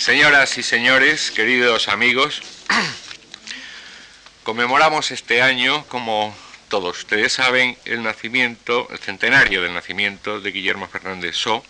Señoras 0.00 0.56
y 0.56 0.62
señores, 0.62 1.30
queridos 1.30 1.88
amigos, 1.88 2.40
conmemoramos 4.44 5.10
este 5.10 5.42
año, 5.42 5.84
como 5.88 6.34
todos 6.70 7.00
ustedes 7.00 7.34
saben, 7.34 7.76
el 7.84 8.02
nacimiento, 8.02 8.88
el 8.90 8.98
centenario 8.98 9.60
del 9.60 9.74
nacimiento 9.74 10.40
de 10.40 10.52
Guillermo 10.52 10.88
Fernández 10.88 11.36
So, 11.36 11.62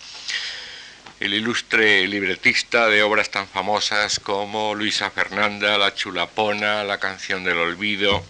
el 1.19 1.35
ilustre 1.35 2.07
libretista 2.07 2.87
de 2.87 3.03
obras 3.03 3.33
tan 3.33 3.49
famosas 3.49 4.21
como 4.21 4.77
Luisa 4.77 5.11
Fernanda, 5.11 5.77
La 5.77 5.97
Chulapona, 5.97 6.85
La 6.85 7.01
canción 7.01 7.43
del 7.43 7.59
olvido, 7.59 8.25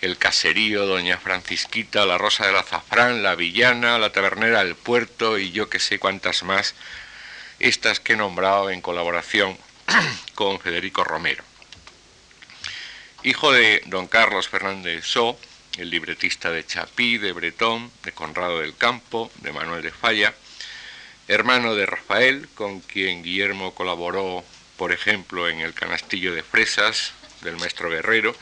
El 0.00 0.16
caserío, 0.16 0.86
Doña 0.86 1.18
Francisquita, 1.18 2.06
La 2.06 2.16
rosa 2.16 2.46
del 2.46 2.56
azafrán, 2.56 3.22
La 3.22 3.34
villana, 3.34 3.98
La 3.98 4.12
tabernera 4.12 4.64
del 4.64 4.76
puerto 4.76 5.36
y 5.36 5.52
yo 5.52 5.68
que 5.68 5.78
sé 5.78 5.98
cuántas 5.98 6.42
más 6.42 6.74
estas 7.60 8.00
que 8.00 8.14
he 8.14 8.16
nombrado 8.16 8.70
en 8.70 8.80
colaboración 8.80 9.56
con 10.34 10.58
Federico 10.58 11.04
Romero. 11.04 11.44
Hijo 13.22 13.52
de 13.52 13.82
don 13.86 14.08
Carlos 14.08 14.48
Fernández 14.48 15.04
So, 15.04 15.38
el 15.76 15.90
libretista 15.90 16.50
de 16.50 16.66
Chapí, 16.66 17.18
de 17.18 17.32
Bretón, 17.32 17.92
de 18.02 18.12
Conrado 18.12 18.60
del 18.60 18.74
Campo, 18.74 19.30
de 19.36 19.52
Manuel 19.52 19.82
de 19.82 19.90
Falla, 19.90 20.34
hermano 21.28 21.74
de 21.74 21.84
Rafael, 21.84 22.48
con 22.54 22.80
quien 22.80 23.22
Guillermo 23.22 23.74
colaboró, 23.74 24.42
por 24.78 24.90
ejemplo, 24.90 25.48
en 25.48 25.60
El 25.60 25.74
Canastillo 25.74 26.34
de 26.34 26.42
Fresas, 26.42 27.12
del 27.42 27.58
maestro 27.58 27.90
Guerrero, 27.90 28.34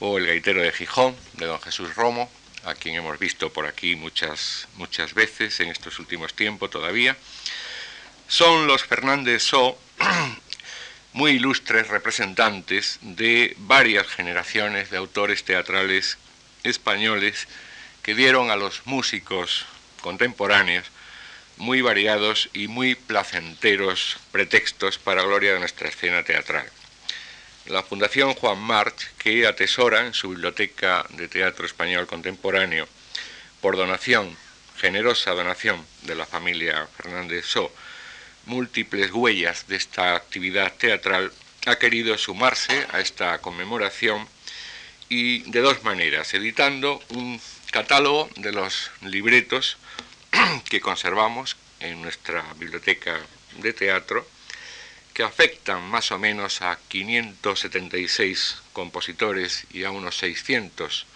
o 0.00 0.18
El 0.18 0.26
Gaitero 0.26 0.60
de 0.60 0.70
Gijón, 0.70 1.16
de 1.32 1.46
don 1.46 1.60
Jesús 1.62 1.94
Romo, 1.96 2.30
a 2.64 2.74
quien 2.74 2.94
hemos 2.94 3.18
visto 3.18 3.52
por 3.52 3.66
aquí 3.66 3.96
muchas, 3.96 4.68
muchas 4.76 5.14
veces 5.14 5.58
en 5.60 5.70
estos 5.70 5.98
últimos 5.98 6.34
tiempos 6.34 6.70
todavía, 6.70 7.16
son 8.28 8.66
los 8.66 8.84
Fernández 8.84 9.42
So 9.42 9.78
muy 11.12 11.32
ilustres 11.32 11.88
representantes 11.88 12.98
de 13.02 13.54
varias 13.58 14.06
generaciones 14.08 14.90
de 14.90 14.96
autores 14.96 15.44
teatrales 15.44 16.18
españoles 16.62 17.46
que 18.02 18.14
dieron 18.14 18.50
a 18.50 18.56
los 18.56 18.86
músicos 18.86 19.66
contemporáneos 20.00 20.86
muy 21.56 21.82
variados 21.82 22.50
y 22.52 22.68
muy 22.68 22.94
placenteros 22.94 24.18
pretextos 24.32 24.98
para 24.98 25.22
gloria 25.22 25.54
de 25.54 25.60
nuestra 25.60 25.88
escena 25.88 26.24
teatral. 26.24 26.66
La 27.66 27.82
Fundación 27.82 28.34
Juan 28.34 28.58
March, 28.58 29.12
que 29.18 29.46
atesora 29.46 30.06
en 30.06 30.12
su 30.12 30.30
biblioteca 30.30 31.06
de 31.10 31.28
teatro 31.28 31.64
español 31.64 32.06
contemporáneo, 32.06 32.88
por 33.60 33.76
donación, 33.76 34.36
generosa 34.76 35.30
donación 35.30 35.86
de 36.02 36.14
la 36.14 36.26
familia 36.26 36.86
Fernández 36.96 37.46
So, 37.46 37.72
múltiples 38.46 39.12
huellas 39.12 39.66
de 39.66 39.76
esta 39.76 40.14
actividad 40.14 40.72
teatral, 40.74 41.32
ha 41.66 41.76
querido 41.76 42.18
sumarse 42.18 42.86
a 42.92 43.00
esta 43.00 43.38
conmemoración 43.38 44.28
y 45.08 45.40
de 45.50 45.60
dos 45.60 45.82
maneras, 45.84 46.34
editando 46.34 47.02
un 47.10 47.40
catálogo 47.70 48.28
de 48.36 48.52
los 48.52 48.90
libretos 49.02 49.76
que 50.68 50.80
conservamos 50.80 51.56
en 51.80 52.02
nuestra 52.02 52.44
biblioteca 52.58 53.20
de 53.58 53.72
teatro, 53.72 54.28
que 55.12 55.22
afectan 55.22 55.82
más 55.82 56.10
o 56.10 56.18
menos 56.18 56.60
a 56.60 56.78
576 56.88 58.56
compositores 58.72 59.66
y 59.70 59.84
a 59.84 59.90
unos 59.90 60.18
600 60.18 61.06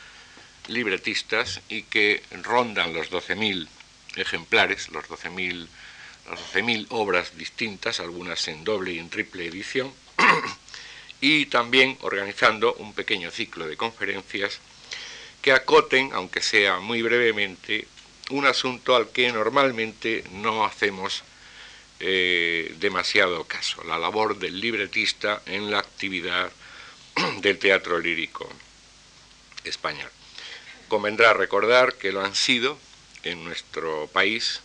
libretistas 0.68 1.60
y 1.68 1.82
que 1.82 2.22
rondan 2.42 2.92
los 2.92 3.10
12.000 3.10 3.66
ejemplares, 4.16 4.88
los 4.90 5.04
12.000 5.06 5.68
12.000 6.30 6.86
obras 6.90 7.36
distintas, 7.36 8.00
algunas 8.00 8.46
en 8.48 8.64
doble 8.64 8.92
y 8.92 8.98
en 8.98 9.10
triple 9.10 9.46
edición, 9.46 9.92
y 11.20 11.46
también 11.46 11.98
organizando 12.02 12.74
un 12.74 12.92
pequeño 12.92 13.30
ciclo 13.30 13.66
de 13.66 13.76
conferencias 13.76 14.60
que 15.42 15.52
acoten, 15.52 16.10
aunque 16.12 16.42
sea 16.42 16.80
muy 16.80 17.02
brevemente, 17.02 17.86
un 18.30 18.46
asunto 18.46 18.94
al 18.94 19.10
que 19.10 19.32
normalmente 19.32 20.24
no 20.32 20.64
hacemos 20.64 21.22
eh, 22.00 22.74
demasiado 22.78 23.44
caso, 23.44 23.82
la 23.84 23.98
labor 23.98 24.38
del 24.38 24.60
libretista 24.60 25.42
en 25.46 25.70
la 25.70 25.78
actividad 25.78 26.52
del 27.40 27.58
teatro 27.58 27.98
lírico 27.98 28.48
español. 29.64 30.10
Convendrá 30.88 31.32
recordar 31.32 31.94
que 31.94 32.12
lo 32.12 32.24
han 32.24 32.34
sido 32.34 32.78
en 33.24 33.44
nuestro 33.44 34.06
país 34.12 34.60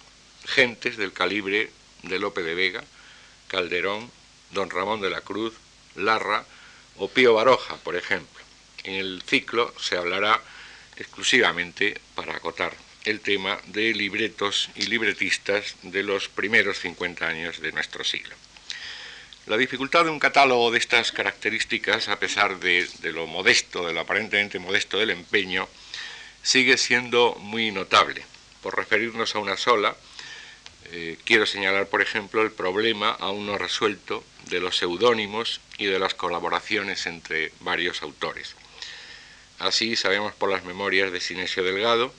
gentes 0.46 0.98
del 0.98 1.14
calibre 1.14 1.72
de 2.04 2.20
Lope 2.20 2.44
de 2.44 2.56
Vega, 2.56 2.84
Calderón, 3.48 4.12
Don 4.52 4.70
Ramón 4.70 5.02
de 5.02 5.10
la 5.10 5.22
Cruz, 5.22 5.54
Larra 5.96 6.46
o 6.98 7.08
Pío 7.08 7.34
Baroja, 7.34 7.78
por 7.78 7.96
ejemplo. 7.96 8.44
En 8.84 8.96
el 8.96 9.22
ciclo 9.26 9.74
se 9.80 9.98
hablará 9.98 10.42
exclusivamente, 10.98 12.00
para 12.16 12.36
acotar 12.36 12.76
el 13.06 13.20
tema, 13.20 13.60
de 13.68 13.94
libretos 13.94 14.70
y 14.76 14.84
libretistas 14.84 15.76
de 15.82 16.04
los 16.04 16.30
primeros 16.30 16.80
50 16.80 17.28
años 17.28 17.60
de 17.62 17.72
nuestro 17.72 18.04
siglo. 18.04 18.36
La 19.46 19.58
dificultad 19.58 20.06
de 20.06 20.12
un 20.12 20.20
catálogo 20.20 20.72
de 20.72 20.78
estas 20.78 21.12
características, 21.12 22.08
a 22.08 22.18
pesar 22.18 22.60
de, 22.60 22.88
de, 23.00 23.12
lo 23.12 23.28
modesto, 23.28 23.86
de 23.86 23.94
lo 23.94 24.00
aparentemente 24.00 24.58
modesto 24.58 24.98
del 24.98 25.10
empeño, 25.10 25.68
sigue 26.42 26.78
siendo 26.78 27.36
muy 27.40 27.72
notable. 27.72 28.24
Por 28.62 28.78
referirnos 28.78 29.36
a 29.36 29.40
una 29.40 29.58
sola, 29.58 29.98
eh, 30.96 31.18
quiero 31.26 31.48
señalar, 31.48 31.88
por 31.88 32.04
ejemplo, 32.04 32.44
el 32.44 32.52
problema 32.52 33.10
aún 33.10 33.48
no 33.48 33.58
resuelto 33.58 34.24
de 34.46 34.60
los 34.60 34.78
seudónimos 34.78 35.60
y 35.80 35.86
de 35.86 35.98
las 35.98 36.14
colaboraciones 36.14 37.08
entre 37.08 37.52
varios 37.62 38.04
autores. 38.04 38.54
Así 39.58 39.96
sabemos 39.96 40.36
por 40.36 40.52
las 40.52 40.66
memorias 40.66 41.12
de 41.12 41.20
Sinesio 41.20 41.64
Delgado 41.64 42.14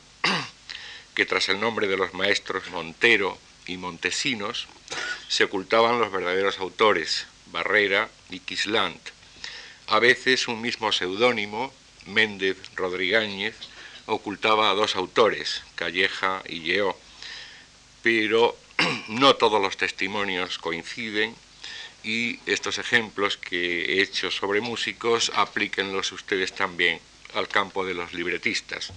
que 1.15 1.25
tras 1.25 1.49
el 1.49 1.61
nombre 1.61 1.87
de 1.87 1.97
los 1.97 2.15
maestros 2.15 2.69
Montero 2.71 3.39
y 3.69 3.77
Montesinos 3.77 4.67
se 5.29 5.45
ocultaban 5.45 6.01
los 6.01 6.11
verdaderos 6.11 6.59
autores, 6.59 7.29
Barrera 7.53 8.11
y 8.29 8.41
Quislant. 8.41 9.01
A 9.87 10.01
veces 10.01 10.49
un 10.49 10.61
mismo 10.61 10.91
seudónimo, 10.91 11.73
Méndez 12.06 12.56
Rodrigáñez, 12.75 13.55
ocultaba 14.06 14.69
a 14.69 14.75
dos 14.75 14.97
autores, 14.97 15.62
Calleja 15.77 16.43
y 16.49 16.62
Lleó, 16.62 16.99
pero 18.03 18.63
no 19.09 19.37
todos 19.37 19.61
los 19.61 19.77
testimonios 19.77 20.59
coinciden 20.59 21.35
y 22.03 22.39
estos 22.47 22.79
ejemplos 22.79 23.37
que 23.37 23.95
he 23.95 24.03
hecho 24.03 24.31
sobre 24.31 24.61
músicos 24.61 25.33
aplíquenlos 25.35 26.12
ustedes 26.12 26.53
también 26.55 27.01
al 27.35 27.49
campo 27.49 27.85
de 27.85 27.95
los 27.95 28.12
libretistas. 28.12 28.93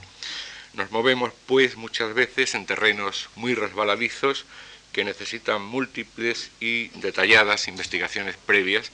Nos 0.74 0.92
movemos 0.92 1.32
pues 1.46 1.76
muchas 1.76 2.14
veces 2.14 2.54
en 2.54 2.66
terrenos 2.66 3.30
muy 3.36 3.56
resbaladizos 3.56 4.46
que 4.92 5.04
necesitan 5.04 5.62
múltiples 5.62 6.52
y 6.60 6.90
detalladas 7.00 7.68
investigaciones 7.68 8.36
previas 8.38 8.92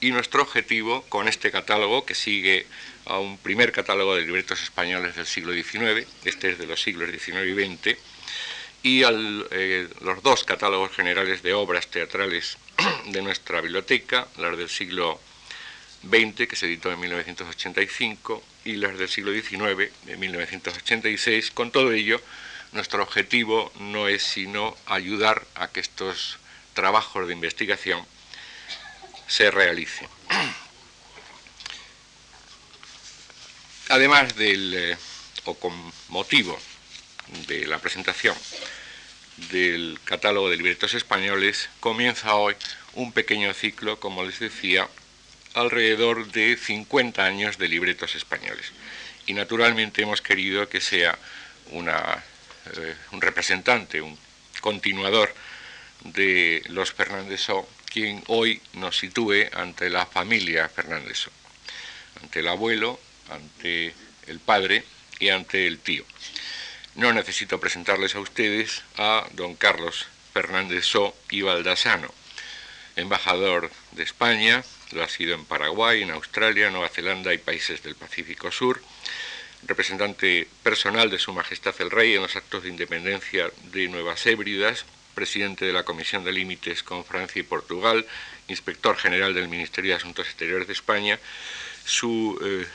y 0.00 0.10
nuestro 0.10 0.42
objetivo 0.42 1.02
con 1.08 1.28
este 1.28 1.50
catálogo 1.50 2.04
que 2.04 2.14
sigue 2.14 2.66
a 3.06 3.18
un 3.18 3.38
primer 3.38 3.72
catálogo 3.72 4.16
de 4.16 4.22
libretos 4.22 4.62
españoles 4.62 5.16
del 5.16 5.26
siglo 5.26 5.52
XIX, 5.52 6.06
este 6.24 6.50
es 6.50 6.58
de 6.58 6.66
los 6.66 6.82
siglos 6.82 7.10
XIX 7.10 7.46
y 7.46 7.76
XX, 7.76 7.98
y 8.82 9.02
eh, 9.04 9.88
los 10.00 10.22
dos 10.22 10.44
catálogos 10.44 10.90
generales 10.92 11.42
de 11.42 11.54
obras 11.54 11.86
teatrales 11.86 12.58
de 13.06 13.22
nuestra 13.22 13.60
biblioteca, 13.60 14.26
las 14.38 14.56
del 14.56 14.68
siglo 14.68 15.20
XX, 16.02 16.48
que 16.48 16.56
se 16.56 16.66
editó 16.66 16.90
en 16.90 16.98
1985, 16.98 18.42
y 18.64 18.76
las 18.76 18.98
del 18.98 19.08
siglo 19.08 19.32
XIX, 19.32 19.92
de 20.04 20.16
1986. 20.16 21.52
Con 21.52 21.70
todo 21.70 21.92
ello, 21.92 22.20
nuestro 22.72 23.02
objetivo 23.02 23.72
no 23.78 24.08
es 24.08 24.24
sino 24.24 24.76
ayudar 24.86 25.46
a 25.54 25.68
que 25.68 25.78
estos 25.80 26.38
trabajos 26.74 27.28
de 27.28 27.34
investigación 27.34 28.04
se 29.28 29.50
realicen. 29.52 30.08
Además 33.90 34.34
del, 34.36 34.74
eh, 34.74 34.96
o 35.44 35.54
con 35.54 35.72
motivo 36.08 36.58
de 37.46 37.66
la 37.66 37.78
presentación 37.78 38.34
del 39.50 39.98
catálogo 40.04 40.50
de 40.50 40.56
libretos 40.56 40.94
españoles, 40.94 41.68
comienza 41.80 42.34
hoy 42.34 42.54
un 42.94 43.12
pequeño 43.12 43.52
ciclo, 43.54 43.98
como 43.98 44.24
les 44.24 44.38
decía, 44.38 44.88
alrededor 45.54 46.30
de 46.32 46.56
50 46.56 47.24
años 47.24 47.58
de 47.58 47.68
libretos 47.68 48.14
españoles. 48.14 48.72
Y 49.26 49.34
naturalmente 49.34 50.02
hemos 50.02 50.22
querido 50.22 50.68
que 50.68 50.80
sea 50.80 51.18
eh, 51.70 52.94
un 53.12 53.20
representante, 53.20 54.00
un 54.00 54.18
continuador 54.60 55.34
de 56.04 56.62
los 56.68 56.92
Fernández 56.92 57.46
quien 57.86 58.24
hoy 58.28 58.60
nos 58.72 58.98
sitúe 58.98 59.48
ante 59.52 59.90
la 59.90 60.06
familia 60.06 60.68
Fernández 60.68 61.28
ante 62.22 62.40
el 62.40 62.48
abuelo, 62.48 62.98
ante 63.30 63.94
el 64.26 64.38
padre 64.40 64.84
y 65.18 65.28
ante 65.28 65.66
el 65.66 65.78
tío. 65.78 66.04
No 66.94 67.12
necesito 67.12 67.58
presentarles 67.58 68.14
a 68.14 68.20
ustedes 68.20 68.82
a 68.98 69.26
don 69.32 69.56
Carlos 69.56 70.06
Fernández 70.34 70.84
So 70.84 71.16
y 71.30 71.40
Baldasano. 71.40 72.12
embajador 72.96 73.70
de 73.92 74.02
España, 74.02 74.62
lo 74.90 75.02
ha 75.02 75.08
sido 75.08 75.34
en 75.34 75.46
Paraguay, 75.46 76.02
en 76.02 76.10
Australia, 76.10 76.68
Nueva 76.68 76.90
Zelanda 76.90 77.32
y 77.32 77.38
países 77.38 77.82
del 77.82 77.94
Pacífico 77.94 78.52
Sur, 78.52 78.82
representante 79.66 80.46
personal 80.62 81.08
de 81.08 81.18
Su 81.18 81.32
Majestad 81.32 81.74
el 81.78 81.90
Rey 81.90 82.14
en 82.14 82.22
los 82.22 82.36
actos 82.36 82.64
de 82.64 82.68
independencia 82.68 83.50
de 83.72 83.88
Nuevas 83.88 84.26
Hébridas, 84.26 84.84
presidente 85.14 85.64
de 85.64 85.72
la 85.72 85.84
Comisión 85.84 86.24
de 86.24 86.32
Límites 86.32 86.82
con 86.82 87.06
Francia 87.06 87.40
y 87.40 87.44
Portugal, 87.44 88.06
inspector 88.48 88.98
general 88.98 89.32
del 89.32 89.48
Ministerio 89.48 89.92
de 89.92 89.96
Asuntos 89.96 90.26
Exteriores 90.26 90.66
de 90.66 90.74
España. 90.74 91.18
Su 91.86 92.38
eh, 92.44 92.66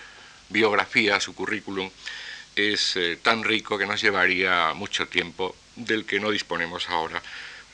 biografía, 0.50 1.19
su 1.19 1.36
currículum, 1.36 1.92
es 2.57 2.95
eh, 2.95 3.18
tan 3.21 3.44
rico 3.44 3.77
que 3.77 3.86
nos 3.86 4.01
llevaría 4.01 4.74
mucho 4.74 5.07
tiempo 5.07 5.56
del 5.75 6.06
que 6.06 6.19
no 6.19 6.31
disponemos 6.31 6.89
ahora 6.89 7.21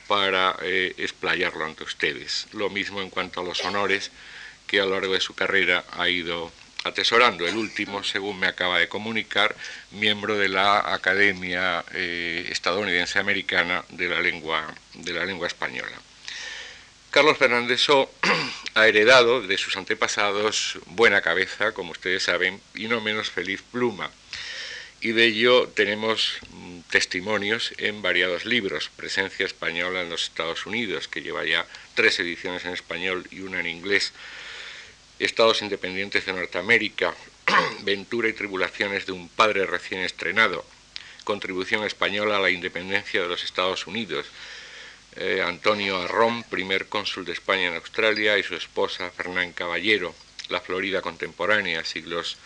para 0.06 0.56
eh, 0.62 0.94
explayarlo 0.98 1.64
ante 1.64 1.84
ustedes. 1.84 2.46
Lo 2.52 2.68
mismo 2.68 3.00
en 3.00 3.08
cuanto 3.08 3.40
a 3.40 3.44
los 3.44 3.64
honores 3.64 4.10
que 4.66 4.80
a 4.80 4.84
lo 4.84 4.92
largo 4.92 5.14
de 5.14 5.20
su 5.20 5.34
carrera 5.34 5.84
ha 5.92 6.08
ido 6.08 6.52
atesorando. 6.84 7.46
El 7.46 7.56
último, 7.56 8.04
según 8.04 8.38
me 8.38 8.46
acaba 8.46 8.78
de 8.78 8.88
comunicar, 8.88 9.56
miembro 9.92 10.36
de 10.36 10.50
la 10.50 10.92
Academia 10.92 11.82
eh, 11.94 12.46
Estadounidense 12.50 13.18
Americana 13.18 13.84
de 13.88 14.08
la 14.08 14.20
Lengua, 14.20 14.74
de 14.92 15.12
la 15.14 15.24
lengua 15.24 15.46
Española. 15.46 15.96
Carlos 17.10 17.38
Fernández 17.38 17.86
ha 18.74 18.86
heredado 18.86 19.40
de 19.40 19.56
sus 19.56 19.76
antepasados 19.76 20.78
buena 20.86 21.22
cabeza, 21.22 21.72
como 21.72 21.92
ustedes 21.92 22.24
saben, 22.24 22.60
y 22.74 22.88
no 22.88 23.00
menos 23.00 23.30
feliz 23.30 23.62
pluma. 23.62 24.10
Y 25.04 25.12
de 25.12 25.26
ello 25.26 25.68
tenemos 25.68 26.38
mm, 26.48 26.80
testimonios 26.88 27.74
en 27.76 28.00
variados 28.00 28.46
libros. 28.46 28.88
Presencia 28.96 29.44
española 29.44 30.00
en 30.00 30.08
los 30.08 30.22
Estados 30.22 30.64
Unidos, 30.64 31.08
que 31.08 31.20
lleva 31.20 31.44
ya 31.44 31.66
tres 31.92 32.18
ediciones 32.20 32.64
en 32.64 32.72
español 32.72 33.28
y 33.30 33.40
una 33.40 33.60
en 33.60 33.66
inglés. 33.66 34.14
Estados 35.18 35.60
Independientes 35.60 36.24
de 36.24 36.32
Norteamérica, 36.32 37.14
Ventura 37.82 38.30
y 38.30 38.32
Tribulaciones 38.32 39.04
de 39.04 39.12
un 39.12 39.28
Padre 39.28 39.66
recién 39.66 40.00
estrenado, 40.00 40.64
Contribución 41.24 41.84
Española 41.84 42.38
a 42.38 42.40
la 42.40 42.48
Independencia 42.48 43.20
de 43.20 43.28
los 43.28 43.44
Estados 43.44 43.86
Unidos, 43.86 44.24
eh, 45.16 45.44
Antonio 45.46 45.98
Arrón, 46.00 46.44
primer 46.44 46.86
cónsul 46.86 47.26
de 47.26 47.34
España 47.34 47.68
en 47.68 47.74
Australia, 47.74 48.38
y 48.38 48.42
su 48.42 48.54
esposa 48.54 49.10
Fernán 49.10 49.52
Caballero, 49.52 50.14
La 50.48 50.62
Florida 50.62 51.02
Contemporánea, 51.02 51.84
siglos 51.84 52.38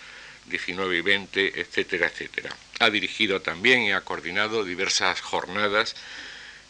XIX 0.51 0.95
y 0.95 1.03
XX, 1.03 1.57
etcétera, 1.57 2.07
etcétera. 2.07 2.55
Ha 2.81 2.91
dirigido 2.91 3.41
también 3.41 3.83
y 3.83 3.93
ha 3.93 4.01
coordinado 4.03 4.65
diversas 4.65 5.21
jornadas 5.21 5.95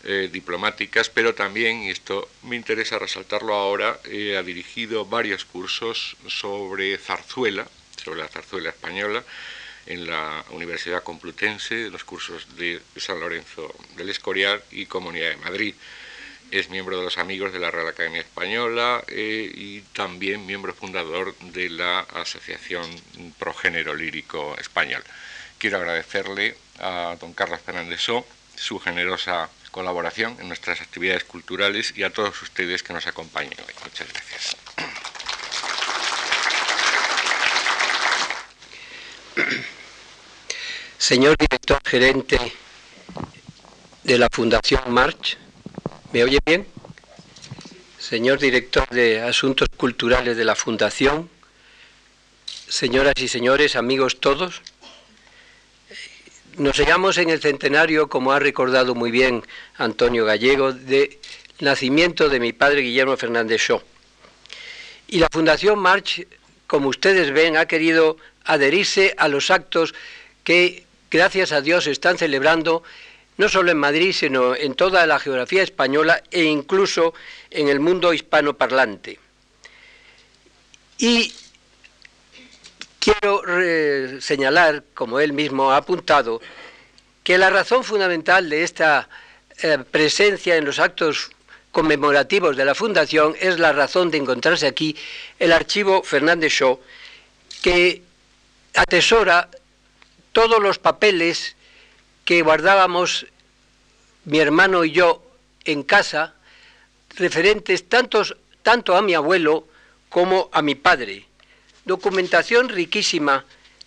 eh, 0.05 0.29
diplomáticas, 0.33 1.11
pero 1.11 1.35
también, 1.35 1.83
y 1.83 1.91
esto 1.91 2.29
me 2.45 2.57
interesa 2.57 2.99
resaltarlo 2.99 3.55
ahora, 3.55 3.99
eh, 4.05 4.37
ha 4.37 4.43
dirigido 4.43 5.05
varios 5.05 5.45
cursos 5.45 6.17
sobre 6.29 6.97
zarzuela, 6.99 7.67
sobre 8.03 8.21
la 8.21 8.29
zarzuela 8.29 8.71
española, 8.71 9.25
en 9.87 10.07
la 10.07 10.45
Universidad 10.51 11.03
Complutense, 11.03 11.91
los 11.91 12.05
cursos 12.05 12.57
de 12.57 12.81
San 12.97 13.19
Lorenzo 13.19 13.75
del 13.97 14.11
Escorial 14.11 14.63
y 14.71 14.87
Comunidad 14.87 15.31
de 15.31 15.37
Madrid. 15.39 15.75
Es 16.51 16.71
miembro 16.71 16.97
de 16.97 17.05
los 17.05 17.19
Amigos 17.19 17.53
de 17.53 17.59
la 17.59 17.71
Real 17.71 17.89
Academia 17.89 18.21
Española 18.21 19.05
eh, 19.09 19.51
y 19.55 19.81
también 19.93 20.47
miembro 20.47 20.73
fundador 20.73 21.37
de 21.39 21.69
la 21.69 22.01
Asociación 22.01 22.87
Progénero 23.39 23.95
Lírico 23.95 24.57
Español. 24.59 25.03
Quiero 25.59 25.77
agradecerle 25.77 26.57
a 26.79 27.17
don 27.21 27.35
Carlos 27.35 27.61
Fernández 27.61 28.01
su 28.57 28.79
generosa 28.79 29.51
colaboración 29.71 30.37
en 30.41 30.49
nuestras 30.49 30.81
actividades 30.81 31.25
culturales 31.25 31.93
y 31.97 32.03
a 32.03 32.11
todos 32.11 32.41
ustedes 32.43 32.83
que 32.83 32.95
nos 32.95 33.07
acompañen 33.07 33.53
hoy. 33.67 33.75
Muchas 33.85 34.09
gracias. 34.13 34.57
Señor 40.97 41.37
director 41.37 41.81
gerente 41.85 42.39
de 44.03 44.19
la 44.19 44.29
Fundación 44.31 44.83
March, 44.89 45.39
¿me 46.13 46.25
oye 46.25 46.39
bien? 46.47 46.67
Señor 47.99 48.39
director 48.39 48.89
de 48.89 49.21
Asuntos 49.21 49.69
Culturales 49.77 50.37
de 50.37 50.45
la 50.45 50.55
Fundación, 50.55 51.29
señoras 52.69 53.15
y 53.19 53.29
señores, 53.29 53.77
amigos 53.77 54.19
todos, 54.19 54.63
nos 56.57 56.79
hallamos 56.79 57.19
en 57.19 57.31
el 57.31 57.41
centenario, 57.41 58.09
como 58.09 58.33
ha 58.33 58.39
recordado 58.39 58.95
muy 58.95 59.11
bien 59.11 59.45
Antonio 59.77 60.25
Gallego, 60.25 60.73
de 60.73 61.19
nacimiento 61.61 62.29
de 62.29 62.41
mi 62.41 62.53
padre 62.53 62.81
Guillermo 62.81 63.17
Fernández 63.17 63.61
Shaw. 63.69 63.83
Y 65.09 65.19
la 65.19 65.29
Fundación 65.31 65.79
March, 65.79 66.27
como 66.67 66.89
ustedes 66.89 67.33
ven, 67.33 67.57
ha 67.57 67.67
querido 67.67 68.17
adherirse 68.45 69.15
a 69.19 69.29
los 69.29 69.51
actos 69.51 69.95
que, 70.43 70.85
gracias 71.11 71.53
a 71.53 71.61
Dios, 71.61 71.87
están 71.87 72.17
celebrando 72.17 72.83
no 73.39 73.49
solo 73.49 73.71
en 73.71 73.79
Madrid, 73.79 74.13
sino 74.13 74.55
en 74.55 74.75
toda 74.75 75.07
la 75.07 75.19
geografía 75.19 75.63
española 75.63 76.23
e 76.31 76.45
incluso 76.45 77.15
en 77.51 77.69
el 77.69 77.81
mundo 77.81 78.13
hispanoparlante. 78.13 79.19
Y 80.99 81.33
Quiero 83.09 83.43
señalar, 84.21 84.83
como 84.93 85.19
él 85.21 85.33
mismo 85.33 85.73
ha 85.73 85.79
apuntado, 85.79 86.43
que 87.23 87.39
la 87.39 87.49
razón 87.49 87.83
fundamental 87.83 88.51
de 88.51 88.65
esta 88.65 89.09
eh, 89.63 89.79
presencia 89.91 90.57
en 90.57 90.65
los 90.65 90.79
actos 90.79 91.31
conmemorativos 91.71 92.57
de 92.57 92.65
la 92.65 92.75
Fundación 92.75 93.35
es 93.41 93.59
la 93.59 93.73
razón 93.73 94.11
de 94.11 94.19
encontrarse 94.19 94.67
aquí 94.67 94.95
el 95.39 95.53
archivo 95.53 96.03
Fernández 96.03 96.53
Shaw, 96.53 96.81
que 97.63 98.03
atesora 98.75 99.49
todos 100.33 100.61
los 100.61 100.79
papeles 100.79 101.57
que 102.29 102.43
guardábamos 102.43 103.25
mi 104.27 104.39
hermano 104.39 104.85
y 104.85 104.91
yo 104.91 105.23
en 105.65 105.83
casa, 105.83 106.35
referentes 107.17 107.89
tantos, 107.89 108.37
tanto 108.63 108.97
a 108.97 109.01
mi 109.01 109.15
abuelo 109.15 109.67
como 110.11 110.51
a 110.53 110.61
mi 110.61 110.75
padre. 110.75 111.25
Documentación 111.87 112.69
riquísima 112.69 113.47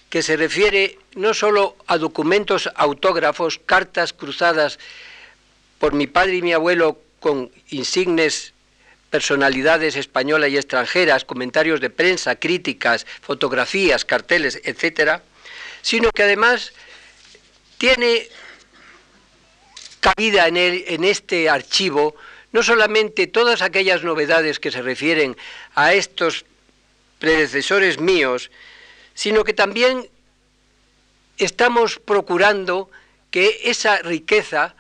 que 0.10 0.24
se 0.24 0.38
refiere 0.38 0.98
no 1.14 1.36
solo 1.36 1.78
a 1.86 2.00
documentos 2.00 2.68
autógrafos, 2.74 3.62
cartas 3.64 4.12
cruzadas 4.12 4.80
por 5.78 5.94
mi 5.94 6.08
padre 6.08 6.38
y 6.38 6.42
mi 6.42 6.54
abuelo 6.54 6.98
con 7.20 7.52
insignes 7.70 8.54
personalidades 9.12 9.96
españolas 9.96 10.50
y 10.50 10.58
extranjeras, 10.58 11.26
comentarios 11.26 11.80
de 11.80 11.92
prensa, 11.92 12.38
críticas, 12.38 13.06
fotografías, 13.22 14.04
carteles, 14.04 14.60
etcétera, 14.64 15.22
sino 15.84 16.10
que 16.10 16.24
además 16.24 16.74
tiene 17.82 18.28
cabida 20.02 20.48
en, 20.48 20.56
en 20.56 21.04
este 21.04 21.50
archivo 21.50 22.14
no 22.52 22.62
solamente 22.62 23.26
todas 23.26 23.64
aquellas 23.64 24.04
novedades 24.04 24.60
que 24.60 24.70
se 24.70 24.84
refieren 24.84 25.36
a 25.74 25.96
estos 25.96 26.46
predecesores 27.18 28.00
míos, 28.00 28.52
sino 29.16 29.44
que 29.44 29.54
también 29.54 30.08
estamos 31.40 31.98
procurando 31.98 32.92
que 33.32 33.62
esa 33.64 33.98
riqueza 34.04 34.76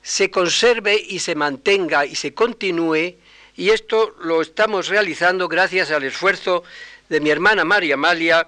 se 0.00 0.30
conserve 0.30 0.94
y 0.94 1.18
se 1.18 1.34
mantenga 1.34 2.06
y 2.06 2.14
se 2.14 2.32
continúe, 2.32 3.16
y 3.56 3.70
esto 3.70 4.14
lo 4.20 4.40
estamos 4.40 4.86
realizando 4.86 5.48
gracias 5.48 5.90
al 5.90 6.04
esfuerzo 6.04 6.62
de 7.08 7.18
mi 7.18 7.30
hermana 7.30 7.64
María 7.64 7.94
Amalia, 7.94 8.46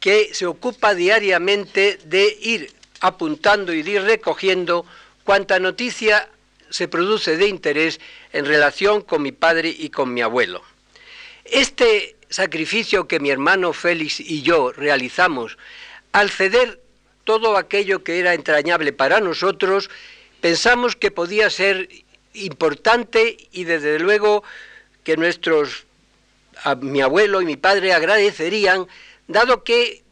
que 0.00 0.34
se 0.34 0.46
ocupa 0.46 0.96
diariamente 0.96 2.00
de 2.06 2.36
ir 2.40 2.79
apuntando 3.00 3.72
y 3.72 3.80
ir 3.80 4.02
recogiendo 4.02 4.86
cuanta 5.24 5.58
noticia 5.58 6.28
se 6.70 6.88
produce 6.88 7.36
de 7.36 7.48
interés 7.48 8.00
en 8.32 8.46
relación 8.46 9.02
con 9.02 9.22
mi 9.22 9.32
padre 9.32 9.74
y 9.76 9.90
con 9.90 10.14
mi 10.14 10.22
abuelo. 10.22 10.62
Este 11.44 12.16
sacrificio 12.28 13.08
que 13.08 13.20
mi 13.20 13.30
hermano 13.30 13.72
Félix 13.72 14.20
y 14.20 14.42
yo 14.42 14.72
realizamos 14.72 15.58
al 16.12 16.30
ceder 16.30 16.80
todo 17.24 17.56
aquello 17.56 18.02
que 18.04 18.18
era 18.18 18.34
entrañable 18.34 18.92
para 18.92 19.20
nosotros, 19.20 19.90
pensamos 20.40 20.96
que 20.96 21.10
podía 21.10 21.50
ser 21.50 21.88
importante 22.34 23.36
y 23.52 23.64
desde 23.64 23.98
luego 23.98 24.44
que 25.04 25.16
nuestros 25.16 25.86
mi 26.80 27.00
abuelo 27.00 27.40
y 27.40 27.46
mi 27.46 27.56
padre 27.56 27.92
agradecerían, 27.92 28.86
dado 29.26 29.64
que 29.64 30.02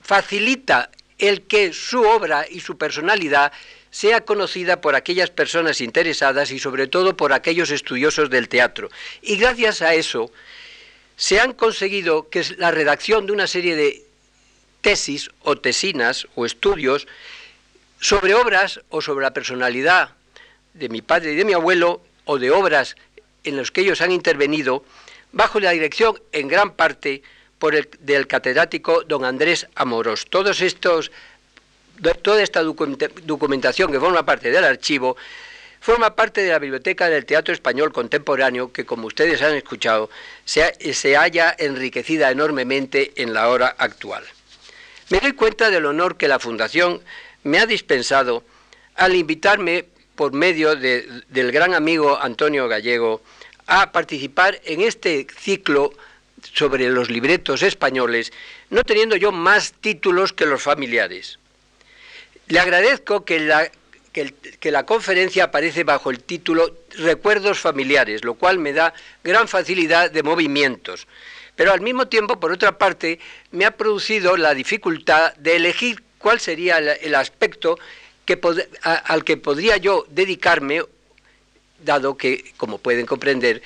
facilita 0.00 0.90
el 1.22 1.42
que 1.42 1.72
su 1.72 2.02
obra 2.02 2.46
y 2.50 2.58
su 2.58 2.76
personalidad 2.76 3.52
sea 3.92 4.22
conocida 4.22 4.80
por 4.80 4.96
aquellas 4.96 5.30
personas 5.30 5.80
interesadas 5.80 6.50
y 6.50 6.58
sobre 6.58 6.88
todo 6.88 7.16
por 7.16 7.32
aquellos 7.32 7.70
estudiosos 7.70 8.28
del 8.28 8.48
teatro. 8.48 8.90
Y 9.22 9.36
gracias 9.36 9.82
a 9.82 9.94
eso, 9.94 10.32
se 11.16 11.38
han 11.38 11.52
conseguido 11.52 12.28
que 12.28 12.44
la 12.58 12.72
redacción 12.72 13.26
de 13.26 13.32
una 13.32 13.46
serie 13.46 13.76
de 13.76 14.02
tesis 14.80 15.30
o 15.42 15.54
tesinas 15.56 16.26
o 16.34 16.44
estudios 16.44 17.06
sobre 18.00 18.34
obras 18.34 18.80
o 18.88 19.00
sobre 19.00 19.22
la 19.22 19.32
personalidad 19.32 20.10
de 20.74 20.88
mi 20.88 21.02
padre 21.02 21.34
y 21.34 21.36
de 21.36 21.44
mi 21.44 21.52
abuelo 21.52 22.02
o 22.24 22.40
de 22.40 22.50
obras 22.50 22.96
en 23.44 23.56
los 23.56 23.70
que 23.70 23.82
ellos 23.82 24.00
han 24.00 24.10
intervenido, 24.10 24.84
bajo 25.30 25.60
la 25.60 25.70
dirección 25.70 26.20
en 26.32 26.48
gran 26.48 26.74
parte 26.74 27.22
del 27.70 28.26
catedrático 28.26 29.04
don 29.04 29.24
Andrés 29.24 29.68
Amorós. 29.74 30.26
Todos 30.28 30.60
estos, 30.60 31.12
toda 32.22 32.42
esta 32.42 32.62
documentación 32.62 33.92
que 33.92 34.00
forma 34.00 34.24
parte 34.24 34.50
del 34.50 34.64
archivo 34.64 35.16
forma 35.80 36.14
parte 36.14 36.42
de 36.42 36.50
la 36.50 36.60
Biblioteca 36.60 37.08
del 37.08 37.26
Teatro 37.26 37.52
Español 37.52 37.92
Contemporáneo, 37.92 38.72
que 38.72 38.86
como 38.86 39.08
ustedes 39.08 39.42
han 39.42 39.54
escuchado, 39.54 40.10
se, 40.44 40.94
se 40.94 41.16
halla 41.16 41.54
enriquecida 41.58 42.30
enormemente 42.30 43.12
en 43.16 43.34
la 43.34 43.48
hora 43.48 43.74
actual. 43.78 44.24
Me 45.10 45.18
doy 45.18 45.32
cuenta 45.32 45.70
del 45.70 45.86
honor 45.86 46.16
que 46.16 46.28
la 46.28 46.38
Fundación 46.38 47.02
me 47.42 47.58
ha 47.58 47.66
dispensado 47.66 48.44
al 48.94 49.16
invitarme 49.16 49.86
por 50.14 50.32
medio 50.32 50.76
del 50.76 51.50
gran 51.52 51.74
amigo 51.74 52.16
Antonio 52.16 52.68
Gallego 52.68 53.20
a 53.66 53.90
participar 53.90 54.60
en 54.64 54.82
este 54.82 55.26
ciclo 55.40 55.92
sobre 56.52 56.88
los 56.90 57.10
libretos 57.10 57.62
españoles, 57.62 58.32
no 58.70 58.82
teniendo 58.84 59.16
yo 59.16 59.32
más 59.32 59.72
títulos 59.72 60.32
que 60.32 60.46
los 60.46 60.62
familiares. 60.62 61.38
Le 62.48 62.58
agradezco 62.58 63.24
que 63.24 63.40
la, 63.40 63.70
que, 64.12 64.70
la 64.70 64.84
conferencia 64.84 65.44
aparece 65.44 65.84
bajo 65.84 66.10
el 66.10 66.20
título 66.20 66.76
Recuerdos 66.90 67.58
familiares, 67.58 68.24
lo 68.24 68.34
cual 68.34 68.58
me 68.58 68.72
da 68.72 68.92
gran 69.24 69.48
facilidad 69.48 70.10
de 70.10 70.22
movimientos. 70.22 71.06
Pero 71.56 71.72
al 71.72 71.80
mismo 71.80 72.08
tiempo, 72.08 72.40
por 72.40 72.52
otra 72.52 72.76
parte, 72.78 73.18
me 73.50 73.64
ha 73.64 73.70
producido 73.76 74.36
la 74.36 74.54
dificultad 74.54 75.34
de 75.36 75.56
elegir 75.56 76.02
cuál 76.18 76.40
sería 76.40 76.78
el, 76.78 77.14
aspecto 77.14 77.78
que 78.24 78.38
al 78.82 79.24
que 79.24 79.36
podría 79.36 79.76
yo 79.76 80.06
dedicarme, 80.08 80.82
dado 81.82 82.16
que, 82.16 82.52
como 82.56 82.78
pueden 82.78 83.06
comprender, 83.06 83.62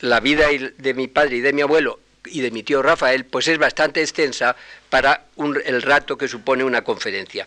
la 0.00 0.20
vida 0.20 0.46
de 0.48 0.94
mi 0.94 1.08
padre 1.08 1.36
y 1.36 1.40
de 1.40 1.52
mi 1.52 1.62
abuelo 1.62 1.98
y 2.26 2.40
de 2.40 2.50
mi 2.50 2.62
tío 2.62 2.82
Rafael, 2.82 3.24
pues 3.24 3.48
es 3.48 3.58
bastante 3.58 4.00
extensa 4.00 4.56
para 4.90 5.26
el 5.64 5.82
rato 5.82 6.16
que 6.16 6.28
supone 6.28 6.64
una 6.64 6.82
conferencia. 6.82 7.46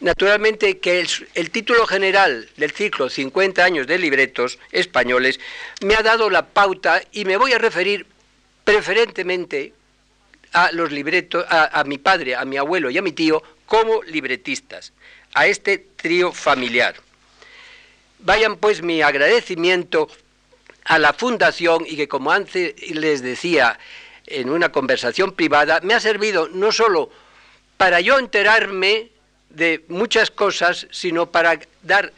Naturalmente 0.00 0.78
que 0.78 1.04
el, 1.34 1.50
título 1.50 1.86
general 1.86 2.48
del 2.56 2.70
ciclo 2.70 3.10
50 3.10 3.64
años 3.64 3.86
de 3.86 3.98
libretos 3.98 4.58
españoles 4.70 5.40
me 5.82 5.94
ha 5.94 6.02
dado 6.02 6.30
la 6.30 6.46
pauta 6.46 7.02
y 7.12 7.24
me 7.24 7.36
voy 7.36 7.52
a 7.52 7.58
referir 7.58 8.06
preferentemente 8.64 9.72
a 10.52 10.70
los 10.72 10.92
libretos, 10.92 11.44
a, 11.48 11.80
a 11.80 11.84
mi 11.84 11.98
padre, 11.98 12.36
a 12.36 12.44
mi 12.44 12.56
abuelo 12.56 12.90
y 12.90 12.98
a 12.98 13.02
mi 13.02 13.12
tío 13.12 13.42
como 13.66 14.02
libretistas, 14.04 14.92
a 15.34 15.46
este 15.46 15.78
trío 15.78 16.32
familiar. 16.32 16.94
Vayan 18.20 18.56
pues 18.56 18.82
mi 18.82 19.02
agradecimiento 19.02 20.08
a 20.84 20.98
la 20.98 21.12
fundación 21.12 21.84
y 21.86 21.96
que 21.96 22.08
como 22.08 22.32
antes 22.32 22.74
les 22.90 23.22
decía 23.22 23.78
en 24.30 24.50
una 24.50 24.70
conversación 24.70 25.32
privada, 25.32 25.80
me 25.82 25.94
ha 25.94 26.00
servido 26.00 26.48
no 26.48 26.72
solo 26.72 27.10
para 27.76 28.00
yo 28.00 28.18
enterarme 28.18 29.10
de 29.50 29.84
muchas 29.88 30.30
cosas, 30.30 30.86
sino 30.90 31.30
para 31.30 31.58
dar 31.82 32.12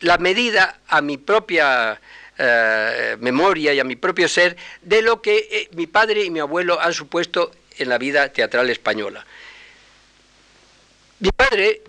la 0.00 0.18
medida 0.18 0.80
a 0.88 1.00
mi 1.00 1.16
propia 1.18 2.00
eh, 2.38 3.16
memoria 3.20 3.72
y 3.72 3.80
a 3.80 3.84
mi 3.84 3.96
propio 3.96 4.28
ser 4.28 4.56
de 4.82 5.02
lo 5.02 5.22
que 5.22 5.48
eh, 5.50 5.68
mi 5.72 5.86
padre 5.86 6.24
y 6.24 6.30
mi 6.30 6.40
abuelo 6.40 6.80
han 6.80 6.92
supuesto 6.92 7.52
en 7.78 7.88
la 7.88 7.98
vida 7.98 8.28
teatral 8.32 8.70
española. 8.70 9.24
Mi 11.20 11.30
padre 11.30 11.82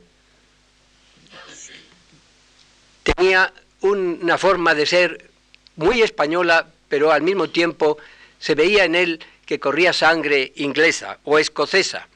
tenía 3.04 3.52
una 3.82 4.38
forma 4.38 4.74
de 4.74 4.86
ser 4.86 5.30
muy 5.76 6.02
española, 6.02 6.68
pero 6.90 7.12
al 7.12 7.22
mismo 7.22 7.50
tiempo 7.50 7.98
se 8.40 8.56
veía 8.56 8.86
en 8.86 8.96
él 8.96 9.20
que 9.46 9.60
corría 9.60 9.94
sangre 9.94 10.54
inglesa 10.56 11.20
o 11.24 11.40
escocesa. 11.40 12.08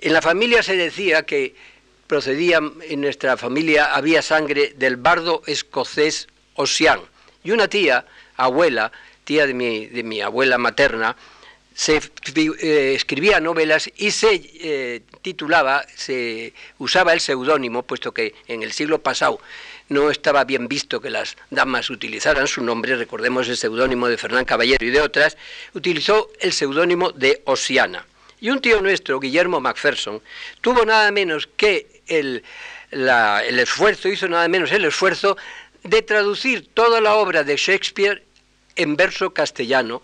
En 0.00 0.12
la 0.12 0.22
familia 0.22 0.62
se 0.62 0.76
decía 0.76 1.24
que 1.24 1.54
procedía, 2.06 2.60
en 2.88 3.00
nuestra 3.00 3.36
familia 3.36 3.94
había 3.94 4.22
sangre 4.22 4.74
del 4.76 4.96
bardo 4.96 5.42
escocés 5.46 6.28
Ossian. 6.54 7.00
Y 7.42 7.50
una 7.50 7.68
tía, 7.68 8.06
abuela, 8.36 8.92
tía 9.24 9.46
de 9.46 9.54
mi, 9.54 9.86
de 9.86 10.02
mi 10.02 10.20
abuela 10.20 10.58
materna, 10.58 11.16
se 11.74 12.00
eh, 12.34 12.94
escribía 12.94 13.38
novelas 13.38 13.90
y 13.96 14.10
se 14.10 14.40
eh, 14.60 15.02
titulaba, 15.20 15.84
se 15.94 16.54
usaba 16.78 17.12
el 17.12 17.20
seudónimo, 17.20 17.82
puesto 17.82 18.12
que 18.12 18.34
en 18.48 18.62
el 18.62 18.72
siglo 18.72 19.02
pasado 19.02 19.40
no 19.88 20.10
estaba 20.10 20.44
bien 20.44 20.68
visto 20.68 21.00
que 21.00 21.10
las 21.10 21.36
damas 21.50 21.90
utilizaran 21.90 22.46
su 22.46 22.62
nombre, 22.62 22.96
recordemos 22.96 23.48
el 23.48 23.56
seudónimo 23.56 24.08
de 24.08 24.18
Fernán 24.18 24.44
Caballero 24.44 24.84
y 24.84 24.90
de 24.90 25.00
otras, 25.00 25.36
utilizó 25.74 26.30
el 26.40 26.52
seudónimo 26.52 27.12
de 27.12 27.42
Osiana. 27.44 28.06
Y 28.40 28.50
un 28.50 28.60
tío 28.60 28.82
nuestro, 28.82 29.18
Guillermo 29.20 29.60
Macpherson, 29.60 30.20
tuvo 30.60 30.84
nada 30.84 31.10
menos 31.10 31.48
que 31.56 32.02
el, 32.06 32.42
el 32.90 33.58
esfuerzo, 33.58 34.08
hizo 34.08 34.28
nada 34.28 34.46
menos 34.48 34.72
el 34.72 34.84
esfuerzo 34.84 35.36
de 35.82 36.02
traducir 36.02 36.68
toda 36.74 37.00
la 37.00 37.14
obra 37.14 37.44
de 37.44 37.56
Shakespeare 37.56 38.22
en 38.74 38.96
verso 38.96 39.32
castellano, 39.32 40.02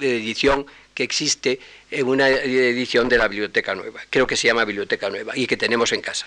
edición 0.00 0.66
que 0.94 1.02
existe 1.02 1.60
en 1.90 2.06
una 2.06 2.28
edición 2.28 3.08
de 3.08 3.18
la 3.18 3.28
Biblioteca 3.28 3.74
Nueva, 3.74 4.00
creo 4.08 4.26
que 4.26 4.36
se 4.36 4.48
llama 4.48 4.64
Biblioteca 4.64 5.10
Nueva, 5.10 5.36
y 5.36 5.46
que 5.46 5.56
tenemos 5.56 5.92
en 5.92 6.00
casa. 6.00 6.26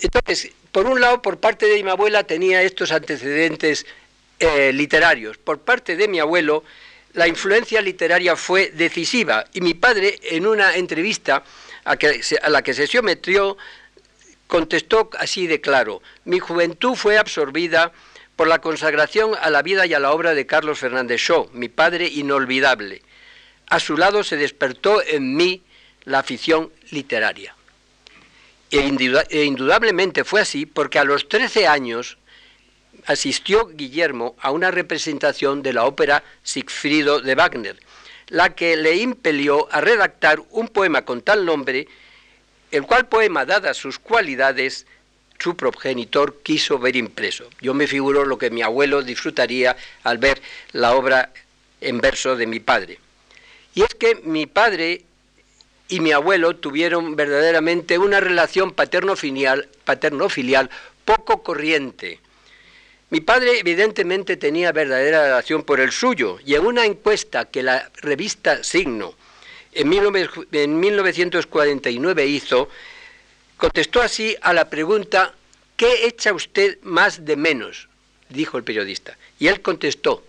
Entonces, 0.00 0.52
por 0.72 0.86
un 0.86 1.00
lado, 1.00 1.22
por 1.22 1.38
parte 1.38 1.66
de 1.66 1.82
mi 1.82 1.90
abuela 1.90 2.24
tenía 2.24 2.62
estos 2.62 2.92
antecedentes 2.92 3.86
eh, 4.38 4.72
literarios. 4.72 5.38
Por 5.38 5.60
parte 5.60 5.96
de 5.96 6.08
mi 6.08 6.20
abuelo, 6.20 6.64
la 7.14 7.26
influencia 7.26 7.80
literaria 7.80 8.36
fue 8.36 8.70
decisiva. 8.70 9.44
Y 9.52 9.60
mi 9.60 9.74
padre, 9.74 10.18
en 10.22 10.46
una 10.46 10.76
entrevista 10.76 11.42
a, 11.84 11.96
a 12.42 12.48
la 12.48 12.62
que 12.62 12.74
se 12.74 12.86
sometió, 12.86 13.56
contestó 14.46 15.10
así 15.18 15.46
de 15.46 15.60
claro, 15.60 16.02
mi 16.24 16.38
juventud 16.38 16.94
fue 16.94 17.18
absorbida 17.18 17.92
por 18.36 18.46
la 18.46 18.60
consagración 18.60 19.32
a 19.40 19.50
la 19.50 19.62
vida 19.62 19.84
y 19.86 19.94
a 19.94 19.98
la 19.98 20.12
obra 20.12 20.32
de 20.34 20.46
Carlos 20.46 20.78
Fernández 20.78 21.20
Shaw, 21.20 21.50
mi 21.52 21.68
padre 21.68 22.06
inolvidable. 22.06 23.02
A 23.68 23.80
su 23.80 23.96
lado 23.96 24.22
se 24.22 24.36
despertó 24.36 25.02
en 25.02 25.36
mí 25.36 25.62
la 26.04 26.20
afición 26.20 26.70
literaria. 26.90 27.57
E, 28.70 29.24
e, 29.30 29.44
indudablemente 29.44 30.24
fue 30.24 30.42
así 30.42 30.66
porque 30.66 30.98
a 30.98 31.04
los 31.04 31.28
13 31.28 31.66
años 31.66 32.18
asistió 33.06 33.68
Guillermo 33.68 34.36
a 34.40 34.50
una 34.50 34.70
representación 34.70 35.62
de 35.62 35.72
la 35.72 35.84
ópera 35.84 36.22
Sigfrido 36.42 37.20
de 37.20 37.34
Wagner, 37.34 37.80
la 38.28 38.54
que 38.54 38.76
le 38.76 38.96
impelió 38.96 39.68
a 39.72 39.80
redactar 39.80 40.42
un 40.50 40.68
poema 40.68 41.02
con 41.06 41.22
tal 41.22 41.46
nombre, 41.46 41.88
el 42.70 42.82
cual 42.82 43.08
poema, 43.08 43.46
dadas 43.46 43.78
sus 43.78 43.98
cualidades, 43.98 44.86
su 45.38 45.56
progenitor 45.56 46.42
quiso 46.42 46.78
ver 46.78 46.96
impreso. 46.96 47.48
Yo 47.62 47.72
me 47.72 47.86
figuro 47.86 48.26
lo 48.26 48.36
que 48.36 48.50
mi 48.50 48.60
abuelo 48.60 49.02
disfrutaría 49.02 49.76
al 50.02 50.18
ver 50.18 50.42
la 50.72 50.94
obra 50.94 51.32
en 51.80 52.00
verso 52.00 52.36
de 52.36 52.46
mi 52.46 52.60
padre. 52.60 52.98
Y 53.74 53.82
es 53.82 53.94
que 53.94 54.16
mi 54.24 54.46
padre 54.46 55.04
y 55.88 56.00
mi 56.00 56.12
abuelo 56.12 56.56
tuvieron 56.56 57.16
verdaderamente 57.16 57.98
una 57.98 58.20
relación 58.20 58.72
paterno-filial, 58.72 59.68
paterno-filial 59.84 60.70
poco 61.04 61.42
corriente. 61.42 62.20
Mi 63.10 63.20
padre 63.20 63.58
evidentemente 63.58 64.36
tenía 64.36 64.72
verdadera 64.72 65.22
relación 65.22 65.62
por 65.62 65.80
el 65.80 65.92
suyo 65.92 66.38
y 66.44 66.54
en 66.54 66.66
una 66.66 66.84
encuesta 66.84 67.46
que 67.46 67.62
la 67.62 67.90
revista 68.02 68.62
Signo 68.62 69.14
en 69.72 69.88
1949 69.88 72.26
hizo, 72.26 72.68
contestó 73.56 74.02
así 74.02 74.36
a 74.42 74.52
la 74.52 74.68
pregunta 74.68 75.32
¿qué 75.76 76.06
echa 76.06 76.34
usted 76.34 76.78
más 76.82 77.24
de 77.24 77.36
menos? 77.36 77.88
dijo 78.28 78.58
el 78.58 78.64
periodista. 78.64 79.16
Y 79.38 79.46
él 79.46 79.62
contestó, 79.62 80.22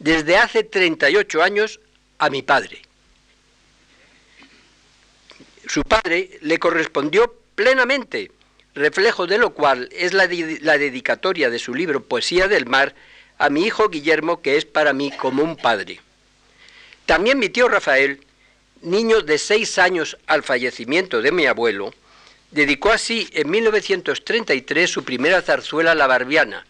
desde 0.00 0.38
hace 0.38 0.64
38 0.64 1.42
años 1.42 1.78
a 2.18 2.30
mi 2.30 2.42
padre 2.42 2.87
su 5.68 5.82
padre 5.82 6.38
le 6.40 6.58
correspondió 6.58 7.34
plenamente, 7.54 8.30
reflejo 8.74 9.26
de 9.26 9.38
lo 9.38 9.50
cual 9.50 9.88
es 9.92 10.14
la, 10.14 10.26
dedicatoria 10.26 11.50
de 11.50 11.58
su 11.58 11.74
libro 11.74 12.02
Poesía 12.02 12.48
del 12.48 12.66
Mar 12.66 12.94
a 13.36 13.50
mi 13.50 13.64
hijo 13.64 13.88
Guillermo, 13.88 14.40
que 14.40 14.56
es 14.56 14.64
para 14.64 14.92
mí 14.92 15.10
como 15.10 15.42
un 15.42 15.56
padre. 15.56 16.00
También 17.06 17.38
mi 17.38 17.48
tío 17.48 17.68
Rafael, 17.68 18.20
niño 18.82 19.20
de 19.20 19.38
seis 19.38 19.78
años 19.78 20.16
al 20.26 20.42
fallecimiento 20.42 21.20
de 21.20 21.32
mi 21.32 21.46
abuelo, 21.46 21.92
dedicó 22.50 22.90
así 22.90 23.28
en 23.32 23.50
1933 23.50 24.90
su 24.90 25.04
primera 25.04 25.42
zarzuela 25.42 25.94
La 25.94 26.06
Barbiana, 26.06 26.66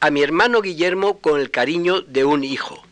a 0.00 0.10
mi 0.10 0.22
hermano 0.22 0.60
Guillermo 0.60 1.20
con 1.20 1.40
el 1.40 1.50
cariño 1.50 2.02
de 2.02 2.24
un 2.24 2.44
hijo 2.44 2.85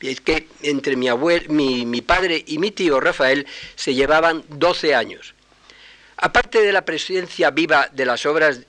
es 0.00 0.20
que 0.20 0.46
entre 0.62 0.96
mi, 0.96 1.08
abuelo, 1.08 1.52
mi, 1.52 2.02
padre 2.02 2.44
y 2.46 2.58
mi 2.58 2.70
tío 2.70 3.00
Rafael 3.00 3.46
se 3.74 3.94
llevaban 3.94 4.44
12 4.48 4.94
años. 4.94 5.34
Aparte 6.16 6.62
de 6.62 6.72
la 6.72 6.84
presencia 6.84 7.50
viva 7.50 7.88
de 7.92 8.06
las 8.06 8.26
obras 8.26 8.60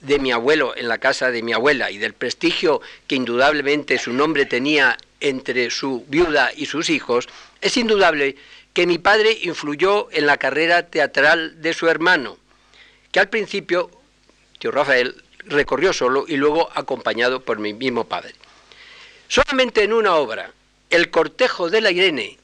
de 0.00 0.18
mi 0.18 0.30
abuelo 0.30 0.76
en 0.76 0.88
la 0.88 0.98
casa 0.98 1.30
de 1.30 1.42
mi 1.42 1.52
abuela 1.52 1.90
y 1.90 1.98
del 1.98 2.14
prestigio 2.14 2.80
que 3.06 3.16
indudablemente 3.16 3.98
su 3.98 4.12
nombre 4.12 4.46
tenía 4.46 4.96
entre 5.20 5.70
su 5.70 6.04
viuda 6.06 6.52
y 6.54 6.66
sus 6.66 6.88
hijos, 6.90 7.28
es 7.60 7.76
indudable 7.76 8.36
que 8.72 8.86
mi 8.86 8.98
padre 8.98 9.36
influyó 9.42 10.08
en 10.12 10.26
la 10.26 10.36
carrera 10.36 10.86
teatral 10.86 11.60
de 11.60 11.74
su 11.74 11.88
hermano, 11.88 12.38
que 13.10 13.18
al 13.18 13.28
principio, 13.28 13.90
tío 14.58 14.70
Rafael, 14.70 15.16
recorrió 15.46 15.92
solo 15.92 16.26
y 16.28 16.36
luego 16.36 16.70
acompañado 16.74 17.40
por 17.40 17.58
mi 17.58 17.72
mismo 17.72 18.04
padre. 18.04 18.34
Solamente 19.26 19.82
en 19.82 19.92
una 19.92 20.14
obra, 20.14 20.52
El 20.90 21.10
cortejo 21.10 21.70
de 21.70 21.80
la 21.80 21.90
Irene, 21.90 22.38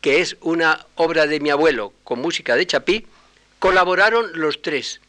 que 0.00 0.20
es 0.20 0.36
una 0.40 0.86
obra 0.96 1.26
de 1.26 1.40
mi 1.40 1.50
abuelo 1.50 1.92
con 2.02 2.20
música 2.20 2.56
de 2.56 2.66
Chapí, 2.66 3.06
colaboraron 3.58 4.30
los 4.34 4.62
tres. 4.62 5.00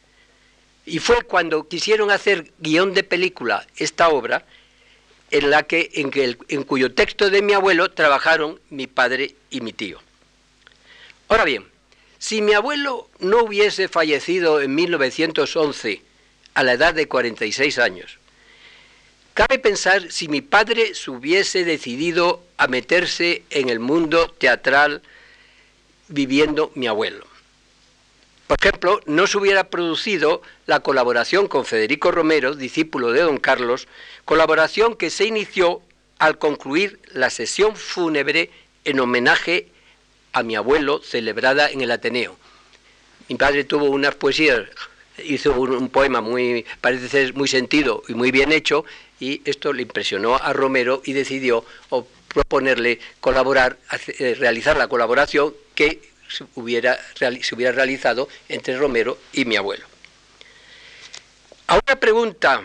Y 0.86 1.00
fue 1.00 1.24
cuando 1.24 1.68
quisieron 1.68 2.12
hacer 2.12 2.52
guion 2.60 2.94
de 2.94 3.04
película 3.04 3.66
esta 3.76 4.10
obra, 4.10 4.46
en 5.32 5.50
la 5.50 5.64
que 5.64 5.90
en, 5.96 6.12
que 6.12 6.38
en 6.48 6.64
cuyo 6.64 6.94
texto 6.94 7.30
de 7.30 7.42
mi 7.42 7.54
abuelo 7.54 7.92
trabajaron 7.92 8.60
mi 8.70 8.88
padre 8.88 9.36
y 9.50 9.62
mi 9.62 9.74
tío. 9.74 10.00
Ahora 11.28 11.44
bien, 11.44 11.66
si 12.20 12.42
mi 12.42 12.54
abuelo 12.54 13.10
no 13.20 13.44
hubiese 13.44 13.88
fallecido 13.88 14.62
en 14.62 14.76
1911 14.76 16.02
a 16.54 16.64
la 16.64 16.74
edad 16.74 16.94
de 16.94 17.08
46 17.08 17.80
años, 17.80 18.20
cabe 19.36 19.60
pensar 19.60 20.12
si 20.12 20.30
mi 20.30 20.42
padre 20.42 20.96
se 20.96 21.12
hubiese 21.12 21.66
decidido 21.66 22.42
a 22.58 22.68
meterse 22.68 23.44
en 23.50 23.68
el 23.68 23.80
mundo 23.80 24.34
teatral 24.40 25.02
viviendo 26.08 26.72
mi 26.74 26.88
abuelo. 26.88 27.28
Por 28.48 28.58
ejemplo, 28.62 29.02
no 29.06 29.28
se 29.28 29.38
hubiera 29.38 29.66
producido 29.66 30.42
la 30.68 30.80
colaboración 30.80 31.48
con 31.50 31.66
Federico 31.66 32.12
Romero, 32.12 32.56
discípulo 32.56 33.12
de 33.12 33.22
don 33.22 33.38
Carlos, 33.38 33.90
colaboración 34.24 34.96
que 34.96 35.10
se 35.10 35.26
inició 35.26 35.82
al 36.18 36.38
concluir 36.38 37.00
la 37.12 37.30
sesión 37.30 37.76
fúnebre 37.76 38.52
en 38.86 39.02
homenaje 39.02 39.68
a 40.32 40.44
mi 40.44 40.56
abuelo 40.56 41.02
celebrada 41.04 41.70
en 41.70 41.82
el 41.82 41.92
Ateneo. 41.92 42.38
Mi 43.28 43.36
padre 43.36 43.66
tuvo 43.66 43.86
unas 43.86 44.16
poesías, 44.16 44.62
hizo 45.24 45.60
un, 45.60 45.90
poema 45.90 46.22
muy, 46.22 46.66
parece 46.80 47.10
ser 47.10 47.34
muy 47.34 47.50
sentido 47.50 48.04
y 48.08 48.14
muy 48.14 48.32
bien 48.32 48.54
hecho, 48.54 48.86
y 49.20 49.42
esto 49.46 49.74
le 49.74 49.84
impresionó 49.84 50.36
a 50.36 50.54
Romero 50.54 51.02
y 51.06 51.14
decidió 51.14 51.66
proponerle 52.28 53.00
colaborar, 53.22 53.78
eh, 54.20 54.36
realizar 54.38 54.78
la 54.78 54.88
colaboración 54.88 55.54
que 55.74 56.02
se 56.28 56.46
hubiera, 56.56 57.00
se 57.16 57.56
hubiera 57.56 57.72
realizado 57.72 58.28
entre 58.50 58.78
Romero 58.78 59.18
y 59.32 59.46
mi 59.46 59.56
abuelo. 59.56 59.86
A 61.68 61.76
una 61.76 61.96
pregunta 61.96 62.62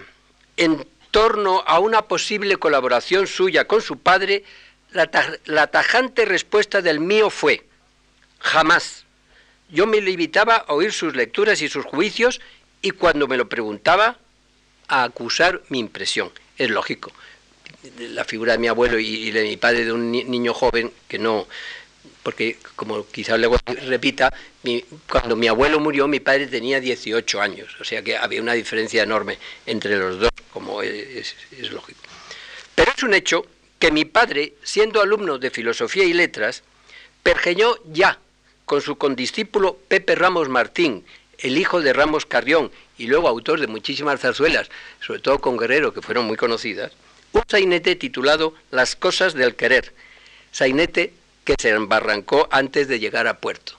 en 0.57 0.87
torno 1.11 1.63
a 1.67 1.79
una 1.79 2.03
posible 2.03 2.57
colaboración 2.57 3.27
suya 3.27 3.67
con 3.67 3.83
su 3.83 3.99
padre, 3.99 4.45
la, 4.93 5.67
tajante 5.69 6.25
respuesta 6.25 6.83
del 6.83 7.01
mío 7.01 7.31
fue, 7.31 7.65
jamás. 8.41 9.05
Yo 9.69 9.87
me 9.87 10.01
limitaba 10.01 10.57
a 10.57 10.73
oír 10.73 10.93
sus 10.93 11.15
lecturas 11.15 11.63
y 11.63 11.69
sus 11.69 11.85
juicios 11.85 12.41
y 12.83 12.91
cuando 12.91 13.29
me 13.29 13.37
lo 13.37 13.49
preguntaba, 13.49 14.19
a 14.91 15.05
acusar 15.05 15.63
mi 15.69 15.79
impresión. 15.79 16.31
Es 16.59 16.69
lógico. 16.69 17.13
La 17.99 18.25
figura 18.25 18.53
de 18.53 18.59
mi 18.59 18.69
abuelo 18.69 18.99
y 18.99 19.31
de 19.31 19.43
mi 19.45 19.57
padre 19.57 19.87
de 19.87 19.93
un 19.93 20.13
niño 20.13 20.53
joven 20.53 20.93
que 21.09 21.19
no, 21.19 21.47
porque 22.23 22.59
como 22.77 23.07
quizás 23.07 23.39
luego 23.39 23.57
repita, 23.87 24.33
cuando 25.09 25.37
mi 25.37 25.49
abuelo 25.49 25.81
murió 25.81 26.07
mi 26.07 26.21
padre 26.21 26.47
tenía 26.47 26.81
18 26.81 27.41
años, 27.41 27.75
o 27.81 27.85
sea 27.85 28.03
que 28.03 28.17
había 28.17 28.43
una 28.43 28.53
diferencia 28.53 29.03
enorme 29.03 29.39
entre 29.67 29.97
los 29.97 30.19
dos, 30.19 30.31
como 30.53 30.83
es, 30.83 31.35
lógico. 31.71 32.01
Pero 32.75 32.93
es 32.97 33.03
un 33.03 33.15
hecho 33.15 33.47
que 33.79 33.91
mi 33.91 34.05
padre, 34.05 34.55
siendo 34.63 35.01
alumno 35.01 35.39
de 35.39 35.51
filosofía 35.51 36.05
y 36.05 36.13
letras, 36.13 36.63
pergeñó 37.23 37.77
ya 37.87 38.19
con 38.67 38.83
su 38.83 38.97
condiscípulo 38.97 39.79
Pepe 39.89 40.15
Ramos 40.15 40.49
Martín, 40.49 41.05
el 41.43 41.59
hijo 41.59 41.81
de 41.81 41.93
Ramos 41.93 42.27
Carrión 42.27 42.71
y 42.99 43.07
luego 43.07 43.29
autor 43.29 43.61
de 43.61 43.67
muchísimas 43.67 44.21
zarzuelas, 44.21 44.71
sobre 45.01 45.21
todo 45.21 45.41
con 45.41 45.57
Guerrero, 45.57 45.93
que 45.93 46.03
fueron 46.03 46.27
muy 46.27 46.37
conocidas, 46.37 46.93
un 47.33 47.43
sainete 47.49 47.97
titulado 47.97 48.55
Las 48.71 48.97
cosas 48.97 49.35
del 49.35 49.55
querer, 49.55 49.95
sainete 50.53 51.13
que 51.45 51.55
se 51.59 51.71
embarrancó 51.71 52.49
antes 52.51 52.89
de 52.89 52.99
llegar 52.99 53.27
a 53.27 53.39
puerto 53.39 53.75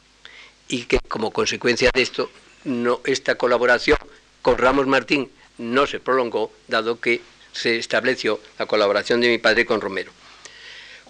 y 0.68 0.84
que 0.84 1.00
como 1.00 1.32
consecuencia 1.32 1.92
de 1.94 2.02
esto 2.02 2.32
no 2.64 3.02
esta 3.06 3.36
colaboración 3.36 3.98
con 4.42 4.58
Ramos 4.58 4.88
Martín 4.88 5.30
no 5.58 5.86
se 5.86 6.00
prolongó 6.00 6.52
dado 6.68 7.00
que 7.00 7.22
se 7.52 7.78
estableció 7.78 8.40
la 8.58 8.66
colaboración 8.66 9.22
de 9.22 9.30
mi 9.30 9.38
padre 9.38 9.66
con 9.66 9.82
Romero. 9.82 10.12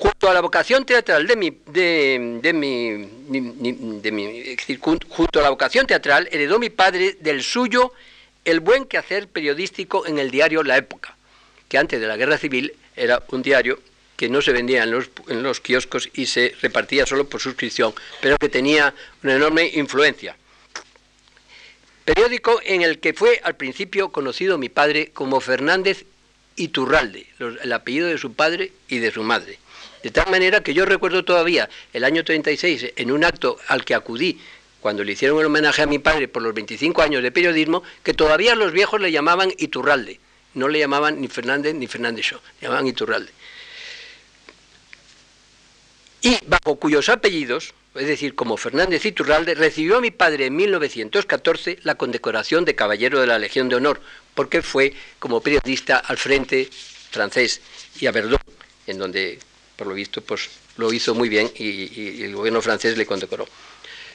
Junto 0.02 0.32
a 0.32 0.34
la 0.34 0.42
vocación 0.42 0.84
teatral 0.84 1.28
de 1.28 1.36
mi, 1.36 1.52
de, 1.68 2.54
mi, 2.56 3.08
junto 4.80 5.40
a 5.40 5.44
la 5.44 5.52
vocación 5.52 5.86
teatral 5.86 6.28
heredó 6.32 6.58
mi 6.58 6.72
padre 6.72 7.18
del 7.20 7.44
suyo 7.44 7.94
el 8.44 8.62
buen 8.62 8.86
quehacer 8.86 9.28
periodístico 9.28 10.08
en 10.08 10.18
el 10.18 10.32
diario 10.32 10.64
La 10.64 10.76
Época, 10.76 11.16
que 11.70 11.78
antes 11.78 12.02
de 12.02 12.08
la 12.08 12.18
Guerra 12.18 12.40
Civil 12.40 12.74
era 12.96 13.22
un 13.30 13.44
diario 13.44 13.80
que 14.18 14.28
no 14.28 14.42
se 14.42 14.54
vendía 14.54 14.82
en 14.82 14.90
los, 14.90 15.12
en 15.28 15.44
los 15.44 15.60
kioscos 15.62 16.10
y 16.16 16.26
se 16.26 16.56
repartía 16.64 17.06
solo 17.06 17.30
por 17.30 17.40
suscripción, 17.40 17.94
pero 18.22 18.38
que 18.40 18.50
tenía 18.50 18.96
una 19.22 19.36
enorme 19.36 19.70
influencia. 19.76 20.36
Periódico 22.06 22.60
en 22.64 22.82
el 22.82 22.98
que 22.98 23.14
fue 23.14 23.40
al 23.44 23.56
principio 23.56 24.12
conocido 24.12 24.58
mi 24.58 24.70
padre 24.70 25.12
como 25.14 25.40
Fernández 25.42 26.06
Iturralde, 26.56 27.28
el 27.38 27.72
apellido 27.72 28.08
de 28.08 28.18
su 28.18 28.34
padre 28.34 28.72
y 28.88 28.98
de 28.98 29.12
su 29.12 29.22
madre. 29.22 29.60
De 30.04 30.12
tal 30.12 30.30
manera 30.30 30.62
que 30.62 30.74
yo 30.74 30.86
recuerdo 30.86 31.24
todavía 31.24 31.70
el 31.94 32.04
año 32.04 32.24
36, 32.24 32.94
en 32.96 33.12
un 33.12 33.24
acto 33.24 33.58
al 33.68 33.86
que 33.86 33.96
acudí 33.96 34.40
cuando 34.80 35.04
le 35.04 35.12
hicieron 35.12 35.40
el 35.40 35.46
homenaje 35.46 35.84
a 35.84 35.86
mi 35.86 36.00
padre 36.00 36.28
por 36.28 36.42
los 36.42 36.54
25 36.54 37.02
años 37.02 37.22
de 37.22 37.32
periodismo, 37.32 37.84
que 38.04 38.14
todavía 38.14 38.56
los 38.56 38.72
viejos 38.72 39.00
le 39.00 39.12
llamaban 39.12 39.52
Iturralde. 39.58 40.20
No 40.56 40.68
le 40.68 40.80
llamaban 40.80 41.22
ni 41.22 41.28
Fernández 41.28 41.76
ni 41.76 41.88
Fernández 41.88 42.26
Show, 42.26 42.40
le 42.60 42.68
llamaban 42.68 42.88
Iturralde 42.88 43.32
y 46.22 46.38
bajo 46.46 46.76
cuyos 46.76 47.10
apellidos, 47.10 47.74
es 47.96 48.08
decir, 48.08 48.36
como 48.36 48.58
Fernández 48.58 49.06
Iturralde, 49.06 49.56
recibió 49.56 49.98
a 49.98 50.02
mi 50.02 50.12
padre 50.12 50.46
en 50.46 50.56
1914 50.56 51.80
la 51.84 51.96
condecoración 51.96 52.64
de 52.64 52.76
Caballero 52.76 53.20
de 53.20 53.28
la 53.28 53.40
Legión 53.40 53.70
de 53.70 53.76
Honor, 53.76 54.02
porque 54.36 54.62
fue 54.62 54.94
como 55.20 55.42
periodista 55.42 55.98
al 55.98 56.18
frente 56.18 56.70
francés 57.10 57.62
y 58.00 58.06
a 58.06 58.12
Verdun, 58.12 58.40
en 58.88 59.00
donde, 59.00 59.40
por 59.82 59.88
lo 59.88 59.96
visto, 59.96 60.22
pues 60.22 60.48
lo 60.78 60.94
hizo 60.94 61.16
muy 61.16 61.28
bien 61.28 61.52
y, 61.58 62.22
el 62.22 62.36
gobierno 62.36 62.62
francés 62.62 63.00
le 63.00 63.08
condecoró. 63.08 63.48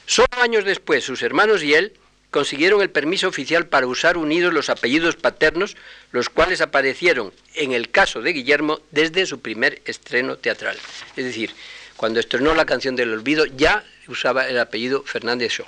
Solo 0.05 0.29
años 0.39 0.63
después, 0.63 1.03
sus 1.03 1.21
hermanos 1.23 1.61
y 1.61 1.73
él 1.73 1.91
consiguieron 2.31 2.81
el 2.81 2.89
permiso 2.89 3.27
oficial 3.27 3.67
para 3.67 3.85
usar 3.85 4.15
unidos 4.15 4.53
los 4.53 4.69
apellidos 4.69 5.17
paternos, 5.17 5.75
los 6.13 6.29
cuales 6.29 6.61
aparecieron, 6.61 7.33
en 7.53 7.73
el 7.73 7.91
caso 7.91 8.21
de 8.21 8.31
Guillermo, 8.31 8.79
desde 8.91 9.25
su 9.25 9.41
primer 9.41 9.81
estreno 9.83 10.37
teatral. 10.37 10.77
Es 11.17 11.25
decir, 11.25 11.53
cuando 11.97 12.21
estrenó 12.21 12.55
la 12.55 12.65
canción 12.65 12.95
del 12.95 13.11
olvido, 13.11 13.45
ya 13.45 13.83
usaba 14.07 14.47
el 14.47 14.59
apellido 14.59 15.03
Fernández 15.03 15.51
Shaw. 15.51 15.67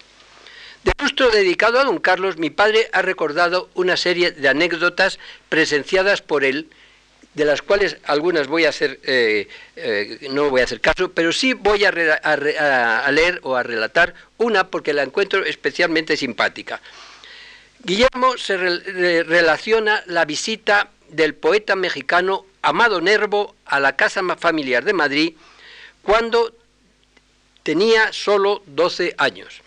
De 0.86 0.94
lustro 1.02 1.30
dedicado 1.30 1.78
a 1.78 1.84
don 1.84 2.00
Carlos, 2.00 2.38
mi 2.38 2.50
padre 2.50 2.90
ha 2.94 3.02
recordado 3.02 3.70
una 3.74 3.98
serie 3.98 4.32
de 4.32 4.48
anécdotas 4.48 5.20
presenciadas 5.50 6.22
por 6.22 6.46
él, 6.46 6.70
de 7.34 7.46
las 7.46 7.62
cuales 7.62 7.98
algunas 8.06 8.48
voy 8.48 8.66
a 8.66 8.70
hacer, 8.70 9.00
eh, 9.04 9.48
eh, 9.76 10.28
no 10.32 10.50
voy 10.50 10.62
a 10.62 10.64
hacer 10.64 10.82
caso, 10.82 11.12
pero 11.12 11.32
sí 11.32 11.54
voy 11.54 11.86
a, 11.86 11.92
leer 13.12 13.40
o 13.44 13.56
a 13.56 13.64
relatar 13.64 14.14
una 14.38 14.68
porque 14.68 14.94
la 14.94 15.04
encuentro 15.04 15.46
especialmente 15.46 16.18
simpática. 16.18 16.82
Guillermo 17.84 18.38
se 18.38 18.58
relaciona 18.58 20.04
la 20.08 20.26
visita 20.26 20.90
del 21.10 21.34
poeta 21.34 21.76
mexicano 21.76 22.46
Amado 22.62 23.00
Nervo 23.00 23.56
a 23.66 23.80
la 23.80 23.96
casa 23.96 24.22
familiar 24.36 24.84
de 24.84 24.94
Madrid 24.94 25.34
cuando 26.04 26.54
tenía 27.64 28.12
solo 28.12 28.64
12 28.66 29.16
años. 29.18 29.62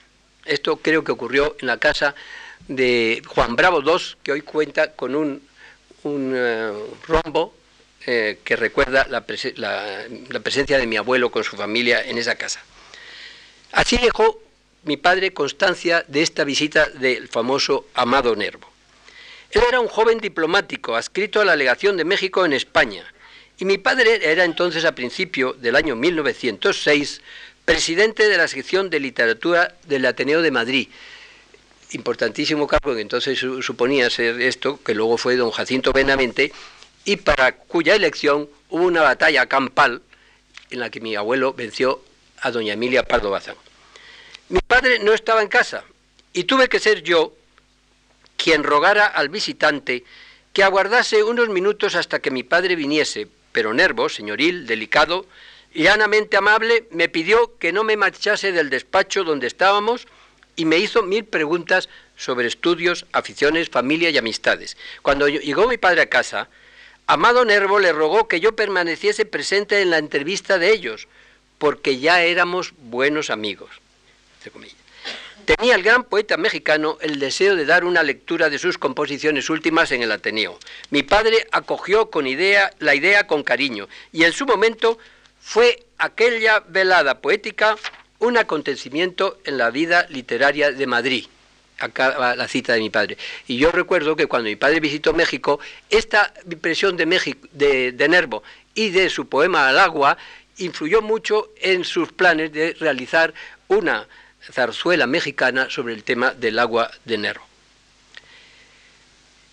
Esto 0.44 0.76
creo 0.76 1.04
que 1.04 1.12
ocurrió 1.12 1.56
en 1.60 1.68
la 1.68 1.78
casa 1.78 2.14
de 2.68 3.22
Juan 3.26 3.56
Bravo 3.56 3.80
II, 3.80 4.16
que 4.22 4.32
hoy 4.32 4.42
cuenta 4.42 4.92
con 4.92 5.14
un, 5.14 5.42
eh, 6.04 6.72
rombo 7.06 7.54
eh, 8.06 8.38
que 8.42 8.56
recuerda 8.56 9.06
la, 9.08 9.24
presencia 9.24 10.78
de 10.78 10.86
mi 10.86 10.96
abuelo 10.96 11.30
con 11.30 11.44
su 11.44 11.56
familia 11.56 12.02
en 12.02 12.18
esa 12.18 12.34
casa. 12.34 12.60
Así 13.70 13.96
dejó 13.96 14.42
mi 14.84 14.96
padre 14.96 15.32
constancia 15.32 16.04
de 16.08 16.22
esta 16.22 16.44
visita 16.44 16.88
del 16.88 17.28
famoso 17.28 17.86
Amado 17.94 18.34
Nervo. 18.34 18.68
Él 19.50 19.62
era 19.68 19.80
un 19.80 19.88
joven 19.88 20.18
diplomático 20.18 20.96
adscrito 20.96 21.40
a 21.40 21.44
la 21.44 21.56
legación 21.56 21.96
de 21.96 22.04
México 22.04 22.44
en 22.44 22.54
España 22.54 23.04
y 23.58 23.64
mi 23.64 23.78
padre 23.78 24.18
era 24.22 24.44
entonces 24.44 24.84
a 24.84 24.94
principio 24.94 25.52
del 25.52 25.76
año 25.76 25.94
1906 25.94 27.20
presidente 27.64 28.28
de 28.28 28.36
la 28.36 28.48
sección 28.48 28.90
de 28.90 28.98
literatura 28.98 29.76
del 29.86 30.06
Ateneo 30.06 30.42
de 30.42 30.50
Madrid. 30.50 30.88
Importantísimo 31.94 32.66
cargo 32.66 32.94
que 32.94 33.00
entonces 33.00 33.38
suponía 33.38 34.10
ser 34.10 34.40
esto, 34.40 34.80
que 34.82 34.94
luego 34.94 35.18
fue 35.18 35.36
don 35.36 35.50
Jacinto 35.50 35.92
Benavente, 35.92 36.52
y 37.04 37.16
para 37.16 37.52
cuya 37.52 37.94
elección 37.94 38.48
hubo 38.70 38.84
una 38.84 39.02
batalla 39.02 39.46
campal 39.46 40.02
en 40.70 40.80
la 40.80 40.90
que 40.90 41.00
mi 41.00 41.16
abuelo 41.16 41.52
venció 41.52 42.02
a 42.40 42.50
doña 42.50 42.74
Emilia 42.74 43.02
Pardo 43.02 43.30
Bazán. 43.30 43.56
Mi 44.48 44.60
padre 44.60 44.98
no 44.98 45.12
estaba 45.12 45.42
en 45.42 45.48
casa 45.48 45.84
y 46.32 46.44
tuve 46.44 46.68
que 46.68 46.80
ser 46.80 47.02
yo 47.02 47.34
quien 48.36 48.64
rogara 48.64 49.06
al 49.06 49.28
visitante 49.28 50.04
que 50.52 50.62
aguardase 50.62 51.22
unos 51.22 51.48
minutos 51.48 51.94
hasta 51.94 52.20
que 52.20 52.30
mi 52.30 52.42
padre 52.42 52.76
viniese, 52.76 53.28
pero 53.52 53.72
Nervo, 53.72 54.08
señoril, 54.08 54.66
delicado, 54.66 55.26
llanamente 55.74 56.36
amable, 56.36 56.86
me 56.90 57.08
pidió 57.08 57.56
que 57.58 57.72
no 57.72 57.84
me 57.84 57.96
marchase 57.96 58.52
del 58.52 58.70
despacho 58.70 59.24
donde 59.24 59.46
estábamos 59.46 60.06
y 60.56 60.64
me 60.64 60.78
hizo 60.78 61.02
mil 61.02 61.24
preguntas 61.24 61.88
sobre 62.16 62.46
estudios, 62.46 63.06
aficiones, 63.12 63.70
familia 63.70 64.10
y 64.10 64.18
amistades. 64.18 64.76
Cuando 65.02 65.28
llegó 65.28 65.68
mi 65.68 65.78
padre 65.78 66.02
a 66.02 66.10
casa, 66.10 66.48
Amado 67.06 67.44
Nervo 67.44 67.78
le 67.78 67.92
rogó 67.92 68.28
que 68.28 68.40
yo 68.40 68.54
permaneciese 68.54 69.24
presente 69.24 69.80
en 69.82 69.90
la 69.90 69.98
entrevista 69.98 70.58
de 70.58 70.72
ellos, 70.72 71.08
porque 71.58 71.98
ya 71.98 72.22
éramos 72.22 72.72
buenos 72.78 73.30
amigos. 73.30 73.70
Tenía 75.44 75.74
el 75.74 75.82
gran 75.82 76.04
poeta 76.04 76.36
mexicano 76.36 76.98
el 77.00 77.18
deseo 77.18 77.56
de 77.56 77.64
dar 77.64 77.84
una 77.84 78.04
lectura 78.04 78.48
de 78.48 78.58
sus 78.58 78.78
composiciones 78.78 79.50
últimas 79.50 79.90
en 79.90 80.02
el 80.02 80.12
Ateneo. 80.12 80.58
Mi 80.90 81.02
padre 81.02 81.48
acogió 81.50 82.10
con 82.10 82.28
idea, 82.28 82.72
la 82.78 82.94
idea 82.94 83.26
con 83.26 83.42
cariño 83.42 83.88
y 84.12 84.22
en 84.22 84.32
su 84.32 84.46
momento 84.46 84.98
fue 85.40 85.84
aquella 85.98 86.60
velada 86.60 87.20
poética 87.20 87.76
un 88.22 88.38
acontecimiento 88.38 89.38
en 89.44 89.58
la 89.58 89.70
vida 89.70 90.06
literaria 90.08 90.70
de 90.70 90.86
Madrid. 90.86 91.26
Acá 91.78 92.36
la 92.36 92.46
cita 92.46 92.74
de 92.74 92.78
mi 92.78 92.90
padre. 92.90 93.18
Y 93.48 93.56
yo 93.56 93.72
recuerdo 93.72 94.14
que 94.14 94.26
cuando 94.26 94.48
mi 94.48 94.54
padre 94.54 94.78
visitó 94.78 95.12
México, 95.12 95.58
esta 95.90 96.32
impresión 96.48 96.96
de, 96.96 97.06
México, 97.06 97.48
de, 97.50 98.06
Nervo 98.08 98.44
y 98.74 98.90
de 98.90 99.10
su 99.10 99.28
poema 99.28 99.68
Al 99.68 99.78
agua 99.80 100.16
influyó 100.58 101.02
mucho 101.02 101.50
en 101.60 101.84
sus 101.84 102.12
planes 102.12 102.52
de 102.52 102.74
realizar 102.74 103.34
una 103.66 104.06
zarzuela 104.40 105.08
mexicana 105.08 105.68
sobre 105.68 105.94
el 105.94 106.04
tema 106.04 106.30
del 106.32 106.60
agua 106.60 106.92
de 107.04 107.18
Nervo. 107.18 107.44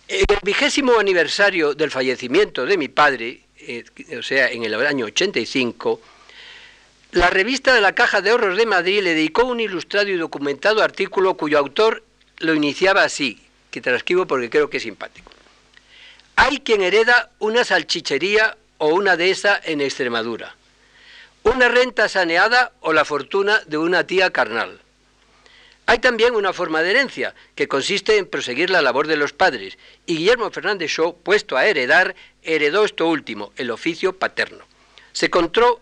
El 0.06 0.38
vigésimo 0.44 0.96
aniversario 0.98 1.74
del 1.74 1.90
fallecimiento 1.90 2.64
de 2.64 2.76
mi 2.76 2.86
padre, 2.86 3.40
eh, 3.58 3.84
o 4.16 4.22
sea, 4.22 4.48
en 4.48 4.62
el 4.62 4.74
año 4.74 5.06
85, 5.06 6.00
la 7.12 7.28
revista 7.28 7.74
de 7.74 7.80
la 7.80 7.94
Caja 7.94 8.20
de 8.20 8.30
Ahorros 8.30 8.56
de 8.56 8.66
Madrid 8.66 9.02
le 9.02 9.14
dedicó 9.14 9.44
un 9.44 9.60
ilustrado 9.60 10.08
y 10.08 10.16
documentado 10.16 10.82
artículo 10.82 11.34
cuyo 11.34 11.58
autor 11.58 12.04
lo 12.38 12.54
iniciaba 12.54 13.02
así, 13.02 13.40
que 13.70 13.80
transcribo 13.80 14.26
porque 14.26 14.50
creo 14.50 14.70
que 14.70 14.76
es 14.76 14.84
simpático. 14.84 15.32
Hay 16.36 16.58
quien 16.58 16.82
hereda 16.82 17.30
una 17.38 17.64
salchichería 17.64 18.56
o 18.78 18.88
una 18.88 19.16
dehesa 19.16 19.60
en 19.64 19.80
Extremadura, 19.80 20.54
una 21.42 21.68
renta 21.68 22.08
saneada 22.08 22.72
o 22.80 22.92
la 22.92 23.04
fortuna 23.04 23.60
de 23.66 23.76
una 23.76 24.06
tía 24.06 24.30
carnal. 24.30 24.80
Hay 25.86 25.98
también 25.98 26.36
una 26.36 26.52
forma 26.52 26.82
de 26.82 26.90
herencia, 26.90 27.34
que 27.56 27.66
consiste 27.66 28.16
en 28.16 28.26
proseguir 28.26 28.70
la 28.70 28.82
labor 28.82 29.08
de 29.08 29.16
los 29.16 29.32
padres, 29.32 29.76
y 30.06 30.18
Guillermo 30.18 30.52
Fernández 30.52 30.92
Shaw, 30.92 31.16
puesto 31.16 31.56
a 31.56 31.66
heredar, 31.66 32.14
heredó 32.44 32.84
esto 32.84 33.08
último, 33.08 33.52
el 33.56 33.72
oficio 33.72 34.16
paterno. 34.16 34.64
Se 35.12 35.26
encontró 35.26 35.80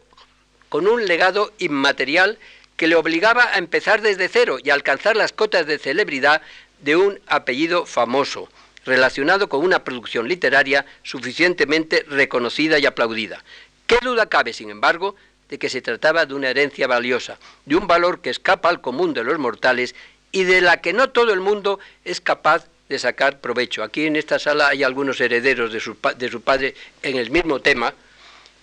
con 0.68 0.87
un 0.87 1.07
legado 1.07 1.52
inmaterial 1.59 2.38
que 2.76 2.87
le 2.87 2.96
obligaba 2.96 3.52
a 3.52 3.59
empezar 3.59 4.02
desde 4.02 4.28
cero 4.28 4.59
y 4.62 4.70
alcanzar 4.70 5.16
las 5.16 5.33
cotas 5.33 5.66
de 5.66 5.78
celebridad 5.78 6.42
de 6.81 6.96
un 6.96 7.20
apellido 7.26 7.87
famoso, 7.87 8.48
relacionado 8.85 9.48
con 9.48 9.64
una 9.64 9.85
producción 9.85 10.28
literaria 10.28 10.87
suficientemente 11.02 12.04
reconocida 12.09 12.78
y 12.78 12.87
aplaudida. 12.87 13.42
¿Qué 13.87 13.98
duda 14.02 14.28
cabe, 14.28 14.52
sin 14.52 14.70
embargo, 14.70 15.16
de 15.48 15.59
que 15.59 15.68
se 15.68 15.83
trataba 15.83 16.26
de 16.26 16.35
una 16.35 16.50
herencia 16.50 16.87
valiosa, 16.87 17.38
de 17.64 17.76
un 17.76 17.87
valor 17.87 18.20
que 18.20 18.31
escapa 18.31 18.68
al 18.68 18.81
común 18.81 19.14
de 19.14 19.24
los 19.24 19.38
mortales 19.38 19.94
y 20.31 20.44
de 20.44 20.61
la 20.61 20.81
que 20.81 20.92
no 20.92 21.11
todo 21.11 21.33
el 21.33 21.40
mundo 21.40 21.81
es 22.04 22.20
capaz 22.20 22.66
de 22.88 22.98
sacar 22.98 23.40
provecho. 23.40 23.83
Aquí 23.83 24.07
en 24.07 24.16
esta 24.16 24.38
sala 24.38 24.68
hay 24.68 24.83
algunos 24.83 25.20
herederos 25.20 25.72
de 25.72 25.81
su, 25.81 25.96
de 26.16 26.28
su 26.31 26.42
padre 26.42 26.74
en 27.02 27.16
el 27.16 27.31
mismo 27.31 27.61
tema, 27.61 27.94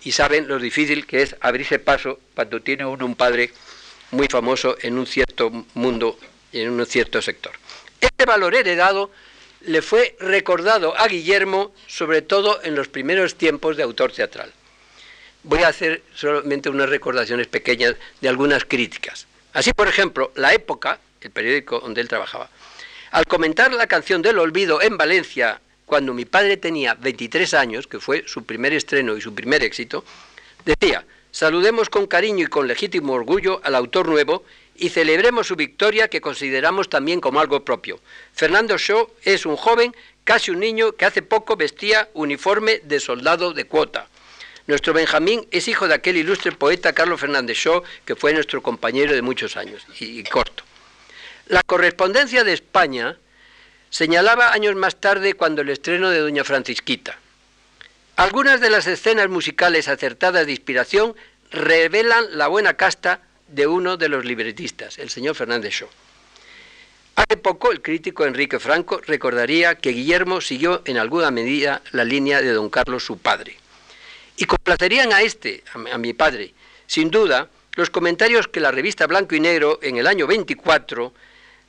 y 0.06 0.12
saben 0.12 0.48
lo 0.48 0.60
difícil 0.60 1.06
que 1.06 1.24
es 1.24 1.36
abrirse 1.42 1.80
paso 1.80 2.20
cuando 2.36 2.62
tiene 2.62 2.86
uno 2.86 3.06
un 3.06 3.16
padre 3.16 3.52
muy 4.12 4.28
famoso 4.28 4.78
en 4.82 4.98
un 4.98 5.08
cierto 5.08 5.66
mundo 5.74 6.18
y 6.52 6.62
en 6.62 6.70
un 6.70 6.86
cierto 6.86 7.22
sector. 7.22 7.54
Este 8.00 8.26
valor 8.26 8.56
heredado 8.56 9.12
le 9.62 9.82
fue 9.82 10.16
recordado 10.20 10.96
a 10.96 11.08
Guillermo, 11.08 11.74
sobre 11.88 12.22
todo 12.22 12.62
en 12.64 12.76
los 12.76 12.88
primeros 12.88 13.34
tiempos 13.36 13.78
de 13.78 13.84
autor 13.84 14.12
teatral. 14.12 14.54
Voy 15.42 15.64
a 15.64 15.70
hacer 15.70 16.04
solamente 16.14 16.70
unas 16.70 16.90
recordaciones 16.90 17.48
pequeñas 17.48 17.96
de 18.22 18.30
algunas 18.30 18.64
críticas. 18.64 19.26
Así, 19.54 19.74
por 19.74 19.88
ejemplo, 19.88 20.32
La 20.36 20.54
Época, 20.54 21.00
el 21.22 21.32
periódico 21.32 21.80
donde 21.80 22.02
él 22.02 22.08
trabajaba, 22.08 22.50
al 23.10 23.26
comentar 23.26 23.74
la 23.74 23.88
canción 23.88 24.22
del 24.22 24.38
olvido 24.38 24.84
en 24.84 24.98
Valencia 24.98 25.62
cuando 25.86 26.14
mi 26.14 26.26
padre 26.26 26.58
tenía 26.58 26.96
23 26.96 27.54
años, 27.54 27.88
que 27.88 28.00
fue 28.00 28.24
su 28.28 28.44
primer 28.44 28.74
estreno 28.74 29.16
y 29.16 29.22
su 29.22 29.34
primer 29.34 29.64
éxito, 29.64 30.04
decía, 30.66 31.06
saludemos 31.32 31.90
con 31.90 32.08
cariño 32.08 32.46
y 32.46 32.48
con 32.48 32.68
legítimo 32.68 33.14
orgullo 33.14 33.62
al 33.64 33.76
autor 33.76 34.08
nuevo 34.08 34.44
y 34.76 34.90
celebremos 34.90 35.48
su 35.48 35.56
victoria 35.56 36.08
que 36.08 36.22
consideramos 36.22 36.90
también 36.90 37.22
como 37.22 37.40
algo 37.40 37.64
propio. 37.64 38.00
Fernando 38.34 38.78
Shaw 38.78 39.10
es 39.24 39.46
un 39.46 39.56
joven, 39.56 39.96
casi 40.24 40.52
un 40.52 40.60
niño, 40.60 40.94
que 40.94 41.06
hace 41.06 41.22
poco 41.22 41.56
vestía 41.56 42.10
uniforme 42.14 42.82
de 42.84 43.00
soldado 43.00 43.54
de 43.54 43.66
cuota. 43.66 44.08
Nuestro 44.68 44.94
Benjamín 44.94 45.48
es 45.52 45.68
hijo 45.68 45.88
de 45.88 45.94
aquel 45.94 46.18
ilustre 46.18 46.52
poeta 46.52 46.94
Carlos 46.94 47.22
Fernández 47.22 47.58
Shaw, 47.58 47.84
que 48.04 48.16
fue 48.16 48.34
nuestro 48.34 48.64
compañero 48.64 49.14
de 49.14 49.22
muchos 49.22 49.56
años, 49.56 49.86
y, 50.00 50.20
y 50.20 50.24
corto. 50.24 50.64
La 51.48 51.62
correspondencia 51.62 52.44
de 52.44 52.54
España 52.54 53.18
señalaba 53.90 54.52
años 54.54 54.76
más 54.76 54.96
tarde 54.98 55.34
cuando 55.34 55.62
el 55.62 55.70
estreno 55.70 56.10
de 56.10 56.20
Doña 56.20 56.44
Francisquita. 56.44 57.18
Algunas 58.16 58.62
de 58.62 58.70
las 58.70 58.88
escenas 58.88 59.30
musicales 59.30 59.88
acertadas 59.88 60.46
de 60.46 60.52
inspiración 60.52 61.16
revelan 61.52 62.38
la 62.38 62.48
buena 62.48 62.76
casta 62.76 63.22
de 63.48 63.68
uno 63.68 63.98
de 63.98 64.10
los 64.10 64.26
libretistas, 64.26 65.00
el 65.00 65.10
señor 65.10 65.36
Fernández 65.36 65.74
Shaw. 65.74 65.90
Hace 67.16 67.38
poco 67.38 67.72
el 67.72 67.82
crítico 67.82 68.26
Enrique 68.26 68.60
Franco 68.60 69.00
recordaría 69.06 69.76
que 69.76 69.92
Guillermo 69.92 70.42
siguió 70.42 70.82
en 70.86 70.98
alguna 70.98 71.32
medida 71.32 71.82
la 71.92 72.04
línea 72.04 72.42
de 72.42 72.52
don 72.52 72.70
Carlos 72.70 73.06
su 73.06 73.18
padre. 73.18 73.58
Y 74.38 74.46
complacerían 74.46 75.14
a 75.14 75.22
este, 75.22 75.64
a 75.74 75.98
mi 75.98 76.14
padre, 76.14 76.54
sin 76.88 77.10
duda, 77.10 77.50
los 77.76 77.90
comentarios 77.90 78.48
que 78.48 78.60
la 78.60 78.72
revista 78.72 79.08
Blanco 79.08 79.36
y 79.36 79.40
Negro 79.40 79.80
en 79.82 79.98
el 79.98 80.08
año 80.08 80.28
24 80.28 81.14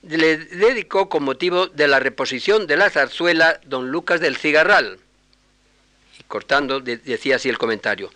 le 0.09 0.37
dedicó 0.37 1.09
con 1.09 1.25
motivo 1.25 1.66
de 1.66 1.88
la 1.88 1.99
reposición 1.99 2.66
de 2.66 2.77
la 2.77 2.90
zarzuela 2.90 3.61
Don 3.64 3.90
Lucas 3.90 4.21
del 4.21 4.37
Cigarral. 4.37 4.99
Y 6.19 6.23
cortando, 6.25 6.81
decía 6.81 7.37
así 7.37 7.49
el 7.49 7.59
comentario. 7.59 8.12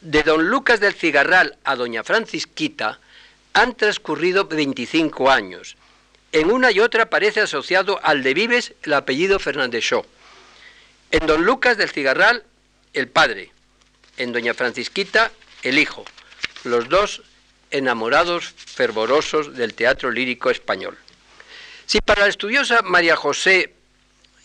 De 0.00 0.22
Don 0.22 0.48
Lucas 0.48 0.80
del 0.80 0.94
Cigarral 0.94 1.56
a 1.64 1.76
Doña 1.76 2.04
Francisquita 2.04 3.00
han 3.54 3.74
transcurrido 3.74 4.46
25 4.46 5.30
años. 5.30 5.76
En 6.32 6.50
una 6.50 6.70
y 6.70 6.80
otra 6.80 7.10
parece 7.10 7.40
asociado 7.40 8.00
al 8.02 8.22
de 8.22 8.34
Vives 8.34 8.74
el 8.82 8.94
apellido 8.94 9.38
Fernández 9.38 9.84
Shaw. 9.84 10.04
En 11.10 11.26
Don 11.26 11.44
Lucas 11.44 11.76
del 11.76 11.90
Cigarral, 11.90 12.44
el 12.94 13.08
padre. 13.08 13.50
En 14.16 14.32
Doña 14.32 14.54
Francisquita, 14.54 15.30
el 15.62 15.78
hijo. 15.78 16.04
Los 16.64 16.88
dos 16.88 17.22
enamorados 17.70 18.54
fervorosos 18.56 19.56
del 19.56 19.74
teatro 19.74 20.10
lírico 20.10 20.50
español. 20.50 20.96
Si 21.92 22.00
para 22.00 22.22
la 22.22 22.28
estudiosa 22.28 22.80
María 22.80 23.16
José 23.16 23.74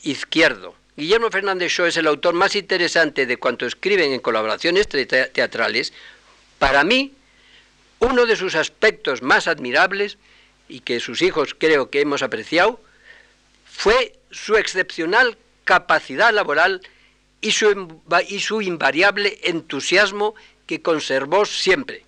Izquierdo, 0.03 0.75
Guillermo 0.97 1.31
Fernández 1.31 1.71
Shaw 1.71 1.85
es 1.85 1.95
el 1.95 2.07
autor 2.07 2.33
más 2.33 2.57
interesante 2.57 3.25
de 3.25 3.37
cuanto 3.37 3.65
escriben 3.65 4.11
en 4.11 4.19
colaboraciones 4.19 4.89
teatrales, 4.89 5.93
para 6.59 6.83
mí, 6.83 7.13
uno 7.99 8.25
de 8.25 8.35
sus 8.35 8.55
aspectos 8.55 9.21
más 9.21 9.47
admirables, 9.47 10.17
y 10.67 10.81
que 10.81 10.99
sus 10.99 11.21
hijos 11.21 11.55
creo 11.57 11.89
que 11.89 12.01
hemos 12.01 12.21
apreciado, 12.21 12.81
fue 13.63 14.19
su 14.29 14.57
excepcional 14.57 15.37
capacidad 15.63 16.33
laboral 16.33 16.81
y 17.39 17.51
su, 17.51 18.01
y 18.27 18.41
su 18.41 18.61
invariable 18.61 19.39
entusiasmo 19.43 20.35
que 20.65 20.81
conservó 20.81 21.45
siempre. 21.45 22.03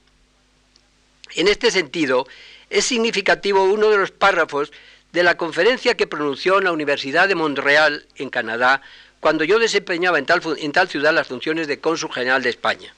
En 1.35 1.47
este 1.47 1.71
sentido, 1.71 2.27
es 2.69 2.83
significativo 2.83 3.63
uno 3.63 3.89
de 3.89 3.99
los 3.99 4.11
párrafos 4.11 4.73
de 5.11 5.23
la 5.23 5.37
conferencia 5.37 5.97
que 5.97 6.07
pronunció 6.07 6.57
en 6.57 6.65
la 6.65 6.71
Universidad 6.71 7.27
de 7.27 7.35
Montreal, 7.35 8.05
en 8.15 8.29
Canadá, 8.29 8.81
cuando 9.19 9.43
yo 9.43 9.59
desempeñaba 9.59 10.17
en 10.17 10.25
tal, 10.25 10.87
ciudad 10.87 11.13
las 11.13 11.27
funciones 11.27 11.67
de 11.67 11.79
cónsul 11.79 12.11
general 12.11 12.41
de 12.41 12.49
España. 12.49 12.93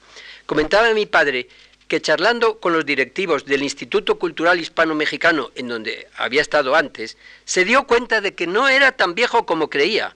Comentaba 0.46 0.92
mi 0.92 1.06
padre 1.06 1.48
que 1.88 2.00
charlando 2.00 2.58
con 2.58 2.72
los 2.72 2.86
directivos 2.86 3.44
del 3.44 3.62
Instituto 3.62 4.18
Cultural 4.18 4.60
Hispano-Mexicano, 4.60 5.50
en 5.54 5.68
donde 5.68 6.08
había 6.16 6.40
estado 6.40 6.74
antes, 6.74 7.16
se 7.44 7.64
dio 7.64 7.86
cuenta 7.86 8.20
de 8.20 8.34
que 8.34 8.46
no 8.46 8.68
era 8.68 8.92
tan 8.92 9.14
viejo 9.14 9.44
como 9.44 9.68
creía, 9.68 10.14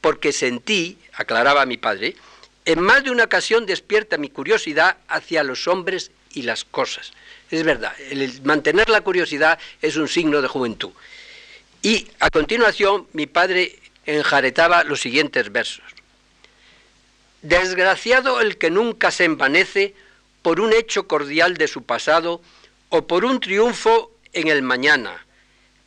porque 0.00 0.32
sentí, 0.32 0.98
aclaraba 1.12 1.66
mi 1.66 1.76
padre, 1.76 2.16
en 2.64 2.80
más 2.80 3.04
de 3.04 3.10
una 3.10 3.24
ocasión 3.24 3.66
despierta 3.66 4.16
mi 4.16 4.30
curiosidad 4.30 4.96
hacia 5.08 5.44
los 5.44 5.68
hombres 5.68 6.10
y 6.32 6.42
las 6.42 6.64
cosas. 6.64 7.12
Es 7.50 7.62
verdad, 7.62 7.92
mantener 8.42 8.88
la 8.88 9.02
curiosidad 9.02 9.58
es 9.82 9.96
un 9.96 10.08
signo 10.08 10.40
de 10.42 10.48
juventud. 10.48 10.90
Y 11.84 12.08
a 12.18 12.30
continuación 12.30 13.06
mi 13.12 13.26
padre 13.26 13.78
enjaretaba 14.06 14.84
los 14.84 15.02
siguientes 15.02 15.52
versos. 15.52 15.84
Desgraciado 17.42 18.40
el 18.40 18.56
que 18.56 18.70
nunca 18.70 19.10
se 19.10 19.24
envanece 19.24 19.94
por 20.40 20.60
un 20.60 20.72
hecho 20.72 21.06
cordial 21.06 21.58
de 21.58 21.68
su 21.68 21.82
pasado 21.82 22.40
o 22.88 23.06
por 23.06 23.26
un 23.26 23.38
triunfo 23.38 24.10
en 24.32 24.48
el 24.48 24.62
mañana. 24.62 25.26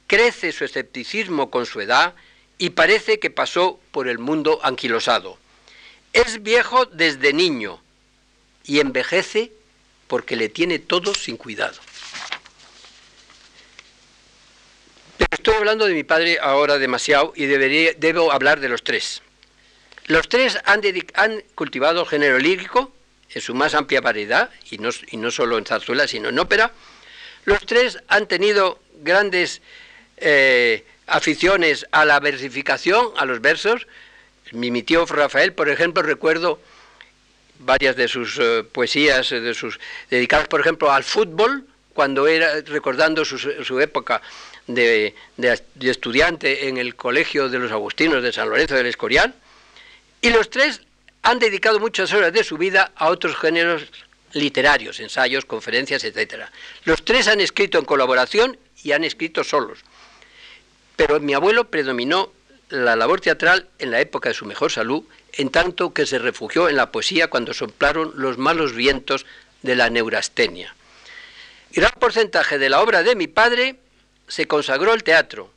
Crece 0.06 0.52
su 0.52 0.66
escepticismo 0.66 1.50
con 1.50 1.66
su 1.66 1.82
edad 1.82 2.14
y 2.60 2.70
parece 2.70 3.18
que 3.18 3.32
pasó 3.32 3.80
por 3.90 4.08
el 4.08 4.20
mundo 4.20 4.60
anquilosado. 4.62 5.40
Es 6.14 6.44
viejo 6.44 6.86
desde 6.86 7.34
niño 7.34 7.82
y 8.66 8.82
envejece 8.82 9.52
porque 10.06 10.36
le 10.36 10.50
tiene 10.50 10.78
todo 10.78 11.16
sin 11.16 11.38
cuidado. 11.38 11.87
Estoy 15.32 15.56
hablando 15.56 15.86
de 15.86 15.94
mi 15.94 16.04
padre 16.04 16.40
ahora 16.42 16.78
demasiado 16.78 17.34
y 17.36 17.46
debería, 17.46 17.92
debo 17.98 18.32
hablar 18.32 18.60
de 18.60 18.70
los 18.70 18.84
tres. 18.84 19.22
Los 20.08 20.30
tres 20.30 20.58
han, 20.66 20.82
cultivado 21.56 22.02
el 22.02 22.08
género 22.08 22.40
lírico 22.40 22.94
en 23.30 23.42
su 23.42 23.54
más 23.54 23.76
amplia 23.76 24.00
variedad, 24.00 24.50
y 24.72 24.78
no, 24.78 25.32
solo 25.32 25.58
en 25.58 25.66
zarzuela, 25.66 26.08
sino 26.08 26.30
en 26.30 26.40
ópera. 26.40 26.72
Los 27.44 27.66
tres 27.66 28.00
han 28.08 28.28
tenido 28.28 28.80
grandes 29.02 29.62
eh, 30.18 30.86
aficiones 31.08 31.86
a 31.92 32.06
la 32.06 32.20
versificación, 32.20 33.08
a 33.18 33.26
los 33.26 33.42
versos. 33.42 33.86
Mi, 34.54 34.82
tío 34.82 35.06
Rafael, 35.06 35.54
por 35.54 35.68
ejemplo, 35.68 36.02
recuerdo 36.04 36.62
varias 37.60 37.96
de 37.96 38.08
sus 38.08 38.40
eh, 38.40 38.64
poesías 38.64 39.30
de 39.30 39.54
sus, 39.54 39.80
dedicadas, 40.10 40.48
por 40.48 40.62
ejemplo, 40.62 40.92
al 40.92 41.04
fútbol, 41.04 41.68
cuando 41.94 42.28
era 42.28 42.62
recordando 42.62 43.26
su, 43.26 43.80
época 43.80 44.22
de, 44.68 45.16
de, 45.38 45.90
estudiante 45.90 46.68
en 46.68 46.78
el 46.78 46.96
Colegio 46.96 47.50
de 47.50 47.60
los 47.60 47.72
Agustinos 47.72 48.22
de 48.22 48.32
San 48.32 48.50
Lorenzo 48.50 48.76
del 48.76 48.86
Escorial. 48.86 49.34
Y 50.22 50.30
los 50.30 50.50
tres 50.50 50.82
han 51.24 51.40
dedicado 51.40 51.80
muchas 51.80 52.14
horas 52.14 52.34
de 52.34 52.44
su 52.44 52.58
vida 52.58 52.92
a 52.96 53.08
otros 53.10 53.36
géneros 53.38 53.84
literarios, 54.34 55.00
ensayos, 55.00 55.46
conferencias, 55.46 56.04
etc. 56.04 56.46
Los 56.84 57.04
tres 57.04 57.28
han 57.28 57.40
escrito 57.40 57.80
en 57.80 57.86
colaboración 57.86 58.58
y 58.84 58.92
han 58.92 59.04
escrito 59.04 59.44
solos. 59.44 59.80
Pero 60.96 61.20
mi 61.20 61.34
abuelo 61.34 61.70
predominó 61.70 62.32
la 62.70 62.96
labor 62.96 63.22
teatral 63.22 63.70
en 63.80 63.92
la 63.92 64.02
época 64.02 64.30
de 64.30 64.36
su 64.36 64.46
mejor 64.46 64.72
salud, 64.72 65.04
en 65.34 65.50
tanto 65.50 65.94
que 65.94 66.06
se 66.06 66.20
refugió 66.20 66.68
en 66.68 66.76
la 66.76 66.92
poesía 66.92 67.30
cuando 67.30 67.54
soplaron 67.54 68.14
los 68.16 68.38
malos 68.38 68.74
vientos 68.74 69.26
de 69.62 69.76
la 69.76 69.90
neurastenia. 69.90 70.76
Gran 71.72 71.92
porcentaje 72.00 72.58
de 72.58 72.70
la 72.70 72.82
obra 72.82 73.04
de 73.04 73.16
mi 73.16 73.28
padre 73.28 73.76
se 74.28 74.48
consagró 74.48 74.92
al 74.92 75.04
teatro 75.04 75.52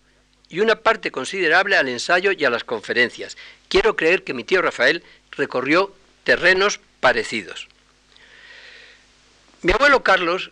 y 0.49 0.61
una 0.61 0.77
parte 0.77 1.11
considerable 1.11 1.77
al 1.77 1.89
ensayo 1.89 2.33
y 2.33 2.45
a 2.45 2.51
las 2.51 2.65
conferencias. 2.65 3.37
Quiero 3.69 3.97
creer 3.97 4.25
que 4.25 4.35
mi 4.35 4.45
tío 4.45 4.63
Rafael 4.63 5.03
recorrió 5.31 5.95
terrenos 6.25 6.81
parecidos. 7.01 7.69
Mi 9.63 9.73
abuelo 9.73 10.03
Carlos, 10.03 10.51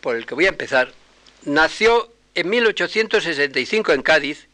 por 0.00 0.16
el 0.16 0.26
que 0.26 0.34
voy 0.34 0.46
a 0.46 0.50
empezar, 0.50 0.92
nació 1.44 2.12
en 2.34 2.48
1865 2.50 3.92
en 3.92 4.02
Cádiz 4.02 4.48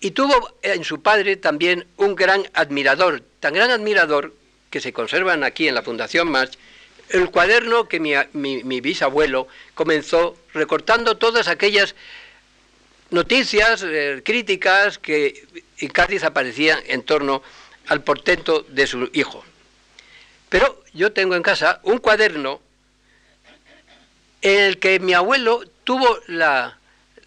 y 0.00 0.12
tuvo 0.12 0.54
en 0.62 0.84
su 0.84 1.02
padre 1.02 1.36
también 1.36 1.86
un 1.96 2.14
gran 2.14 2.48
admirador, 2.54 3.22
tan 3.40 3.54
gran 3.54 3.70
admirador 3.70 4.34
que 4.70 4.80
se 4.80 4.92
conservan 4.92 5.44
aquí 5.44 5.66
en 5.66 5.74
la 5.74 5.82
Fundación 5.82 6.30
March, 6.30 6.56
el 7.10 7.30
cuaderno 7.30 7.88
que 7.88 8.00
mi, 8.00 8.80
bisabuelo 8.80 9.48
comenzó 9.74 10.36
recortando 10.54 11.16
todas 11.16 11.48
aquellas 11.48 11.94
noticias, 13.10 13.82
eh, 13.82 14.22
críticas 14.24 14.98
que 14.98 15.44
en 15.78 15.88
Cádiz 15.88 16.24
aparecían 16.24 16.78
en 16.86 17.02
torno 17.02 17.42
al 17.88 18.02
portento 18.02 18.64
de 18.68 18.86
su 18.86 19.10
hijo. 19.12 19.44
Pero 20.48 20.82
yo 20.92 21.12
tengo 21.12 21.34
en 21.34 21.42
casa 21.42 21.80
un 21.82 21.98
cuaderno 21.98 22.60
en 24.42 24.60
el 24.60 24.78
que 24.78 25.00
mi 25.00 25.12
abuelo 25.12 25.62
tuvo 25.84 26.18
la, 26.26 26.78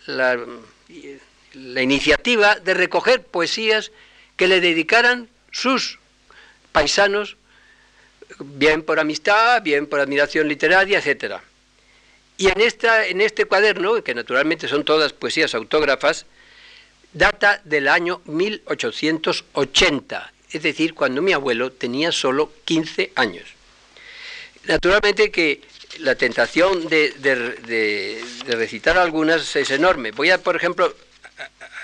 la, 0.06 0.38
iniciativa 1.82 2.56
de 2.56 2.74
recoger 2.74 3.24
poesías 3.24 3.92
que 4.36 4.48
le 4.48 4.60
dedicaran 4.60 5.30
sus 5.52 6.00
paisanos, 6.72 7.38
bien 8.40 8.84
por 8.84 9.00
amistad, 9.00 9.62
bien 9.62 9.88
por 9.88 10.00
admiración 10.00 10.48
literaria, 10.48 11.00
etc. 11.00 11.36
Y 12.38 12.48
en, 12.48 12.62
esta, 12.62 13.06
en 13.06 13.20
este 13.22 13.46
cuaderno, 13.46 14.04
que 14.04 14.16
naturalmente 14.16 14.68
son 14.68 14.84
todas 14.84 15.14
poesías 15.14 15.54
autógrafas, 15.56 16.26
data 17.14 17.62
del 17.64 17.88
año 17.88 18.22
1880, 18.26 20.34
es 20.52 20.64
decir, 20.64 20.94
cuando 20.94 21.22
mi 21.22 21.32
abuelo 21.34 21.72
tenía 21.72 22.12
solo 22.12 22.52
15 22.66 23.14
años. 23.16 23.46
Naturalmente 24.66 25.32
que 25.32 25.62
la 26.00 26.16
tentación 26.16 26.88
de, 26.88 28.24
recitar 28.48 28.98
algunas 28.98 29.56
es 29.56 29.70
enorme. 29.72 30.12
Voy 30.12 30.32
a, 30.32 30.40
por 30.40 30.56
ejemplo, 30.56 30.96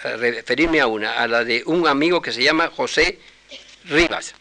referirme 0.03 0.81
a 0.81 0.87
una, 0.87 1.19
a 1.19 1.27
la 1.27 1.43
de 1.43 1.63
un 1.65 1.87
amigo 1.87 2.21
que 2.21 2.31
se 2.31 2.43
llama 2.43 2.69
José 2.69 3.19
Rivas. 3.85 4.33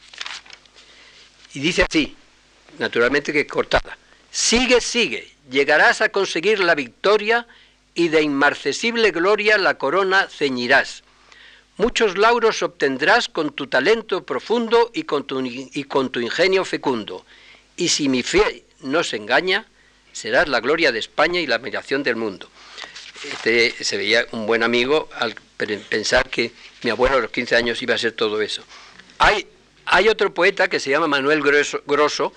Y 1.55 1.61
dice 1.61 1.85
así, 1.89 2.17
naturalmente 2.79 3.33
que 3.33 3.47
cortada. 3.47 3.97
Sigue, 4.31 4.81
sigue, 4.81 5.33
llegarás 5.51 6.01
a 6.01 6.11
conseguir 6.11 6.61
la 6.61 6.75
victoria 6.75 7.47
y 7.95 8.09
de 8.09 8.23
inmarcesible 8.23 9.11
gloria 9.11 9.59
la 9.59 9.79
corona 9.79 10.29
ceñirás. 10.29 11.03
Muchos 11.77 12.19
lauros 12.19 12.63
obtendrás 12.63 13.29
con 13.29 13.53
tu 13.53 13.69
talento 13.69 14.25
profundo 14.25 14.91
y 14.95 15.05
con 15.05 15.27
tu, 15.27 15.41
y 15.45 15.85
con 15.85 16.11
tu 16.11 16.21
ingenio 16.21 16.65
fecundo. 16.65 17.25
Y 17.77 17.89
si 17.89 18.09
mi 18.09 18.23
fe 18.23 18.65
no 18.81 19.05
se 19.05 19.17
engaña, 19.17 19.67
serás 20.13 20.49
la 20.49 20.61
gloria 20.61 20.93
de 20.93 20.99
España 20.99 21.41
y 21.41 21.47
la 21.47 21.55
admiración 21.57 22.03
del 22.03 22.17
mundo. 22.17 22.51
Este 23.25 23.85
se 23.85 23.97
veía 23.97 24.27
un 24.33 24.47
buen 24.47 24.63
amigo 24.63 25.09
al 25.15 25.35
pensar 25.89 26.29
que 26.29 26.53
mi 26.83 26.91
abuelo 26.91 27.17
a 27.17 27.21
los 27.21 27.31
15 27.31 27.57
años 27.57 27.83
iba 27.83 27.95
a 27.95 27.99
ser 27.99 28.13
todo 28.13 28.41
eso. 28.41 28.63
Hay, 29.19 29.47
hay 29.91 30.09
otro 30.09 30.33
poeta 30.33 30.69
que 30.69 30.81
se 30.81 30.91
llama 30.91 31.09
Manuel 31.09 31.43
Grosso, 31.43 31.83
Grosso, 31.87 32.33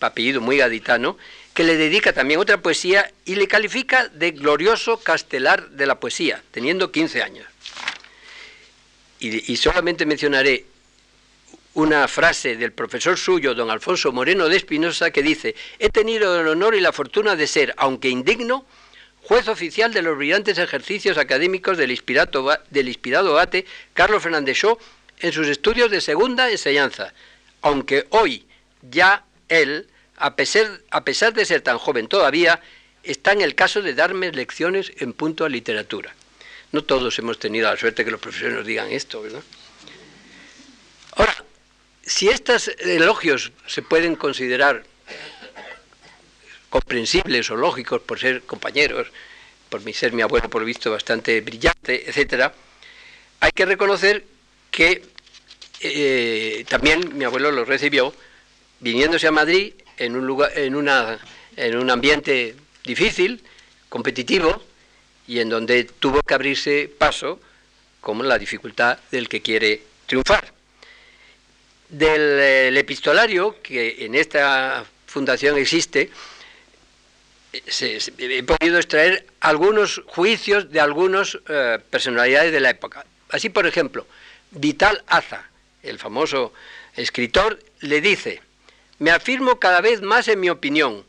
apellido 0.00 0.40
muy 0.40 0.58
gaditano, 0.58 1.16
que 1.54 1.64
le 1.64 1.76
dedica 1.76 2.12
también 2.12 2.40
otra 2.40 2.58
poesía 2.58 3.10
y 3.24 3.36
le 3.36 3.48
califica 3.48 4.08
de 4.08 4.32
glorioso 4.32 4.98
castelar 4.98 5.70
de 5.70 5.86
la 5.86 5.98
poesía, 6.00 6.42
teniendo 6.50 6.92
15 6.92 7.22
años. 7.22 7.46
Y, 9.18 9.56
solamente 9.56 10.04
mencionaré 10.04 10.66
una 11.72 12.06
frase 12.06 12.56
del 12.56 12.72
profesor 12.72 13.16
suyo, 13.16 13.54
don 13.54 13.70
Alfonso 13.70 14.12
Moreno 14.12 14.48
de 14.48 14.58
Espinosa, 14.58 15.10
que 15.10 15.22
dice, 15.22 15.54
he 15.78 15.88
tenido 15.88 16.38
el 16.38 16.48
honor 16.48 16.74
y 16.74 16.80
la 16.80 16.92
fortuna 16.92 17.34
de 17.34 17.46
ser, 17.46 17.74
aunque 17.78 18.10
indigno, 18.10 18.66
juez 19.22 19.48
oficial 19.48 19.92
de 19.92 20.02
los 20.02 20.16
brillantes 20.16 20.58
ejercicios 20.58 21.18
académicos 21.18 21.78
del, 21.78 21.98
del 22.70 22.88
inspirado 22.88 23.38
ate 23.38 23.64
Carlos 23.94 24.22
Fernández 24.22 24.58
Shaw 24.58 24.78
en 25.18 25.32
sus 25.32 25.48
estudios 25.48 25.90
de 25.90 26.00
segunda 26.00 26.50
enseñanza, 26.50 27.12
aunque 27.62 28.06
hoy 28.10 28.44
ya 28.90 29.24
él, 29.48 29.88
a 30.16 30.34
pesar, 30.34 31.34
de 31.34 31.44
ser 31.44 31.60
tan 31.62 31.78
joven 31.78 32.08
todavía, 32.08 32.60
está 33.02 33.32
en 33.32 33.40
el 33.40 33.54
caso 33.54 33.82
de 33.82 33.94
darme 33.94 34.32
lecciones 34.32 34.92
en 34.98 35.12
punto 35.12 35.44
a 35.44 35.48
literatura. 35.48 36.14
No 36.72 36.84
todos 36.84 37.18
hemos 37.18 37.38
tenido 37.38 37.70
la 37.70 37.76
suerte 37.76 38.04
que 38.04 38.10
los 38.10 38.20
profesores 38.20 38.54
nos 38.54 38.66
digan 38.66 38.90
esto, 38.90 39.22
¿verdad? 39.22 39.42
Ahora, 41.12 41.44
si 42.02 42.28
estos 42.28 42.68
elogios 42.78 43.52
se 43.66 43.82
pueden 43.82 44.16
considerar 44.16 44.84
comprensibles 46.68 47.50
o 47.50 47.56
lógicos 47.56 48.02
por 48.02 48.18
ser 48.18 48.42
compañeros, 48.42 49.08
por 49.68 49.82
mi 49.82 49.92
ser 49.92 50.12
mi 50.12 50.22
abuelo 50.22 50.50
por 50.50 50.64
visto 50.64 50.90
bastante 50.90 51.40
brillante, 51.40 52.08
etcétera, 52.08 52.52
hay 53.40 53.50
que 53.52 53.64
reconocer 53.64 54.24
que 54.76 55.02
eh, 55.80 56.66
también 56.68 57.16
mi 57.16 57.24
abuelo 57.24 57.50
lo 57.50 57.64
recibió 57.64 58.12
viniéndose 58.80 59.26
a 59.26 59.32
Madrid 59.32 59.72
en 59.96 60.14
un 60.14 60.26
lugar, 60.26 60.52
en 60.54 60.76
una, 60.76 61.18
en 61.56 61.78
un 61.78 61.90
ambiente 61.90 62.54
difícil, 62.84 63.42
competitivo, 63.88 64.62
y 65.26 65.40
en 65.40 65.48
donde 65.48 65.84
tuvo 65.84 66.20
que 66.20 66.34
abrirse 66.34 66.90
paso 66.98 67.40
como 68.02 68.22
la 68.22 68.38
dificultad 68.38 68.98
del 69.10 69.30
que 69.30 69.40
quiere 69.40 69.80
triunfar. 70.04 70.52
Del 71.88 72.76
epistolario 72.76 73.62
que 73.62 74.04
en 74.04 74.14
esta 74.14 74.84
fundación 75.06 75.56
existe, 75.56 76.10
he 77.54 78.42
podido 78.42 78.76
extraer 78.76 79.26
algunos 79.40 80.02
juicios 80.04 80.70
de 80.70 80.80
algunas 80.80 81.38
eh, 81.48 81.78
personalidades 81.88 82.52
de 82.52 82.60
la 82.60 82.68
época. 82.68 83.06
Así, 83.30 83.48
por 83.48 83.66
ejemplo, 83.66 84.06
Vital 84.56 85.04
Aza, 85.06 85.44
el 85.82 85.98
famoso 85.98 86.52
escritor, 86.96 87.58
le 87.80 88.00
dice, 88.00 88.40
me 88.98 89.10
afirmo 89.10 89.60
cada 89.60 89.80
vez 89.80 90.02
más 90.02 90.28
en 90.28 90.40
mi 90.40 90.48
opinión, 90.48 91.04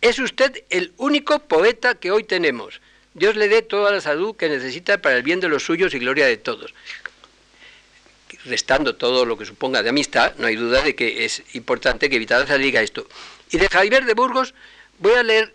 es 0.00 0.18
usted 0.18 0.64
el 0.70 0.92
único 0.96 1.38
poeta 1.40 1.94
que 1.94 2.10
hoy 2.10 2.24
tenemos. 2.24 2.80
Dios 3.14 3.36
le 3.36 3.48
dé 3.48 3.62
toda 3.62 3.90
la 3.90 4.00
salud 4.00 4.36
que 4.36 4.48
necesita 4.48 5.00
para 5.00 5.16
el 5.16 5.22
bien 5.22 5.40
de 5.40 5.48
los 5.48 5.64
suyos 5.64 5.94
y 5.94 5.98
gloria 5.98 6.26
de 6.26 6.36
todos. 6.36 6.74
Restando 8.44 8.96
todo 8.96 9.24
lo 9.24 9.36
que 9.36 9.44
suponga 9.44 9.82
de 9.82 9.90
amistad, 9.90 10.34
no 10.38 10.46
hay 10.46 10.56
duda 10.56 10.82
de 10.82 10.94
que 10.94 11.24
es 11.24 11.42
importante 11.52 12.08
que 12.08 12.18
Vital 12.18 12.42
Aza 12.42 12.56
diga 12.56 12.80
esto. 12.80 13.06
Y 13.50 13.58
de 13.58 13.68
Javier 13.68 14.04
de 14.04 14.14
Burgos 14.14 14.54
voy 14.98 15.12
a 15.14 15.22
leer 15.22 15.54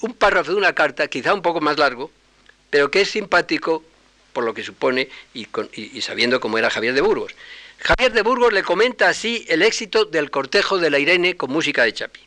un 0.00 0.14
párrafo 0.14 0.52
de 0.52 0.56
una 0.56 0.74
carta, 0.74 1.08
quizá 1.08 1.34
un 1.34 1.42
poco 1.42 1.60
más 1.60 1.78
largo, 1.78 2.10
pero 2.70 2.90
que 2.90 3.02
es 3.02 3.10
simpático 3.10 3.84
por 4.36 4.44
lo 4.44 4.52
que 4.52 4.62
supone 4.62 5.08
y, 5.32 5.48
sabiendo 6.02 6.40
cómo 6.40 6.58
era 6.58 6.68
Javier 6.68 6.92
de 6.92 7.00
Burgos. 7.00 7.34
Javier 7.78 8.12
de 8.12 8.20
Burgos 8.20 8.52
le 8.52 8.62
comenta 8.62 9.08
así 9.08 9.46
el 9.48 9.62
éxito 9.62 10.04
del 10.04 10.30
cortejo 10.30 10.76
de 10.76 10.90
la 10.90 10.98
Irene 10.98 11.38
con 11.38 11.50
música 11.50 11.84
de 11.84 11.94
Chapi. 11.94 12.20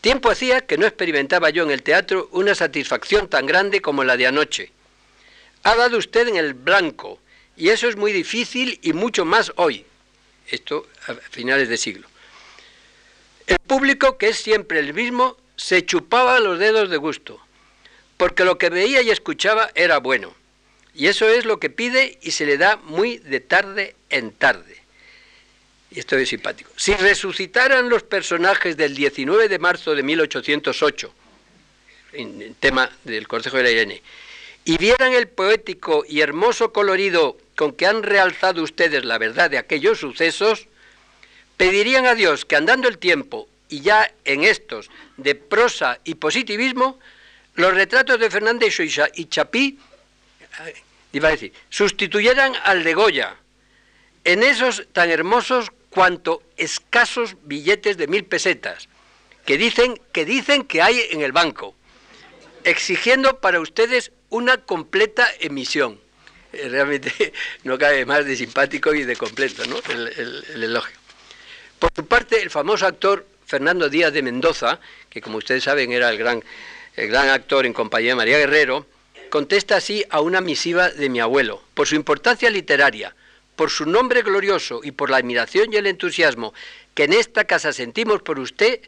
Tiempo 0.00 0.30
hacía 0.30 0.62
que 0.62 0.78
no 0.78 0.86
experimentaba 0.86 1.50
yo 1.50 1.64
en 1.64 1.70
el 1.70 1.82
teatro 1.82 2.30
una 2.32 2.54
satisfacción 2.54 3.28
tan 3.28 3.44
grande 3.44 3.82
como 3.82 4.04
la 4.04 4.16
de 4.16 4.26
anoche. 4.26 4.72
Ha 5.64 5.74
dado 5.74 5.98
usted 5.98 6.28
en 6.28 6.36
el 6.36 6.54
blanco, 6.54 7.20
y 7.58 7.68
eso 7.68 7.88
es 7.88 7.96
muy 7.96 8.12
difícil 8.12 8.78
y 8.80 8.94
mucho 8.94 9.26
más 9.26 9.52
hoy. 9.56 9.84
Esto 10.48 10.86
a 11.08 11.12
finales 11.12 11.68
de 11.68 11.76
siglo. 11.76 12.08
El 13.46 13.58
público, 13.58 14.16
que 14.16 14.28
es 14.28 14.38
siempre 14.38 14.78
el 14.78 14.94
mismo, 14.94 15.36
se 15.56 15.84
chupaba 15.84 16.40
los 16.40 16.58
dedos 16.58 16.88
de 16.88 16.96
gusto, 16.96 17.38
porque 18.16 18.46
lo 18.46 18.56
que 18.56 18.70
veía 18.70 19.02
y 19.02 19.10
escuchaba 19.10 19.70
era 19.74 19.98
bueno. 19.98 20.32
Y 20.96 21.08
eso 21.08 21.28
es 21.28 21.44
lo 21.44 21.60
que 21.60 21.68
pide 21.68 22.18
y 22.22 22.30
se 22.30 22.46
le 22.46 22.56
da 22.56 22.76
muy 22.76 23.18
de 23.18 23.40
tarde 23.40 23.94
en 24.08 24.32
tarde. 24.32 24.76
Y 25.90 25.98
esto 25.98 26.16
es 26.16 26.28
simpático. 26.28 26.70
Si 26.76 26.94
resucitaran 26.94 27.90
los 27.90 28.02
personajes 28.02 28.78
del 28.78 28.94
19 28.94 29.48
de 29.48 29.58
marzo 29.58 29.94
de 29.94 30.02
1808, 30.02 31.12
en 32.14 32.54
tema 32.54 32.90
del 33.04 33.28
Consejo 33.28 33.58
de 33.58 33.62
la 33.62 33.70
Irene, 33.70 34.02
y 34.64 34.78
vieran 34.78 35.12
el 35.12 35.28
poético 35.28 36.04
y 36.08 36.20
hermoso 36.20 36.72
colorido 36.72 37.36
con 37.56 37.72
que 37.72 37.86
han 37.86 38.02
realzado 38.02 38.62
ustedes 38.62 39.04
la 39.04 39.18
verdad 39.18 39.50
de 39.50 39.58
aquellos 39.58 40.00
sucesos, 40.00 40.66
pedirían 41.58 42.06
a 42.06 42.14
Dios 42.14 42.46
que 42.46 42.56
andando 42.56 42.88
el 42.88 42.96
tiempo 42.96 43.48
y 43.68 43.80
ya 43.80 44.10
en 44.24 44.44
estos 44.44 44.90
de 45.18 45.34
prosa 45.34 46.00
y 46.04 46.14
positivismo, 46.14 46.98
los 47.54 47.74
retratos 47.74 48.18
de 48.18 48.30
Fernández 48.30 48.78
y 49.14 49.26
Chapí, 49.26 49.78
iba 51.16 51.28
a 51.28 51.32
decir, 51.32 51.52
sustituyeran 51.70 52.54
al 52.64 52.84
de 52.84 52.94
Goya, 52.94 53.36
en 54.24 54.42
esos 54.42 54.86
tan 54.92 55.10
hermosos 55.10 55.70
cuanto 55.90 56.42
escasos 56.56 57.36
billetes 57.44 57.96
de 57.96 58.06
mil 58.06 58.24
pesetas, 58.24 58.88
que 59.44 59.56
dicen 59.56 60.00
que, 60.12 60.24
dicen 60.24 60.64
que 60.64 60.82
hay 60.82 61.00
en 61.10 61.22
el 61.22 61.32
banco, 61.32 61.74
exigiendo 62.64 63.40
para 63.40 63.60
ustedes 63.60 64.12
una 64.28 64.58
completa 64.58 65.28
emisión. 65.40 66.00
Eh, 66.52 66.68
realmente 66.68 67.32
no 67.64 67.78
cabe 67.78 68.04
más 68.04 68.24
de 68.26 68.36
simpático 68.36 68.92
y 68.94 69.04
de 69.04 69.16
completo, 69.16 69.64
¿no? 69.66 69.76
el 69.88 70.62
elogio. 70.62 70.96
Por 71.78 71.90
su 71.94 72.06
parte, 72.06 72.42
el 72.42 72.50
famoso 72.50 72.86
actor 72.86 73.26
Fernando 73.46 73.88
Díaz 73.88 74.12
de 74.12 74.22
Mendoza, 74.22 74.80
que 75.08 75.20
como 75.20 75.38
ustedes 75.38 75.64
saben 75.64 75.92
era 75.92 76.10
el 76.10 76.18
gran, 76.18 76.42
el 76.96 77.08
gran 77.08 77.28
actor 77.28 77.64
en 77.66 77.72
compañía 77.72 78.10
de 78.10 78.16
María 78.16 78.38
Guerrero, 78.38 78.86
contesta 79.30 79.76
así 79.76 80.04
a 80.10 80.20
una 80.20 80.40
misiva 80.40 80.90
de 80.90 81.08
mi 81.08 81.20
abuelo. 81.20 81.62
Por 81.74 81.86
su 81.86 81.94
importancia 81.94 82.50
literaria, 82.50 83.14
por 83.56 83.70
su 83.70 83.86
nombre 83.86 84.22
glorioso 84.22 84.80
y 84.82 84.92
por 84.92 85.10
la 85.10 85.16
admiración 85.16 85.72
y 85.72 85.76
el 85.76 85.86
entusiasmo 85.86 86.54
que 86.94 87.04
en 87.04 87.12
esta 87.12 87.44
casa 87.44 87.72
sentimos 87.72 88.22
por 88.22 88.38
usted, 88.38 88.80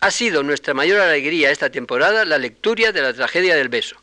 ha 0.00 0.10
sido 0.10 0.42
nuestra 0.42 0.74
mayor 0.74 1.00
alegría 1.00 1.50
esta 1.50 1.70
temporada 1.70 2.24
la 2.24 2.38
lectura 2.38 2.92
de 2.92 3.02
la 3.02 3.12
tragedia 3.12 3.56
del 3.56 3.68
beso. 3.68 3.96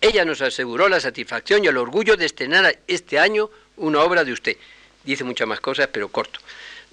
Ella 0.00 0.24
nos 0.24 0.40
aseguró 0.42 0.88
la 0.88 1.00
satisfacción 1.00 1.64
y 1.64 1.68
el 1.68 1.76
orgullo 1.76 2.16
de 2.16 2.26
estrenar 2.26 2.78
este 2.86 3.18
año 3.18 3.50
una 3.76 4.00
obra 4.00 4.24
de 4.24 4.32
usted. 4.32 4.56
Dice 5.04 5.24
muchas 5.24 5.48
más 5.48 5.60
cosas, 5.60 5.88
pero 5.90 6.08
corto. 6.08 6.40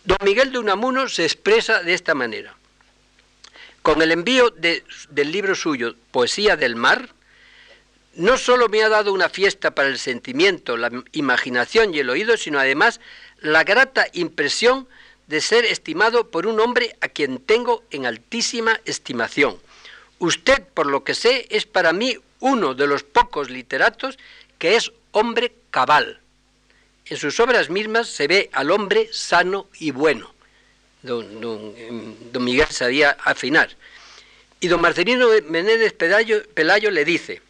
Don 0.04 0.18
Miguel 0.24 0.52
de 0.52 0.60
Unamuno 0.60 1.08
se 1.08 1.24
expresa 1.24 1.84
de 1.84 1.94
esta 1.94 2.16
manera. 2.16 2.56
Con 3.82 4.02
el 4.02 4.12
envío 4.12 4.50
del 4.52 5.32
libro 5.32 5.56
suyo, 5.56 5.96
Poesía 6.12 6.56
del 6.56 6.76
Mar, 6.76 7.10
no 8.16 8.38
solo 8.38 8.68
me 8.68 8.84
ha 8.84 8.90
dado 8.90 9.14
una 9.14 9.30
fiesta 9.30 9.72
para 9.72 9.90
el 9.90 9.98
sentimiento, 9.98 10.78
la 10.78 10.92
imaginación 11.14 11.94
y 11.94 12.00
el 12.00 12.10
oído, 12.10 12.38
sino 12.38 12.60
además 12.60 13.00
la 13.40 13.64
grata 13.64 14.08
impresión 14.14 14.88
de 15.28 15.42
ser 15.42 15.66
estimado 15.66 16.30
por 16.30 16.46
un 16.46 16.60
hombre 16.60 16.96
a 17.02 17.08
quien 17.08 17.40
tengo 17.40 17.84
en 17.90 18.06
altísima 18.06 18.82
estimación. 18.86 19.58
Usted, 20.20 20.62
por 20.74 20.88
lo 20.88 21.04
que 21.04 21.16
sé, 21.16 21.48
es 21.50 21.66
para 21.66 21.94
mí 21.94 22.18
uno 22.42 22.74
de 22.74 22.88
los 22.88 23.04
pocos 23.04 23.50
literatos 23.50 24.20
que 24.60 24.76
es 24.76 24.92
hombre 25.12 25.54
cabal. 25.72 26.20
En 27.06 27.18
sus 27.18 27.40
obras 27.40 27.70
mismas 27.70 28.08
se 28.08 28.28
ve 28.28 28.50
al 28.54 28.72
hombre 28.72 29.10
sano 29.12 29.68
y 29.80 29.92
bueno. 29.92 30.34
Don, 31.02 31.42
don, 31.42 32.44
Miguel 32.44 32.68
sabía 32.70 33.18
afinar. 33.24 33.70
Y 34.60 34.68
don 34.68 34.82
Marcelino 34.82 35.28
Menéndez 35.48 35.94
Pelayo 35.94 36.92
le 36.92 37.06
dice, 37.06 37.42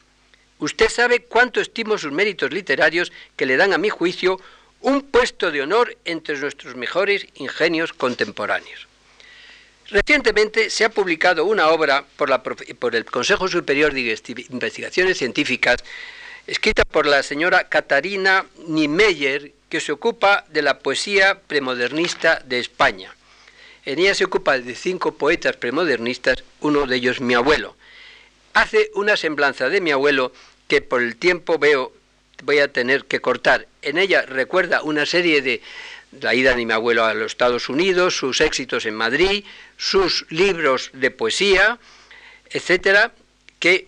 usted 0.61 0.89
sabe 0.89 1.23
cuánto 1.23 1.59
estimo 1.59 1.97
sus 1.97 2.13
méritos 2.13 2.51
literarios 2.51 3.11
que 3.35 3.45
le 3.45 3.57
dan 3.57 3.73
a 3.73 3.77
mi 3.77 3.89
juicio 3.89 4.39
un 4.79 5.01
puesto 5.01 5.51
de 5.51 5.61
honor 5.61 5.97
entre 6.05 6.37
nuestros 6.37 6.75
mejores 6.75 7.27
ingenios 7.35 7.93
contemporáneos. 7.93 8.87
Recientemente 9.89 10.69
se 10.69 10.85
ha 10.85 10.89
publicado 10.89 11.43
una 11.43 11.67
obra 11.67 12.05
por, 12.15 12.29
la, 12.29 12.41
por 12.41 12.95
el 12.95 13.03
Consejo 13.03 13.49
Superior 13.49 13.93
de 13.93 14.17
Investigaciones 14.49 15.17
Científicas 15.17 15.83
escrita 16.47 16.85
por 16.85 17.05
la 17.05 17.23
señora 17.23 17.67
Catarina 17.69 18.45
Niemeyer, 18.67 19.51
que 19.69 19.79
se 19.79 19.91
ocupa 19.91 20.45
de 20.49 20.61
la 20.61 20.79
poesía 20.79 21.39
premodernista 21.47 22.41
de 22.45 22.59
España. 22.59 23.15
En 23.85 23.99
ella 23.99 24.15
se 24.15 24.25
ocupa 24.25 24.57
de 24.57 24.75
cinco 24.75 25.13
poetas 25.13 25.55
premodernistas, 25.57 26.43
uno 26.59 26.85
de 26.85 26.95
ellos 26.95 27.21
mi 27.21 27.33
abuelo. 27.33 27.75
Hace 28.53 28.91
una 28.95 29.15
semblanza 29.15 29.69
de 29.69 29.81
mi 29.81 29.91
abuelo 29.91 30.33
que 30.71 30.81
por 30.81 31.01
el 31.01 31.17
tiempo 31.17 31.59
veo 31.59 31.91
voy 32.43 32.59
a 32.59 32.71
tener 32.71 33.03
que 33.03 33.19
cortar. 33.19 33.67
En 33.81 33.97
ella 33.97 34.21
recuerda 34.21 34.83
una 34.83 35.05
serie 35.05 35.41
de 35.41 35.61
la 36.21 36.33
ida 36.33 36.55
de 36.55 36.65
mi 36.65 36.71
abuelo 36.71 37.03
a 37.03 37.13
los 37.13 37.33
Estados 37.33 37.67
Unidos, 37.67 38.15
sus 38.15 38.39
éxitos 38.39 38.85
en 38.85 38.95
Madrid, 38.95 39.43
sus 39.75 40.25
libros 40.29 40.89
de 40.93 41.11
poesía, 41.11 41.77
etcétera, 42.49 43.11
que 43.59 43.85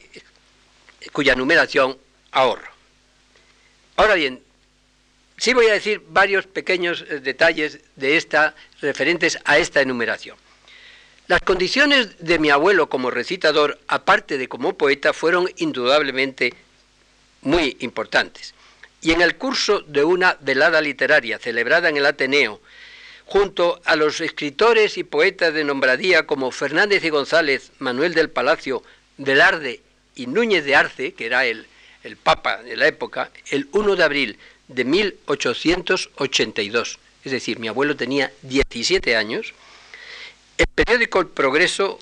cuya 1.14 1.36
numeración 1.36 1.98
ahorro. 2.32 2.70
Ahora 3.96 4.16
bien, 4.16 4.42
sí 5.38 5.54
voy 5.54 5.68
a 5.68 5.74
decir 5.74 6.02
varios 6.10 6.48
pequeños 6.48 7.06
eh, 7.08 7.22
detalles 7.22 7.80
de 7.96 8.18
esta 8.18 8.56
referentes 8.82 9.40
a 9.46 9.58
esta 9.58 9.80
enumeración. 9.80 10.36
Las 11.28 11.40
condiciones 11.40 12.20
de 12.20 12.40
mi 12.40 12.50
abuelo 12.50 12.90
como 12.90 13.10
recitador, 13.10 13.80
aparte 13.88 14.38
de 14.38 14.50
como 14.50 14.78
poeta, 14.78 15.14
fueron 15.14 15.50
indudablemente 15.56 16.54
muy 17.44 17.78
importantes. 17.80 18.54
Y 19.02 19.12
en 19.12 19.22
el 19.22 19.38
curso 19.38 19.82
de 19.82 20.04
una 20.04 20.38
velada 20.42 20.82
literaria 20.82 21.40
celebrada 21.40 21.90
en 21.90 21.98
el 21.98 22.06
Ateneo, 22.06 22.62
junto 23.26 23.82
a 23.86 23.96
los 23.96 24.22
escritores 24.22 24.98
y 24.98 25.04
poetas 25.04 25.54
de 25.54 25.64
nombradía 25.64 26.26
como 26.26 26.52
Fernández 26.52 27.04
y 27.04 27.10
González, 27.10 27.72
Manuel 27.80 28.14
del 28.14 28.30
Palacio, 28.30 28.84
Velarde 29.18 29.82
y 30.16 30.28
Núñez 30.28 30.66
de 30.66 30.76
Arce, 30.76 31.14
que 31.14 31.26
era 31.26 31.46
el 31.46 31.68
el 32.04 32.18
Papa 32.18 32.62
de 32.62 32.76
la 32.76 32.86
época, 32.88 33.32
el 33.50 33.68
1 33.72 33.96
de 33.96 34.04
abril 34.04 34.38
de 34.68 34.86
1882. 34.86 37.00
Es 37.24 37.32
decir, 37.32 37.58
mi 37.60 37.70
abuelo 37.70 37.96
tenía 37.96 38.32
17 38.42 39.16
años. 39.16 39.54
El 40.58 40.68
periódico 40.68 41.22
El 41.22 41.28
Progreso 41.28 42.00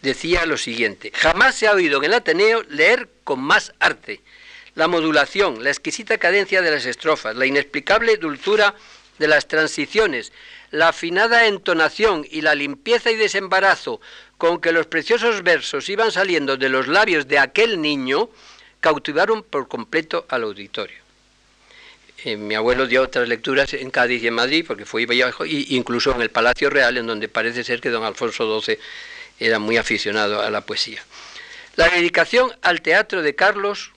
decía 0.00 0.46
lo 0.46 0.56
siguiente, 0.56 1.12
jamás 1.14 1.54
se 1.54 1.68
ha 1.68 1.72
oído 1.72 1.98
en 1.98 2.04
el 2.04 2.14
Ateneo 2.14 2.62
leer 2.68 3.10
con 3.24 3.40
más 3.40 3.74
arte. 3.78 4.22
La 4.74 4.88
modulación, 4.88 5.62
la 5.62 5.70
exquisita 5.70 6.18
cadencia 6.18 6.62
de 6.62 6.70
las 6.70 6.86
estrofas, 6.86 7.36
la 7.36 7.46
inexplicable 7.46 8.16
dulzura 8.16 8.74
de 9.18 9.28
las 9.28 9.46
transiciones, 9.46 10.32
la 10.70 10.88
afinada 10.88 11.46
entonación 11.46 12.26
y 12.30 12.40
la 12.40 12.54
limpieza 12.54 13.10
y 13.10 13.16
desembarazo 13.16 14.00
con 14.38 14.60
que 14.60 14.72
los 14.72 14.86
preciosos 14.86 15.42
versos 15.42 15.88
iban 15.88 16.10
saliendo 16.10 16.56
de 16.56 16.68
los 16.68 16.88
labios 16.88 17.28
de 17.28 17.38
aquel 17.38 17.80
niño, 17.80 18.30
cautivaron 18.80 19.42
por 19.42 19.68
completo 19.68 20.26
al 20.28 20.42
auditorio. 20.44 20.96
Eh, 22.24 22.36
mi 22.36 22.54
abuelo 22.54 22.86
dio 22.86 23.02
otras 23.02 23.28
lecturas 23.28 23.74
en 23.74 23.90
Cádiz 23.90 24.22
y 24.22 24.28
en 24.28 24.34
Madrid, 24.34 24.64
porque 24.66 24.84
fue 24.84 25.06
viaje, 25.06 25.46
y 25.46 25.76
incluso 25.76 26.14
en 26.14 26.22
el 26.22 26.30
Palacio 26.30 26.70
Real, 26.70 26.96
en 26.96 27.06
donde 27.06 27.28
parece 27.28 27.64
ser 27.64 27.80
que 27.80 27.90
don 27.90 28.04
Alfonso 28.04 28.60
XII 28.60 28.78
era 29.38 29.58
muy 29.58 29.76
aficionado 29.76 30.40
a 30.40 30.50
la 30.50 30.60
poesía. 30.62 31.02
La 31.76 31.88
dedicación 31.88 32.52
al 32.62 32.80
teatro 32.80 33.22
de 33.22 33.34
Carlos, 33.34 33.92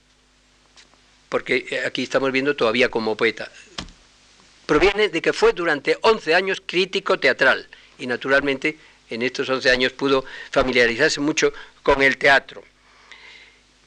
porque 1.28 1.82
aquí 1.86 2.02
estamos 2.02 2.32
viendo 2.32 2.56
todavía 2.56 2.88
como 2.88 3.16
poeta, 3.16 3.50
proviene 4.66 5.08
de 5.08 5.22
que 5.22 5.32
fue 5.32 5.52
durante 5.52 5.98
11 6.00 6.34
años 6.34 6.62
crítico 6.64 7.18
teatral 7.18 7.68
y 7.98 8.06
naturalmente 8.06 8.76
en 9.10 9.22
estos 9.22 9.48
11 9.48 9.70
años 9.70 9.92
pudo 9.92 10.24
familiarizarse 10.50 11.20
mucho 11.20 11.52
con 11.82 12.02
el 12.02 12.18
teatro. 12.18 12.64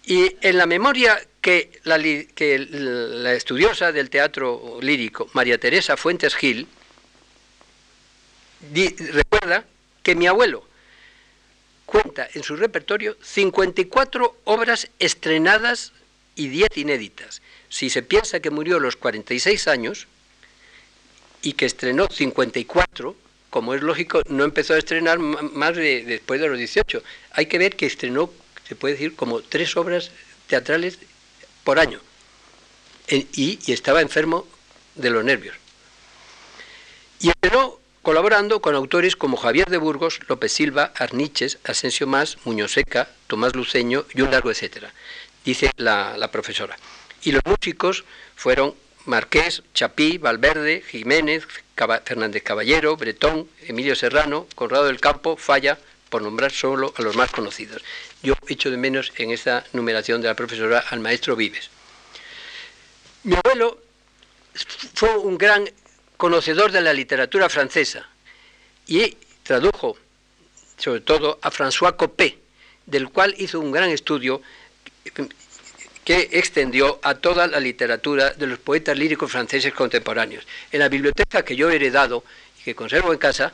Y 0.06 0.36
en 0.42 0.58
la 0.58 0.66
memoria 0.66 1.22
que 1.42 1.80
la, 1.84 2.00
que 2.00 2.68
la 2.70 3.34
estudiosa 3.34 3.92
del 3.92 4.10
teatro 4.10 4.80
lírico, 4.82 5.30
María 5.34 5.58
Teresa 5.58 5.98
Fuentes 5.98 6.36
Gil, 6.36 6.68
recuerda 9.14 9.66
que 10.02 10.16
mi 10.16 10.28
abuelo 10.28 10.66
cuenta 11.86 12.28
en 12.34 12.44
su 12.44 12.56
repertorio 12.56 13.18
54 13.22 14.38
obras 14.46 14.90
estrenadas 15.00 15.92
y 16.40 16.48
10 16.48 16.78
inéditas. 16.78 17.42
Si 17.68 17.90
se 17.90 18.02
piensa 18.02 18.40
que 18.40 18.50
murió 18.50 18.78
a 18.78 18.80
los 18.80 18.96
46 18.96 19.68
años 19.68 20.08
y 21.42 21.54
que 21.54 21.66
estrenó 21.66 22.08
54, 22.10 23.16
como 23.50 23.74
es 23.74 23.82
lógico, 23.82 24.22
no 24.30 24.46
empezó 24.46 24.74
a 24.74 24.78
estrenar 24.78 25.20
más 25.20 25.76
de, 25.76 26.04
después 26.06 26.40
de 26.40 26.48
los 26.48 26.58
18. 26.58 27.04
Hay 27.32 27.48
que 27.48 27.58
ver 27.58 27.76
que 27.76 27.86
estrenó, 27.86 28.32
se 28.68 28.76
puede 28.76 28.94
decir, 28.94 29.16
como 29.16 29.42
tres 29.42 29.76
obras 29.76 30.12
teatrales 30.48 30.98
por 31.66 31.78
año. 31.78 32.00
y, 33.10 33.60
estaba 33.72 34.02
enfermo 34.02 34.48
de 34.96 35.10
los 35.10 35.26
nervios. 35.26 35.56
Y 37.20 37.30
estrenó 37.30 37.80
colaborando 38.02 38.62
con 38.62 38.76
autores 38.76 39.18
como 39.18 39.36
Javier 39.36 39.70
de 39.70 39.78
Burgos, 39.78 40.22
López 40.30 40.54
Silva, 40.54 40.94
Arniches, 40.96 41.58
Asensio 41.66 42.08
Más, 42.08 42.38
Muñoz 42.46 42.74
Seca, 42.74 43.10
Tomás 43.28 43.56
Luceño 43.56 44.06
y 44.14 44.22
un 44.22 44.32
largo 44.32 44.52
etcétera, 44.52 44.94
dice 45.50 45.72
la, 45.78 46.30
profesora. 46.32 46.78
Y 47.24 47.32
los 47.32 47.42
músicos 47.44 48.06
fueron 48.36 48.76
Marqués, 49.06 49.64
Chapí, 49.74 50.18
Valverde, 50.18 50.84
Jiménez, 50.88 51.48
Fernández 52.06 52.44
Caballero, 52.44 52.96
Bretón, 52.98 53.50
Emilio 53.64 53.96
Serrano, 53.96 54.48
Conrado 54.56 54.86
del 54.86 55.00
Campo, 55.00 55.38
Falla, 55.38 55.80
por 56.10 56.22
nombrar 56.22 56.52
solo 56.52 56.94
a 56.98 57.02
los 57.02 57.16
más 57.16 57.32
conocidos. 57.32 57.82
Yo 58.22 58.36
echo 58.48 58.70
de 58.70 58.78
menos 58.78 59.12
en 59.18 59.32
esta 59.32 59.66
numeración 59.74 60.22
de 60.22 60.28
la 60.28 60.36
profesora 60.36 60.84
al 60.90 61.00
maestro 61.00 61.36
Vives. 61.36 61.70
Mi 63.24 63.36
abuelo 63.36 63.82
fue 64.94 65.18
un 65.18 65.38
gran 65.38 65.70
conocedor 66.18 66.72
de 66.72 66.82
la 66.82 66.94
literatura 66.94 67.50
francesa 67.50 68.08
y 68.88 69.18
tradujo 69.44 69.98
sobre 70.78 71.02
todo 71.02 71.40
a 71.42 71.52
François 71.52 71.96
Copé, 71.96 72.40
del 72.86 73.10
cual 73.10 73.36
hizo 73.38 73.60
un 73.60 73.72
gran 73.72 73.90
estudio 73.90 74.42
que 76.10 76.28
extendió 76.32 77.00
a 77.04 77.14
toda 77.14 77.46
la 77.46 77.60
literatura 77.60 78.32
de 78.32 78.48
los 78.48 78.58
poetas 78.58 78.98
líricos 78.98 79.32
franceses 79.32 79.74
contemporáneos. 79.74 80.48
En 80.72 80.80
la 80.80 80.90
biblioteca 80.90 81.44
que 81.46 81.56
yo 81.56 81.70
he 81.70 81.76
heredado 81.76 82.24
y 82.60 82.64
que 82.64 82.74
conservo 82.74 83.14
en 83.14 83.20
casa, 83.20 83.54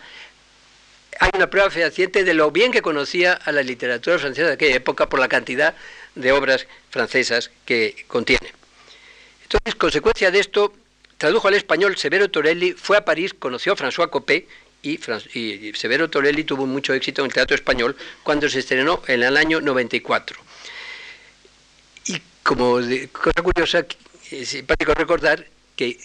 hay 1.20 1.32
una 1.34 1.50
prueba 1.50 1.70
fehaciente 1.70 2.24
de 2.24 2.34
lo 2.34 2.52
bien 2.52 2.72
que 2.72 2.82
conocía 2.82 3.34
a 3.34 3.52
la 3.52 3.62
literatura 3.62 4.20
francesa 4.20 4.48
de 4.48 4.54
aquella 4.54 4.76
época 4.78 5.10
por 5.10 5.20
la 5.20 5.28
cantidad 5.28 5.76
de 6.16 6.32
obras 6.32 6.66
francesas 6.92 7.52
que 7.66 8.06
contiene. 8.08 8.54
Entonces, 9.44 9.76
consecuencia 9.76 10.32
de 10.32 10.40
esto, 10.40 10.74
tradujo 11.18 11.50
al 11.50 11.56
español 11.56 11.98
Severo 11.98 12.30
Torelli, 12.32 12.72
fue 12.72 12.96
a 12.96 13.04
París, 13.04 13.34
conoció 13.34 13.74
a 13.74 13.76
François 13.76 14.10
Copé 14.10 14.48
y, 14.82 14.98
y 15.38 15.74
Severo 15.74 16.10
Torelli 16.10 16.46
tuvo 16.46 16.66
mucho 16.66 16.94
éxito 16.94 17.22
en 17.22 17.26
el 17.26 17.34
teatro 17.34 17.56
español 17.56 17.98
cuando 18.24 18.48
se 18.48 18.60
estrenó 18.60 19.02
en 19.08 19.24
el 19.24 19.36
año 19.36 19.60
94 19.60 20.40
como 22.46 22.80
cosa 23.12 23.42
curiosa, 23.42 23.86
es 24.30 24.50
simpático 24.50 24.94
recordar 24.94 25.48
que, 25.76 26.00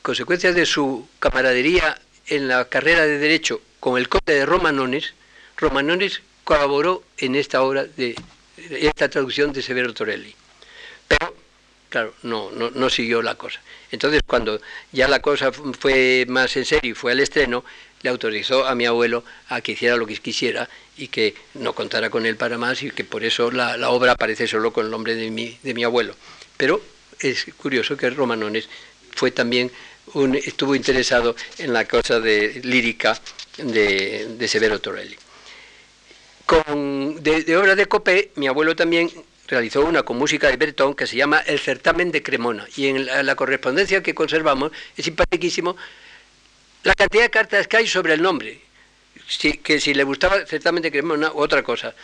consecuencia 0.00 0.54
de 0.54 0.64
su 0.64 1.06
camaradería 1.18 2.00
en 2.26 2.48
la 2.48 2.64
carrera 2.70 3.04
de 3.04 3.18
Derecho 3.18 3.60
con 3.78 3.98
el 3.98 4.08
conde 4.08 4.32
de 4.32 4.46
Romanones, 4.46 5.12
Romanones 5.58 6.22
colaboró 6.44 7.02
en 7.18 7.34
esta 7.34 7.60
obra 7.60 7.84
de 7.84 8.16
esta 8.56 9.10
traducción 9.10 9.52
de 9.52 9.60
Severo 9.60 9.92
Torelli. 9.92 10.34
Pero, 11.06 11.34
claro, 11.90 12.14
no, 12.22 12.50
no, 12.50 12.70
no 12.70 12.88
siguió 12.88 13.20
la 13.20 13.34
cosa. 13.34 13.60
Entonces, 13.90 14.22
cuando 14.26 14.62
ya 14.92 15.06
la 15.06 15.20
cosa 15.20 15.52
fue 15.52 16.24
más 16.28 16.56
en 16.56 16.64
serio 16.64 16.92
y 16.92 16.94
fue 16.94 17.12
al 17.12 17.20
estreno, 17.20 17.62
le 18.02 18.10
autorizó 18.10 18.66
a 18.66 18.74
mi 18.74 18.86
abuelo 18.86 19.24
a 19.48 19.60
que 19.60 19.72
hiciera 19.72 19.96
lo 19.96 20.06
que 20.06 20.16
quisiera 20.16 20.68
y 20.96 21.08
que 21.08 21.34
no 21.54 21.74
contara 21.74 22.10
con 22.10 22.26
él 22.26 22.36
para 22.36 22.58
más 22.58 22.82
y 22.82 22.90
que 22.90 23.04
por 23.04 23.24
eso 23.24 23.50
la, 23.50 23.90
obra 23.90 24.12
aparece 24.12 24.46
solo 24.46 24.72
con 24.72 24.84
el 24.84 24.90
nombre 24.90 25.14
de 25.14 25.30
mi, 25.30 25.58
de 25.62 25.74
mi 25.74 25.84
abuelo. 25.84 26.14
Pero 26.56 26.80
es 27.20 27.46
curioso 27.56 27.96
que 27.96 28.10
Romanones 28.10 28.68
fue 29.14 29.30
también 29.30 29.70
un, 30.14 30.34
estuvo 30.34 30.74
interesado 30.74 31.34
en 31.58 31.72
la 31.72 31.86
cosa 31.86 32.20
de 32.20 32.60
lírica 32.64 33.18
de, 33.58 34.48
Severo 34.48 34.80
Torelli. 34.80 35.16
Con, 36.46 37.22
de, 37.22 37.56
obra 37.56 37.74
de 37.74 37.86
Copé, 37.86 38.30
mi 38.36 38.46
abuelo 38.46 38.74
también 38.74 39.10
realizó 39.46 39.84
una 39.84 40.02
con 40.02 40.16
música 40.16 40.48
de 40.48 40.56
Bertón 40.56 40.94
que 40.94 41.06
se 41.06 41.16
llama 41.16 41.40
El 41.40 41.58
certamen 41.58 42.10
de 42.10 42.22
Cremona. 42.22 42.66
Y 42.76 42.86
en 42.86 43.06
la 43.06 43.34
correspondencia 43.34 44.02
que 44.02 44.14
conservamos 44.14 44.72
es 44.96 45.04
simpaticísimo 45.04 45.76
la 46.84 46.94
cantidad 46.94 47.24
de 47.24 47.30
cartas 47.30 47.66
que 47.68 47.76
hay 47.76 47.86
sobre 47.86 48.14
el 48.14 48.22
nombre, 48.22 48.60
que 49.62 49.80
si 49.80 49.94
le 49.94 50.04
gustaba 50.04 50.46
ciertamente 50.46 50.90
Cremona 50.90 51.32
u 51.32 51.40
otra 51.40 51.62
cosa. 51.62 51.94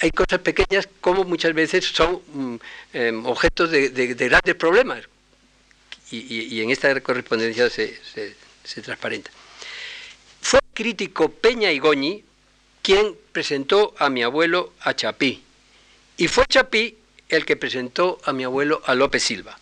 Hay 0.00 0.10
cosas 0.10 0.40
pequeñas 0.40 0.88
como 1.00 1.24
muchas 1.24 1.54
veces 1.54 1.86
son 1.86 2.20
mm, 2.32 2.56
em, 2.92 3.26
objetos 3.26 3.70
de, 3.70 3.88
grandes 3.88 4.54
problemas 4.54 5.04
y, 6.10 6.60
en 6.60 6.70
esta 6.70 7.00
correspondencia 7.00 7.70
se, 7.70 7.98
se, 8.64 8.82
transparenta. 8.82 9.30
Fue 10.42 10.60
crítico 10.74 11.30
Peña 11.30 11.72
Igoñi 11.72 12.22
quien 12.82 13.16
presentó 13.32 13.94
a 13.98 14.10
mi 14.10 14.22
abuelo 14.22 14.74
a 14.80 14.94
Chapí 14.94 15.42
y 16.18 16.28
fue 16.28 16.44
Chapí 16.46 16.96
el 17.28 17.44
que 17.44 17.56
presentó 17.56 18.20
a 18.24 18.32
mi 18.32 18.44
abuelo 18.44 18.82
a 18.84 18.94
López 18.94 19.22
Silva. 19.22 19.58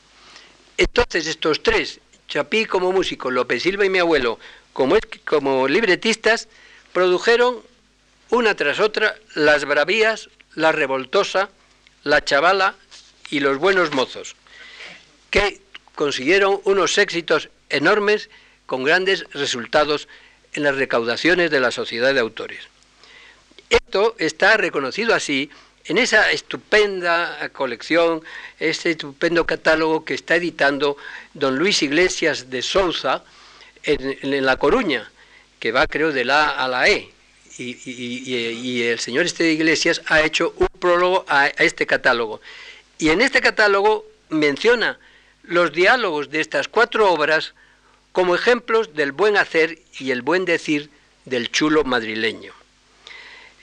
Entonces 0.77 1.27
estos 1.27 1.63
tres, 1.63 2.01
Chapí 2.29 2.67
como 2.67 2.93
músico, 2.93 3.31
López 3.31 3.63
Silva 3.63 3.85
y 3.85 3.91
mi 3.91 3.99
abuelo 3.99 4.39
como, 4.73 4.97
como 5.25 5.69
libretistas, 5.69 6.49
produjeron 6.93 7.63
una 8.31 8.55
tras 8.55 8.81
otra 8.81 9.15
las 9.35 9.65
bravías, 9.65 10.29
la 10.55 10.73
revoltosa, 10.73 11.51
la 12.03 12.25
chavala 12.25 12.75
y 13.31 13.41
los 13.41 13.59
buenos 13.59 13.93
mozos, 13.93 14.37
que 15.31 15.61
consiguieron 15.95 16.61
unos 16.65 16.99
éxitos 16.99 17.49
enormes 17.69 18.31
con 18.67 18.85
grandes 18.85 19.25
resultados 19.33 20.09
en 20.53 20.63
las 20.63 20.77
recaudaciones 20.77 21.51
de 21.51 21.61
la 21.61 21.71
Sociedad 21.71 22.15
de 22.15 22.21
Autores. 22.21 22.69
Esto 23.71 24.15
está 24.19 24.57
reconocido 24.57 25.15
así 25.15 25.51
en 25.87 25.99
esa 25.99 26.31
estupenda 26.31 27.51
colección, 27.53 28.23
este 28.59 28.93
estupendo 28.93 29.47
catálogo 29.47 30.05
que 30.05 30.15
está 30.15 30.37
editando 30.37 30.97
don 31.35 31.59
Luis 31.59 31.83
Iglesias 31.83 32.51
de 32.51 32.63
Souza 32.63 33.23
en, 33.83 34.47
La 34.47 34.57
Coruña, 34.57 35.11
que 35.61 35.73
va 35.73 35.87
creo 35.87 36.13
de 36.13 36.25
la 36.25 36.49
A 36.49 36.65
a 36.65 36.69
la 36.69 36.89
E. 36.89 37.11
Y, 37.57 38.83
el 38.83 38.99
señor 38.99 39.27
este 39.27 39.53
Iglesias 39.53 40.03
ha 40.07 40.23
hecho 40.23 40.55
un 40.57 40.67
prólogo 40.81 41.25
a, 41.29 41.43
a 41.43 41.49
este 41.49 41.87
catálogo. 41.87 42.41
Y 42.99 43.11
en 43.11 43.21
este 43.21 43.41
catálogo 43.41 44.07
menciona 44.31 44.99
los 45.43 45.73
diálogos 45.73 46.31
de 46.31 46.41
estas 46.41 46.67
cuatro 46.69 47.13
obras 47.13 47.55
como 48.13 48.35
ejemplos 48.35 48.95
del 48.95 49.13
buen 49.13 49.37
hacer 49.37 49.79
y 49.99 50.11
el 50.11 50.23
buen 50.23 50.47
decir 50.47 50.89
del 51.27 51.51
chulo 51.51 51.85
madrileño. 51.85 52.64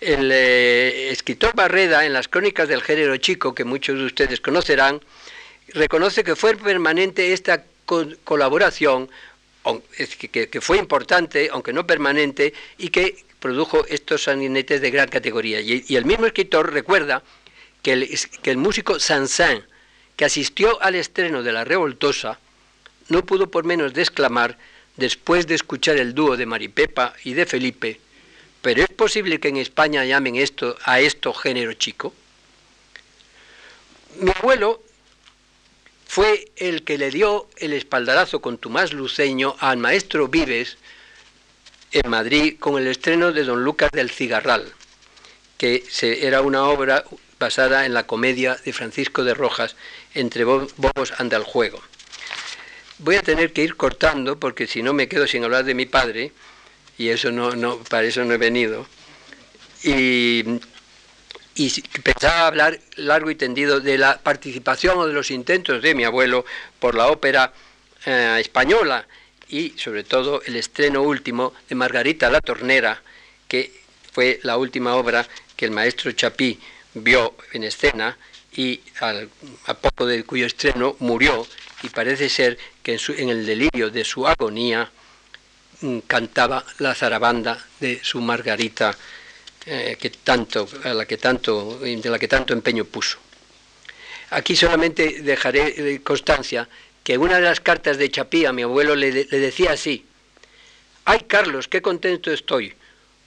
El 0.01 0.31
eh, 0.31 1.11
escritor 1.11 1.53
Barreda, 1.53 2.07
en 2.07 2.13
las 2.13 2.27
crónicas 2.27 2.67
del 2.67 2.81
género 2.81 3.15
chico, 3.17 3.53
que 3.53 3.63
muchos 3.63 3.99
de 3.99 4.05
ustedes 4.05 4.41
conocerán, 4.41 4.99
reconoce 5.75 6.23
que 6.23 6.35
fue 6.35 6.57
permanente 6.57 7.33
esta 7.33 7.63
colaboración, 8.23 9.11
que, 10.31 10.59
fue 10.59 10.79
importante, 10.79 11.49
aunque 11.51 11.71
no 11.71 11.85
permanente, 11.85 12.51
y 12.79 12.89
que 12.89 13.23
produjo 13.39 13.85
estos 13.85 14.23
saninetes 14.23 14.81
de 14.81 14.89
gran 14.89 15.07
categoría. 15.07 15.61
Y, 15.61 15.95
el 15.95 16.05
mismo 16.05 16.25
escritor 16.25 16.73
recuerda 16.73 17.21
que 17.83 17.93
el, 17.93 18.57
músico 18.57 18.99
Sansan, 18.99 19.63
que 20.15 20.25
asistió 20.25 20.81
al 20.81 20.95
estreno 20.95 21.43
de 21.43 21.51
La 21.51 21.63
Revoltosa, 21.63 22.39
no 23.09 23.23
pudo 23.23 23.51
por 23.51 23.65
menos 23.65 23.93
de 23.93 24.01
exclamar, 24.01 24.57
después 24.97 25.45
de 25.45 25.53
escuchar 25.53 25.97
el 25.97 26.15
dúo 26.15 26.37
de 26.37 26.47
Maripepa 26.47 27.13
y 27.23 27.33
de 27.33 27.45
Felipe, 27.45 27.99
pero 28.61 28.83
¿es 28.83 28.89
posible 28.89 29.39
que 29.39 29.49
en 29.49 29.57
España 29.57 30.05
llamen 30.05 30.35
esto 30.35 30.77
a 30.83 30.99
esto 30.99 31.33
género 31.33 31.73
chico? 31.73 32.13
Mi 34.19 34.31
abuelo 34.31 34.81
fue 36.07 36.51
el 36.57 36.83
que 36.83 36.97
le 36.97 37.09
dio 37.09 37.47
el 37.57 37.73
espaldarazo 37.73 38.41
con 38.41 38.57
Tomás 38.57 38.93
Luceño 38.93 39.55
al 39.59 39.77
maestro 39.77 40.27
Vives 40.27 40.77
en 41.91 42.09
Madrid 42.09 42.57
con 42.59 42.77
el 42.77 42.87
estreno 42.87 43.31
de 43.31 43.43
Don 43.43 43.63
Lucas 43.63 43.89
del 43.91 44.09
Cigarral, 44.09 44.71
que 45.57 45.83
era 46.01 46.41
una 46.41 46.65
obra 46.65 47.05
basada 47.39 47.85
en 47.85 47.93
la 47.93 48.05
comedia 48.05 48.57
de 48.63 48.73
Francisco 48.73 49.23
de 49.23 49.33
Rojas, 49.33 49.75
Entre 50.13 50.43
Bobos 50.43 51.13
anda 51.17 51.37
el 51.37 51.43
juego. 51.43 51.81
Voy 52.99 53.15
a 53.15 53.23
tener 53.23 53.51
que 53.51 53.63
ir 53.63 53.75
cortando 53.75 54.39
porque 54.39 54.67
si 54.67 54.83
no 54.83 54.93
me 54.93 55.07
quedo 55.07 55.25
sin 55.25 55.43
hablar 55.43 55.65
de 55.65 55.73
mi 55.73 55.85
padre, 55.85 56.31
y 57.01 57.09
eso 57.09 57.31
no, 57.31 57.55
no 57.55 57.79
para 57.79 58.05
eso 58.05 58.23
no 58.23 58.35
he 58.35 58.37
venido. 58.37 58.85
Y, 59.83 60.43
y 61.55 61.81
pensaba 62.03 62.45
hablar 62.45 62.79
largo 62.95 63.31
y 63.31 63.35
tendido 63.35 63.79
de 63.79 63.97
la 63.97 64.19
participación 64.19 64.99
o 64.99 65.07
de 65.07 65.13
los 65.13 65.31
intentos 65.31 65.81
de 65.81 65.95
mi 65.95 66.03
abuelo 66.03 66.45
por 66.79 66.93
la 66.93 67.07
ópera 67.07 67.53
eh, 68.05 68.37
española 68.39 69.07
y 69.49 69.71
sobre 69.77 70.03
todo 70.03 70.43
el 70.45 70.55
estreno 70.55 71.01
último 71.01 71.53
de 71.67 71.73
Margarita 71.73 72.29
la 72.29 72.39
Tornera, 72.39 73.01
que 73.47 73.71
fue 74.13 74.39
la 74.43 74.57
última 74.57 74.93
obra 74.93 75.27
que 75.55 75.65
el 75.65 75.71
maestro 75.71 76.11
Chapí 76.11 76.59
vio 76.93 77.35
en 77.53 77.63
escena 77.63 78.15
y 78.55 78.79
a 78.99 79.73
poco 79.73 80.05
de 80.05 80.23
cuyo 80.23 80.45
estreno 80.45 80.95
murió 80.99 81.47
y 81.81 81.89
parece 81.89 82.29
ser 82.29 82.59
que 82.83 82.99
en, 83.17 83.29
el 83.29 83.45
delirio 83.45 83.89
de 83.89 84.05
su 84.05 84.27
agonía 84.27 84.91
cantaba 86.07 86.63
la 86.79 86.93
zarabanda 86.93 87.57
de 87.79 87.99
su 88.03 88.21
Margarita 88.21 88.95
eh, 89.65 89.97
que 89.99 90.09
tanto, 90.09 90.67
a 90.83 90.93
la 90.93 91.05
que 91.05 91.17
tanto, 91.17 91.79
de 91.79 92.09
la 92.09 92.19
que 92.19 92.27
tanto 92.27 92.53
empeño 92.53 92.85
puso. 92.85 93.17
Aquí 94.31 94.55
solamente 94.55 95.21
dejaré 95.21 95.73
eh, 95.77 96.01
constancia 96.01 96.67
que 97.03 97.17
una 97.17 97.35
de 97.35 97.41
las 97.41 97.59
cartas 97.59 97.97
de 97.97 98.09
Chapí 98.09 98.45
a 98.45 98.53
mi 98.53 98.63
abuelo 98.63 98.95
le, 98.95 99.11
le 99.11 99.39
decía 99.39 99.73
así, 99.73 100.05
ay 101.05 101.21
Carlos, 101.27 101.67
qué 101.67 101.81
contento 101.81 102.31
estoy, 102.31 102.73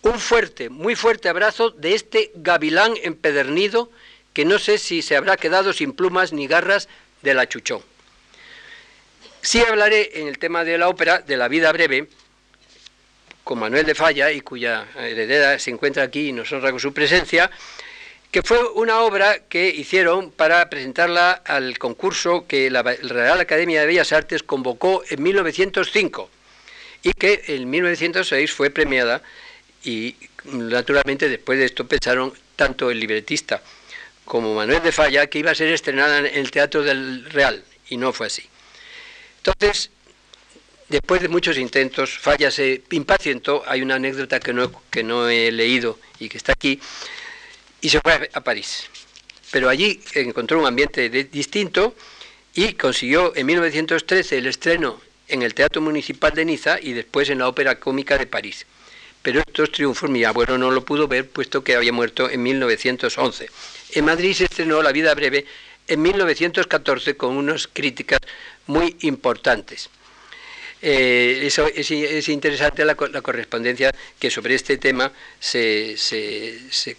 un 0.03 0.19
fuerte, 0.19 0.69
muy 0.69 0.95
fuerte 0.97 1.29
abrazo 1.29 1.71
de 1.71 1.95
este 1.95 2.31
gavilán 2.35 2.95
empedernido 3.03 3.91
que 4.33 4.45
no 4.45 4.59
sé 4.59 4.79
si 4.79 5.03
se 5.03 5.17
habrá 5.17 5.37
quedado 5.37 5.73
sin 5.73 5.93
plumas 5.93 6.33
ni 6.33 6.47
garras 6.47 6.89
de 7.23 7.35
la 7.35 7.49
chuchón. 7.49 7.83
Sí 9.41 9.61
hablaré 9.61 10.21
en 10.21 10.29
el 10.29 10.39
tema 10.39 10.65
de 10.65 10.79
la 10.79 10.89
ópera 10.89 11.21
de 11.21 11.37
la 11.37 11.49
vida 11.49 11.71
breve, 11.73 12.09
con 13.45 13.59
Manuel 13.59 13.85
de 13.85 13.95
Falla 13.95 14.33
y 14.33 14.41
cuya 14.41 14.87
heredera 14.97 15.59
se 15.59 15.71
encuentra 15.71 16.03
aquí 16.03 16.31
y 16.31 16.33
nos 16.33 16.51
honra 16.51 16.71
con 16.71 16.81
su 16.81 16.93
presencia, 16.95 17.51
que 18.31 18.43
fue 18.43 18.59
una 18.73 19.01
obra 19.01 19.41
que 19.49 19.69
hicieron 19.69 20.33
para 20.33 20.69
presentarla 20.69 21.33
al 21.45 21.79
concurso 21.79 22.47
que 22.49 22.71
la 22.71 22.83
Real 22.83 23.39
Academia 23.39 23.81
de 23.81 23.87
Bellas 23.87 24.13
Artes 24.13 24.43
convocó 24.43 25.05
en 25.09 25.23
1905 25.23 26.31
y 27.05 27.13
que 27.13 27.45
en 27.49 27.71
1906 27.71 28.51
fue 28.51 28.71
premiada 28.71 29.23
y 29.85 30.17
naturalmente 30.45 31.29
después 31.29 31.59
de 31.59 31.67
esto 31.67 31.87
pensaron 31.87 32.33
tanto 32.57 32.91
el 32.91 32.99
libretista 32.99 33.63
como 34.25 34.55
Manuel 34.55 34.83
de 34.83 34.91
Falla 34.91 35.27
que 35.27 35.39
iba 35.39 35.51
a 35.51 35.55
ser 35.55 35.69
estrenada 35.69 36.19
en 36.19 36.27
el 36.27 36.51
Teatro 36.51 36.83
del 36.83 37.31
Real 37.31 37.63
y 37.89 37.99
no 37.99 38.13
fue 38.13 38.29
así. 38.29 38.49
Entonces, 39.37 39.91
después 40.95 41.21
de 41.21 41.29
muchos 41.29 41.59
intentos, 41.59 42.17
Falla 42.17 42.53
se 42.53 42.83
impacientó, 42.93 43.65
hay 43.67 43.83
una 43.83 43.97
anécdota 43.97 44.39
que 44.39 44.53
no, 44.53 44.71
que 44.93 45.03
no 45.03 45.29
he 45.29 45.51
leído 45.51 45.99
y 46.21 46.29
que 46.29 46.37
está 46.37 46.53
aquí, 46.53 46.79
y 47.81 47.89
se 47.89 48.01
fue 48.01 48.31
a, 48.33 48.41
París. 48.43 48.85
Pero 49.51 49.69
allí 49.69 50.01
encontró 50.15 50.61
un 50.61 50.67
ambiente 50.67 51.11
distinto 51.11 51.97
y 52.55 52.75
consiguió 52.75 53.35
en 53.35 53.45
1913 53.45 54.39
el 54.39 54.47
estreno 54.47 55.01
en 55.27 55.43
el 55.43 55.53
Teatro 55.53 55.83
Municipal 55.83 56.33
de 56.33 56.45
Niza 56.45 56.79
y 56.81 56.93
después 56.93 57.29
en 57.29 57.39
la 57.39 57.49
Ópera 57.49 57.81
Cómica 57.81 58.17
de 58.17 58.29
París. 58.29 58.65
Pero 59.21 59.41
estos 59.41 59.73
triunfos 59.73 60.09
mi 60.09 60.23
abuelo 60.23 60.59
no 60.59 60.71
lo 60.71 60.85
pudo 60.85 61.09
ver 61.09 61.29
puesto 61.29 61.65
que 61.65 61.75
había 61.75 61.93
muerto 61.93 62.31
en 62.31 62.41
1911. 62.41 63.51
En 63.95 64.05
Madrid 64.05 64.33
se 64.33 64.45
estrenó 64.45 64.81
La 64.81 64.93
vida 64.93 65.13
breve 65.13 65.45
en 65.89 66.03
1914 66.03 67.17
con 67.17 67.37
unas 67.37 67.67
críticas 67.67 68.21
muy 68.69 68.97
importantes. 69.01 69.91
Eh, 70.87 71.47
es, 71.47 72.29
interesante 72.29 72.85
la, 72.85 72.95
correspondencia 72.95 73.91
que 74.19 74.31
sobre 74.31 74.55
este 74.55 74.77
tema 74.77 75.11
se, 75.41 75.97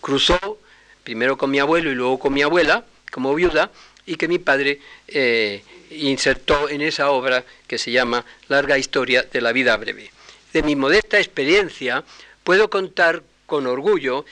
cruzó 0.01 0.57
primero 1.03 1.37
con 1.37 1.51
mi 1.51 1.59
abuelo 1.59 1.91
y 1.91 1.93
luego 1.93 2.17
con 2.17 2.33
mi 2.33 2.41
abuela 2.41 2.83
como 3.11 3.35
viuda 3.35 3.69
y 4.07 4.15
que 4.15 4.27
mi 4.27 4.39
padre 4.39 4.79
eh, 5.07 5.61
insertó 5.91 6.67
en 6.67 6.81
esa 6.81 7.11
obra 7.11 7.45
que 7.67 7.77
se 7.77 7.91
llama 7.91 8.25
Larga 8.47 8.79
historia 8.79 9.21
de 9.21 9.39
la 9.39 9.51
vida 9.51 9.77
breve. 9.77 10.09
De 10.51 10.63
mi 10.63 10.75
modesta 10.75 11.19
experiencia 11.19 12.03
puedo 12.43 12.71
contar 12.71 13.21
con 13.45 13.67
orgullo 13.67 14.25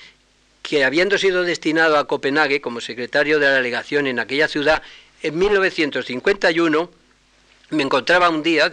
que 0.64 0.84
habiendo 0.84 1.20
sido 1.20 1.43
destinado 1.43 1.99
a 1.99 2.08
Copenhague 2.08 2.60
como 2.60 2.82
secretario 2.82 3.38
de 3.38 3.45
la 3.45 3.54
delegación 3.54 4.08
en 4.08 4.18
aquella 4.18 4.47
ciudad 4.47 4.82
en 5.22 5.38
1951, 5.38 6.89
me 7.74 7.84
encontraba 7.84 8.30
un 8.30 8.43
día, 8.43 8.69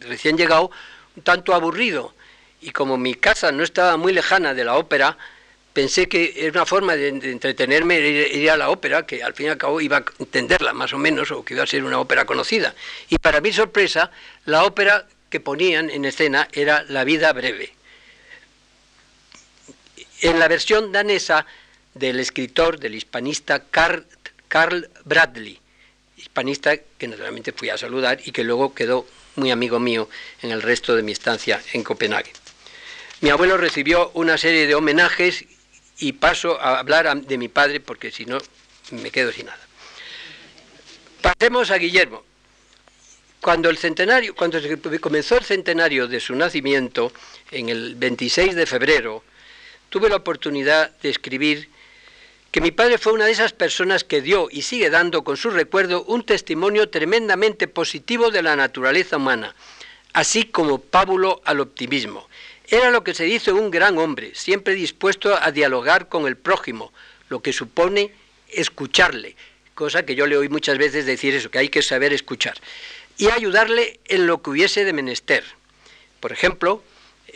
recién 0.00 0.36
llegado, 0.36 0.70
un 1.16 1.22
tanto 1.22 1.54
aburrido. 1.54 2.14
Y 2.60 2.70
como 2.70 2.96
mi 2.98 3.14
casa 3.14 3.52
no 3.52 3.62
estaba 3.62 3.96
muy 3.96 4.12
lejana 4.12 4.54
de 4.54 4.64
la 4.64 4.76
ópera, 4.76 5.16
pensé 5.72 6.08
que 6.08 6.34
era 6.36 6.50
una 6.52 6.66
forma 6.66 6.96
de, 6.96 7.08
entretenerme 7.08 8.00
ir, 8.00 8.50
a 8.50 8.56
la 8.56 8.70
ópera, 8.70 9.06
que 9.06 9.22
al 9.22 9.34
fin 9.34 9.46
y 9.46 9.48
al 9.50 9.58
cabo 9.58 9.80
iba 9.80 9.98
a 9.98 10.04
entenderla 10.18 10.72
más 10.72 10.92
o 10.92 10.98
menos, 10.98 11.30
o 11.30 11.44
que 11.44 11.54
iba 11.54 11.62
a 11.62 11.66
ser 11.66 11.84
una 11.84 11.98
ópera 11.98 12.24
conocida. 12.24 12.74
Y 13.08 13.18
para 13.18 13.40
mi 13.40 13.52
sorpresa, 13.52 14.10
la 14.46 14.64
ópera 14.64 15.06
que 15.28 15.40
ponían 15.40 15.90
en 15.90 16.04
escena 16.04 16.48
era 16.52 16.84
La 16.88 17.04
vida 17.04 17.32
breve. 17.32 17.72
En 20.22 20.38
la 20.38 20.48
versión 20.48 20.92
danesa 20.92 21.46
del 21.94 22.20
escritor, 22.20 22.78
del 22.78 22.94
hispanista 22.94 23.62
Carl 23.70 24.04
Bradley, 25.04 25.59
hispanista 26.20 26.76
que 26.76 27.08
naturalmente 27.08 27.52
fui 27.52 27.70
a 27.70 27.78
saludar 27.78 28.20
y 28.24 28.32
que 28.32 28.44
luego 28.44 28.74
quedó 28.74 29.06
muy 29.36 29.50
amigo 29.50 29.78
mío 29.78 30.08
en 30.42 30.50
el 30.50 30.62
resto 30.62 30.94
de 30.94 31.02
mi 31.02 31.12
estancia 31.12 31.62
en 31.72 31.82
Copenhague. 31.82 32.32
Mi 33.20 33.30
abuelo 33.30 33.56
recibió 33.56 34.10
una 34.14 34.38
serie 34.38 34.66
de 34.66 34.74
homenajes 34.74 35.44
y 35.98 36.12
paso 36.12 36.60
a 36.60 36.78
hablar 36.78 37.22
de 37.22 37.38
mi 37.38 37.48
padre 37.48 37.80
porque 37.80 38.10
si 38.10 38.24
no 38.24 38.38
me 38.90 39.10
quedo 39.10 39.32
sin 39.32 39.46
nada. 39.46 39.60
Pasemos 41.20 41.70
a 41.70 41.76
Guillermo. 41.76 42.22
Cuando 43.40 43.70
el 43.70 43.78
centenario, 43.78 44.34
cuando 44.34 44.58
comenzó 45.00 45.38
el 45.38 45.44
centenario 45.44 46.06
de 46.06 46.20
su 46.20 46.34
nacimiento 46.34 47.12
en 47.50 47.70
el 47.70 47.94
26 47.94 48.54
de 48.54 48.66
febrero, 48.66 49.24
tuve 49.88 50.10
la 50.10 50.16
oportunidad 50.16 50.90
de 50.98 51.08
escribir 51.08 51.69
que 52.50 52.60
mi 52.60 52.72
padre 52.72 52.98
fue 52.98 53.12
una 53.12 53.26
de 53.26 53.32
esas 53.32 53.52
personas 53.52 54.02
que 54.02 54.20
dio 54.20 54.48
y 54.50 54.62
sigue 54.62 54.90
dando 54.90 55.22
con 55.22 55.36
su 55.36 55.50
recuerdo 55.50 56.02
un 56.04 56.24
testimonio 56.24 56.88
tremendamente 56.88 57.68
positivo 57.68 58.30
de 58.30 58.42
la 58.42 58.56
naturaleza 58.56 59.18
humana, 59.18 59.54
así 60.12 60.44
como 60.44 60.80
pábulo 60.80 61.40
al 61.44 61.60
optimismo. 61.60 62.28
Era 62.66 62.90
lo 62.90 63.04
que 63.04 63.14
se 63.14 63.24
dice 63.24 63.52
un 63.52 63.70
gran 63.70 63.98
hombre, 63.98 64.32
siempre 64.34 64.74
dispuesto 64.74 65.36
a 65.40 65.52
dialogar 65.52 66.08
con 66.08 66.26
el 66.26 66.36
prójimo, 66.36 66.92
lo 67.28 67.40
que 67.40 67.52
supone 67.52 68.12
escucharle, 68.48 69.36
cosa 69.74 70.04
que 70.04 70.16
yo 70.16 70.26
le 70.26 70.36
oí 70.36 70.48
muchas 70.48 70.78
veces 70.78 71.06
decir 71.06 71.34
eso, 71.34 71.50
que 71.50 71.58
hay 71.58 71.68
que 71.68 71.82
saber 71.82 72.12
escuchar, 72.12 72.54
y 73.16 73.30
ayudarle 73.30 74.00
en 74.06 74.26
lo 74.26 74.42
que 74.42 74.50
hubiese 74.50 74.84
de 74.84 74.92
menester. 74.92 75.44
Por 76.18 76.32
ejemplo, 76.32 76.82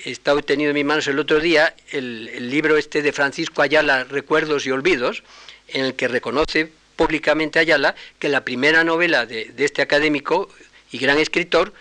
estaba 0.04 0.42
tenido 0.42 0.70
en 0.70 0.74
mis 0.74 0.84
manos 0.84 1.06
el 1.06 1.18
otro 1.18 1.40
día 1.40 1.74
el, 1.90 2.50
libro 2.50 2.76
este 2.76 3.02
de 3.02 3.12
Francisco 3.12 3.62
Ayala, 3.62 4.04
Recuerdos 4.04 4.66
y 4.66 4.70
Olvidos, 4.70 5.22
en 5.68 5.84
el 5.84 5.94
que 5.94 6.08
reconoce 6.08 6.70
públicamente 6.96 7.58
Ayala 7.58 7.94
que 8.18 8.28
la 8.28 8.44
primera 8.44 8.84
novela 8.84 9.26
de 9.26 9.52
este 9.58 9.82
académico 9.82 10.48
y 10.90 10.98
gran 10.98 11.18
escritor 11.18 11.72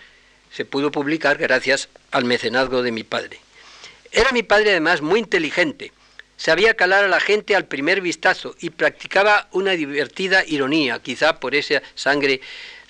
se 0.50 0.64
pudo 0.64 0.90
publicar 0.90 1.38
gracias 1.38 1.88
al 2.10 2.24
mecenazgo 2.24 2.82
de 2.82 2.92
mi 2.92 3.02
padre. 3.02 3.38
Era 4.12 4.30
mi 4.32 4.44
padre 4.44 4.70
además 4.70 5.02
muy 5.02 5.18
inteligente, 5.18 5.92
sabía 6.36 6.74
calar 6.74 7.04
a 7.04 7.08
la 7.08 7.20
gente 7.20 7.56
al 7.56 7.66
primer 7.66 8.00
vistazo 8.00 8.54
y 8.60 8.70
practicaba 8.70 9.48
una 9.52 9.72
divertida 9.72 10.44
ironía, 10.46 11.00
quizá 11.00 11.40
por 11.40 11.54
esa 11.54 11.82
sangre, 11.94 12.40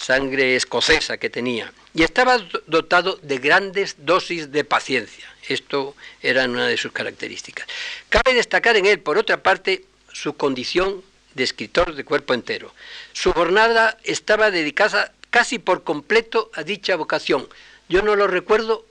sangre 0.04 0.54
escocesa 0.54 1.16
que 1.16 1.30
tenía 1.30 1.72
y 1.94 2.02
estaba 2.02 2.38
dotado 2.66 3.18
de 3.22 3.38
grandes 3.38 3.96
dosis 3.98 4.52
de 4.52 4.62
paciencia. 4.62 5.26
Esto 5.48 5.94
era 6.20 6.44
una 6.44 6.66
de 6.66 6.76
sus 6.76 6.92
características. 6.92 7.66
Cabe 8.10 8.34
destacar 8.34 8.76
en 8.76 8.84
él, 8.84 9.00
por 9.00 9.16
otra 9.16 9.42
parte, 9.42 9.84
su 10.12 10.36
condición 10.36 11.02
de 11.34 11.44
escritor 11.44 11.94
de 11.94 12.04
cuerpo 12.04 12.34
entero. 12.34 12.74
Su 13.14 13.32
jornada 13.32 13.96
estaba 14.04 14.50
dedicada 14.50 15.12
casi 15.30 15.58
por 15.58 15.84
completo 15.84 16.50
a 16.54 16.62
dicha 16.62 16.96
vocación. 16.96 17.48
Yo 17.88 18.02
no 18.02 18.14
lo 18.14 18.26
recuerdo 18.26 18.84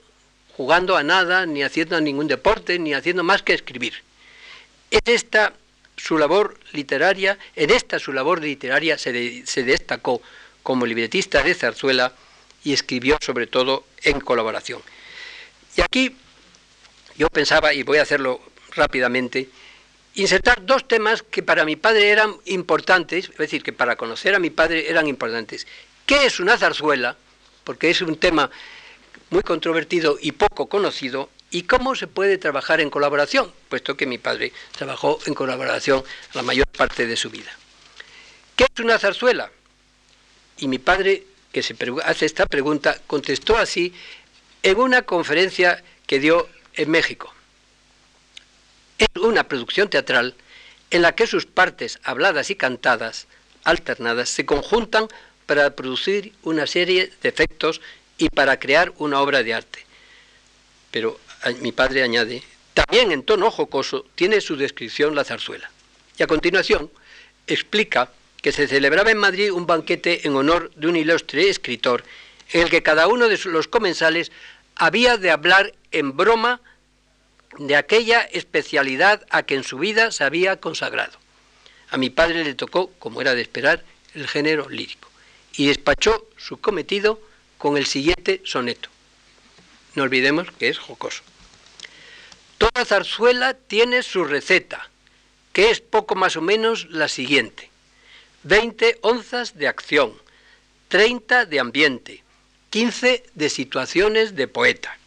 jugando 0.56 0.96
a 0.96 1.04
nada, 1.04 1.46
ni 1.46 1.62
haciendo 1.62 2.00
ningún 2.00 2.26
deporte, 2.26 2.78
ni 2.78 2.92
haciendo 2.92 3.22
más 3.22 3.42
que 3.42 3.54
escribir. 3.54 3.94
Es 4.90 5.02
esta 5.06 5.52
su 5.96 6.18
labor 6.18 6.58
literaria, 6.72 7.38
en 7.54 7.70
esta 7.70 7.98
su 8.00 8.12
labor 8.12 8.40
literaria 8.40 8.98
se, 8.98 9.46
se 9.46 9.62
destacó 9.62 10.20
como 10.64 10.86
libretista 10.86 11.44
de 11.44 11.54
zarzuela 11.54 12.12
y 12.64 12.72
escribió 12.72 13.18
sobre 13.20 13.46
todo 13.46 13.84
en 14.02 14.18
colaboración. 14.18 14.82
Y 15.76 15.82
aquí 15.82 16.16
yo 17.16 17.28
pensaba, 17.28 17.72
y 17.72 17.84
voy 17.84 17.98
a 17.98 18.02
hacerlo 18.02 18.40
rápidamente, 18.74 19.48
insertar 20.14 20.64
dos 20.66 20.88
temas 20.88 21.22
que 21.22 21.44
para 21.44 21.64
mi 21.64 21.76
padre 21.76 22.10
eran 22.10 22.34
importantes, 22.46 23.28
es 23.28 23.36
decir, 23.36 23.62
que 23.62 23.72
para 23.72 23.94
conocer 23.96 24.34
a 24.34 24.40
mi 24.40 24.50
padre 24.50 24.90
eran 24.90 25.06
importantes. 25.06 25.68
¿Qué 26.06 26.26
es 26.26 26.40
una 26.40 26.58
zarzuela? 26.58 27.16
Porque 27.62 27.90
es 27.90 28.00
un 28.00 28.16
tema 28.16 28.50
muy 29.30 29.42
controvertido 29.42 30.18
y 30.20 30.32
poco 30.32 30.66
conocido, 30.66 31.28
y 31.50 31.62
cómo 31.62 31.94
se 31.94 32.08
puede 32.08 32.36
trabajar 32.36 32.80
en 32.80 32.90
colaboración, 32.90 33.52
puesto 33.68 33.96
que 33.96 34.06
mi 34.06 34.18
padre 34.18 34.52
trabajó 34.76 35.20
en 35.26 35.34
colaboración 35.34 36.02
la 36.32 36.42
mayor 36.42 36.66
parte 36.66 37.06
de 37.06 37.16
su 37.16 37.30
vida. 37.30 37.52
¿Qué 38.56 38.64
es 38.64 38.80
una 38.80 38.98
zarzuela? 38.98 39.52
Y 40.58 40.68
mi 40.68 40.78
padre, 40.78 41.24
que 41.52 41.62
se 41.62 41.76
hace 42.04 42.26
esta 42.26 42.46
pregunta, 42.46 42.98
contestó 43.06 43.56
así 43.56 43.92
en 44.62 44.78
una 44.78 45.02
conferencia 45.02 45.82
que 46.06 46.18
dio 46.18 46.48
en 46.74 46.90
México. 46.90 47.32
Es 48.98 49.08
una 49.20 49.44
producción 49.44 49.90
teatral 49.90 50.34
en 50.90 51.02
la 51.02 51.14
que 51.14 51.26
sus 51.26 51.46
partes 51.46 51.98
habladas 52.04 52.50
y 52.50 52.54
cantadas, 52.54 53.26
alternadas, 53.64 54.28
se 54.28 54.46
conjuntan 54.46 55.08
para 55.46 55.74
producir 55.74 56.32
una 56.42 56.66
serie 56.66 57.12
de 57.22 57.28
efectos 57.28 57.80
y 58.16 58.28
para 58.28 58.58
crear 58.58 58.92
una 58.98 59.20
obra 59.20 59.42
de 59.42 59.54
arte. 59.54 59.84
Pero 60.90 61.18
mi 61.60 61.72
padre 61.72 62.02
añade, 62.02 62.42
también 62.74 63.12
en 63.12 63.22
tono 63.22 63.50
jocoso 63.50 64.06
tiene 64.14 64.40
su 64.40 64.56
descripción 64.56 65.14
la 65.14 65.24
zarzuela. 65.24 65.70
Y 66.16 66.22
a 66.22 66.26
continuación 66.26 66.90
explica 67.46 68.10
que 68.44 68.52
se 68.52 68.68
celebraba 68.68 69.10
en 69.10 69.16
Madrid 69.16 69.50
un 69.50 69.66
banquete 69.66 70.26
en 70.28 70.36
honor 70.36 70.70
de 70.76 70.86
un 70.86 70.96
ilustre 70.96 71.48
escritor 71.48 72.04
en 72.52 72.60
el 72.60 72.68
que 72.68 72.82
cada 72.82 73.06
uno 73.06 73.30
de 73.30 73.40
los 73.46 73.68
comensales 73.68 74.30
había 74.74 75.16
de 75.16 75.30
hablar 75.30 75.72
en 75.92 76.14
broma 76.14 76.60
de 77.56 77.74
aquella 77.74 78.20
especialidad 78.20 79.24
a 79.30 79.44
que 79.44 79.54
en 79.54 79.64
su 79.64 79.78
vida 79.78 80.12
se 80.12 80.24
había 80.24 80.60
consagrado. 80.60 81.18
A 81.88 81.96
mi 81.96 82.10
padre 82.10 82.44
le 82.44 82.52
tocó, 82.52 82.90
como 82.98 83.22
era 83.22 83.34
de 83.34 83.40
esperar, 83.40 83.82
el 84.12 84.28
género 84.28 84.68
lírico, 84.68 85.08
y 85.56 85.68
despachó 85.68 86.28
su 86.36 86.60
cometido 86.60 87.18
con 87.56 87.78
el 87.78 87.86
siguiente 87.86 88.42
soneto. 88.44 88.90
No 89.94 90.02
olvidemos 90.02 90.50
que 90.50 90.68
es 90.68 90.78
jocoso. 90.78 91.22
Toda 92.58 92.84
zarzuela 92.84 93.54
tiene 93.54 94.02
su 94.02 94.22
receta, 94.22 94.90
que 95.54 95.70
es 95.70 95.80
poco 95.80 96.14
más 96.14 96.36
o 96.36 96.42
menos 96.42 96.86
la 96.90 97.08
siguiente. 97.08 97.70
20 98.44 98.98
onzas 99.00 99.56
de 99.56 99.68
acción, 99.68 100.12
30 100.88 101.46
de 101.46 101.60
ambiente, 101.60 102.22
15 102.68 103.24
de 103.34 103.48
situaciones 103.48 104.36
de 104.36 104.48
poeta, 104.48 104.98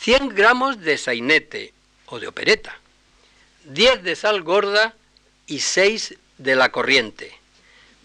100 0.00 0.30
gramos 0.30 0.80
de 0.80 0.98
sainete 0.98 1.72
o 2.06 2.18
de 2.18 2.26
opereta, 2.26 2.76
10 3.66 4.02
de 4.02 4.16
sal 4.16 4.42
gorda 4.42 4.96
y 5.46 5.60
6 5.60 6.16
de 6.38 6.56
la 6.56 6.72
corriente. 6.72 7.32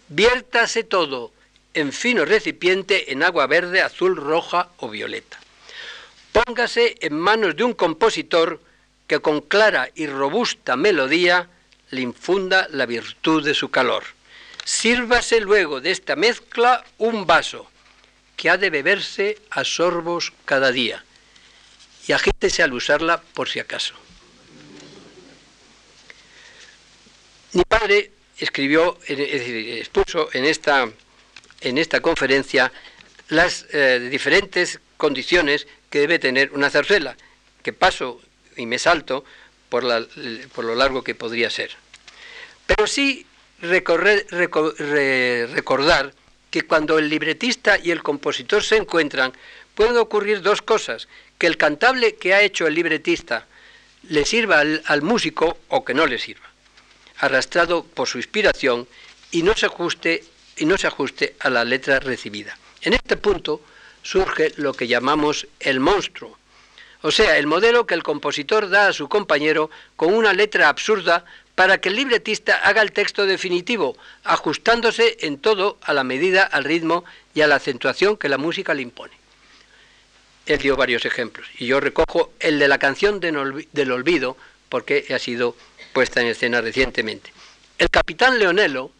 Viértase 0.07 0.83
todo 0.83 1.31
en 1.73 1.91
fino 1.91 2.23
recipiente 2.23 3.11
en 3.11 3.23
agua 3.23 3.47
verde, 3.47 3.81
azul, 3.81 4.15
roja 4.15 4.69
o 4.77 4.87
violeta. 4.89 5.39
Póngase 6.31 6.95
en 7.01 7.17
manos 7.17 7.55
de 7.55 7.63
un 7.63 7.73
compositor 7.73 8.61
que 9.07 9.19
con 9.19 9.41
clara 9.41 9.89
y 9.95 10.05
robusta 10.05 10.75
melodía 10.75 11.49
le 11.89 12.01
infunda 12.01 12.67
la 12.69 12.85
virtud 12.85 13.43
de 13.43 13.55
su 13.55 13.71
calor. 13.71 14.16
Sírvase 14.67 15.39
luego 15.39 15.79
de 15.79 15.91
esta 15.91 16.17
mezcla 16.17 16.83
un 16.97 17.25
vaso 17.25 17.71
que 18.35 18.49
ha 18.49 18.57
de 18.57 18.69
beberse 18.69 19.39
a 19.49 19.63
sorbos 19.63 20.33
cada 20.43 20.73
día 20.73 21.05
y 22.05 22.11
agítese 22.11 22.63
al 22.63 22.73
usarla 22.73 23.21
por 23.21 23.47
si 23.47 23.61
acaso. 23.61 23.93
Mi 27.53 27.63
padre 27.63 28.11
escribió, 28.39 28.99
es 29.07 29.17
decir, 29.17 29.77
expuso 29.77 30.27
en 30.33 30.43
esta, 30.43 30.91
en 31.61 31.77
esta 31.77 32.01
conferencia 32.01 32.69
las 33.29 33.67
eh, 33.71 34.09
diferentes 34.11 34.81
condiciones 34.97 35.65
que 35.89 35.99
debe 35.99 36.19
tener 36.19 36.51
una 36.51 36.69
zarzuela, 36.69 37.15
que 37.63 37.71
paso 37.71 38.19
y 38.57 38.65
me 38.65 38.79
salto 38.79 39.23
por, 39.69 39.85
por 40.53 40.65
lo 40.65 40.75
largo 40.75 41.05
que 41.05 41.15
podría 41.15 41.49
ser. 41.49 41.71
Pero 42.65 42.85
sí 42.85 43.25
recordar 43.61 44.25
que 46.49 46.61
cuando 46.63 46.97
el 46.97 47.09
libretista 47.09 47.77
y 47.77 47.91
el 47.91 48.03
compositor 48.03 48.63
se 48.63 48.77
encuentran, 48.77 49.33
pueden 49.75 49.97
ocurrir 49.97 50.41
dos 50.41 50.61
cosas, 50.61 51.07
que 51.37 51.47
el 51.47 51.57
cantable 51.57 52.15
que 52.15 52.33
ha 52.33 52.41
hecho 52.41 52.67
el 52.67 52.73
libretista 52.73 53.45
le 54.09 54.25
sirva 54.25 54.59
al, 54.59 55.01
músico 55.01 55.57
o 55.69 55.83
que 55.83 55.93
no 55.93 56.05
le 56.05 56.17
sirva, 56.17 56.47
arrastrado 57.17 57.83
por 57.83 58.07
su 58.07 58.17
inspiración 58.17 58.87
y 59.31 59.43
no 59.43 59.53
se 59.55 59.65
ajuste 59.65 60.23
y 60.55 60.65
no 60.65 60.77
se 60.77 60.87
ajuste 60.87 61.35
a 61.39 61.49
la 61.49 61.63
letra 61.63 61.99
recibida. 61.99 62.57
En 62.81 62.93
este 62.93 63.17
punto 63.17 63.61
surge 64.01 64.53
lo 64.57 64.73
que 64.73 64.87
llamamos 64.87 65.47
el 65.59 65.79
monstruo, 65.79 66.37
o 67.01 67.11
sea, 67.11 67.37
el 67.37 67.45
modelo 67.45 67.85
que 67.85 67.93
el 67.93 68.01
compositor 68.03 68.69
da 68.69 68.87
a 68.87 68.93
su 68.93 69.07
compañero 69.07 69.69
con 69.95 70.13
una 70.13 70.33
letra 70.33 70.69
absurda 70.69 71.25
para 71.57 71.79
que 71.79 71.89
el 71.89 71.95
libretista 71.95 72.57
haga 72.57 72.83
el 72.83 72.91
texto 72.91 73.25
definitivo, 73.25 73.97
ajustándose 74.23 75.17
en 75.21 75.39
todo 75.39 75.79
a 75.81 75.91
la 75.91 76.03
medida, 76.03 76.43
al 76.43 76.63
ritmo 76.63 77.03
y 77.33 77.41
a 77.41 77.47
la 77.47 77.55
acentuación 77.55 78.15
que 78.15 78.29
la 78.29 78.37
música 78.37 78.75
le 78.75 78.83
impone. 78.83 79.15
Él 80.45 80.59
dio 80.59 80.75
varios 80.75 81.03
ejemplos 81.05 81.47
y 81.57 81.65
yo 81.65 81.79
recojo 81.79 82.31
el 82.39 82.59
de 82.59 82.67
la 82.67 82.77
canción 82.77 83.19
del 83.19 83.91
olvido 83.91 84.37
porque 84.69 85.07
ha 85.09 85.17
sido 85.17 85.55
puesta 85.93 86.21
en 86.21 86.27
escena 86.27 86.61
recientemente. 86.61 87.33
El 87.79 87.89
capitán 87.89 88.37
Leonello 88.37 88.91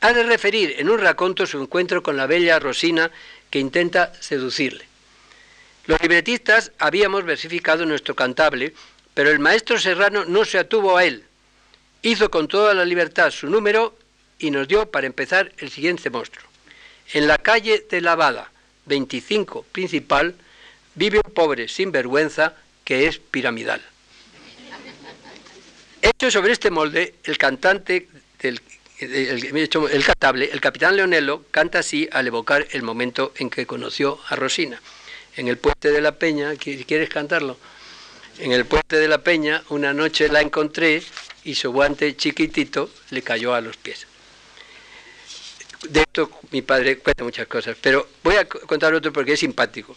ha 0.00 0.14
de 0.14 0.22
referir 0.22 0.76
en 0.78 0.88
un 0.88 0.98
raconto 0.98 1.44
su 1.44 1.60
encuentro 1.60 2.02
con 2.02 2.16
la 2.16 2.26
bella 2.26 2.58
Rosina 2.58 3.10
que 3.50 3.58
intenta 3.58 4.14
seducirle. 4.20 4.86
Los 5.84 6.00
libretistas 6.00 6.72
habíamos 6.78 7.26
versificado 7.26 7.84
nuestro 7.84 8.16
cantable, 8.16 8.72
pero 9.12 9.30
el 9.30 9.38
maestro 9.38 9.78
Serrano 9.78 10.24
no 10.24 10.46
se 10.46 10.56
atuvo 10.58 10.96
a 10.96 11.04
él. 11.04 11.25
Hizo 12.06 12.30
con 12.30 12.46
toda 12.46 12.72
la 12.72 12.84
libertad 12.84 13.32
su 13.32 13.48
número 13.48 13.98
y 14.38 14.52
nos 14.52 14.68
dio 14.68 14.88
para 14.92 15.08
empezar 15.08 15.50
el 15.58 15.72
siguiente 15.72 16.08
monstruo. 16.08 16.46
En 17.12 17.26
la 17.26 17.36
calle 17.36 17.84
de 17.90 18.00
Lavada, 18.00 18.48
25 18.84 19.64
principal, 19.72 20.36
vive 20.94 21.20
un 21.24 21.32
pobre 21.32 21.66
sinvergüenza 21.66 22.54
que 22.84 23.08
es 23.08 23.18
piramidal. 23.18 23.82
Hecho 26.00 26.30
sobre 26.30 26.52
este 26.52 26.70
molde, 26.70 27.14
el 27.24 27.38
cantante 27.38 28.06
del 28.38 28.60
el, 29.00 30.04
cantable, 30.04 30.48
el 30.52 30.60
capitán 30.60 30.94
Leonello, 30.94 31.42
canta 31.50 31.80
así 31.80 32.08
al 32.12 32.28
evocar 32.28 32.68
el 32.70 32.84
momento 32.84 33.32
en 33.34 33.50
que 33.50 33.66
conoció 33.66 34.20
a 34.28 34.36
Rosina. 34.36 34.80
En 35.36 35.48
el 35.48 35.58
puente 35.58 35.90
de 35.90 36.00
la 36.00 36.12
Peña, 36.12 36.54
¿quieres 36.54 37.08
cantarlo? 37.08 37.58
En 38.38 38.52
el 38.52 38.66
puente 38.66 38.96
de 38.96 39.08
la 39.08 39.18
Peña, 39.18 39.62
una 39.70 39.94
noche 39.94 40.28
la 40.28 40.42
encontré 40.42 41.02
y 41.44 41.54
su 41.54 41.72
guante 41.72 42.16
chiquitito 42.16 42.90
le 43.10 43.22
cayó 43.22 43.54
a 43.54 43.62
los 43.62 43.78
pies. 43.78 44.06
De 45.88 46.00
esto 46.00 46.30
mi 46.50 46.60
padre 46.60 46.98
cuenta 46.98 47.24
muchas 47.24 47.46
cosas, 47.46 47.76
pero 47.80 48.08
voy 48.22 48.36
a 48.36 48.46
contar 48.46 48.92
otro 48.92 49.10
porque 49.12 49.32
es 49.32 49.40
simpático. 49.40 49.96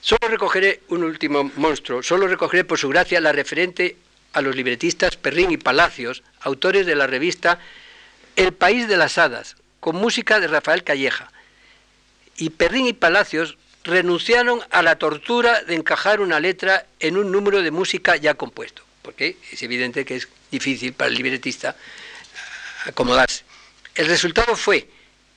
Solo 0.00 0.28
recogeré 0.28 0.82
un 0.88 1.04
último 1.04 1.50
monstruo, 1.56 2.02
solo 2.02 2.26
recogeré 2.26 2.64
por 2.64 2.78
su 2.78 2.88
gracia 2.88 3.20
la 3.20 3.32
referente 3.32 3.96
a 4.32 4.40
los 4.40 4.56
libretistas 4.56 5.16
Perrín 5.16 5.52
y 5.52 5.56
Palacios, 5.56 6.24
autores 6.40 6.84
de 6.84 6.96
la 6.96 7.06
revista 7.06 7.60
El 8.34 8.52
País 8.52 8.88
de 8.88 8.96
las 8.96 9.18
Hadas, 9.18 9.56
con 9.78 9.96
música 9.96 10.40
de 10.40 10.48
Rafael 10.48 10.82
Calleja. 10.82 11.30
Y 12.36 12.50
Perrín 12.50 12.86
y 12.86 12.92
Palacios 12.92 13.56
renunciaron 13.86 14.60
a 14.70 14.82
la 14.82 14.96
tortura 14.96 15.62
de 15.62 15.74
encajar 15.74 16.20
una 16.20 16.40
letra 16.40 16.86
en 16.98 17.16
un 17.16 17.30
número 17.30 17.62
de 17.62 17.70
música 17.70 18.16
ya 18.16 18.34
compuesto, 18.34 18.82
porque 19.02 19.36
es 19.52 19.62
evidente 19.62 20.04
que 20.04 20.16
es 20.16 20.28
difícil 20.50 20.92
para 20.92 21.08
el 21.08 21.14
libretista 21.14 21.76
acomodarse. 22.84 23.44
El 23.94 24.06
resultado 24.08 24.56
fue 24.56 24.88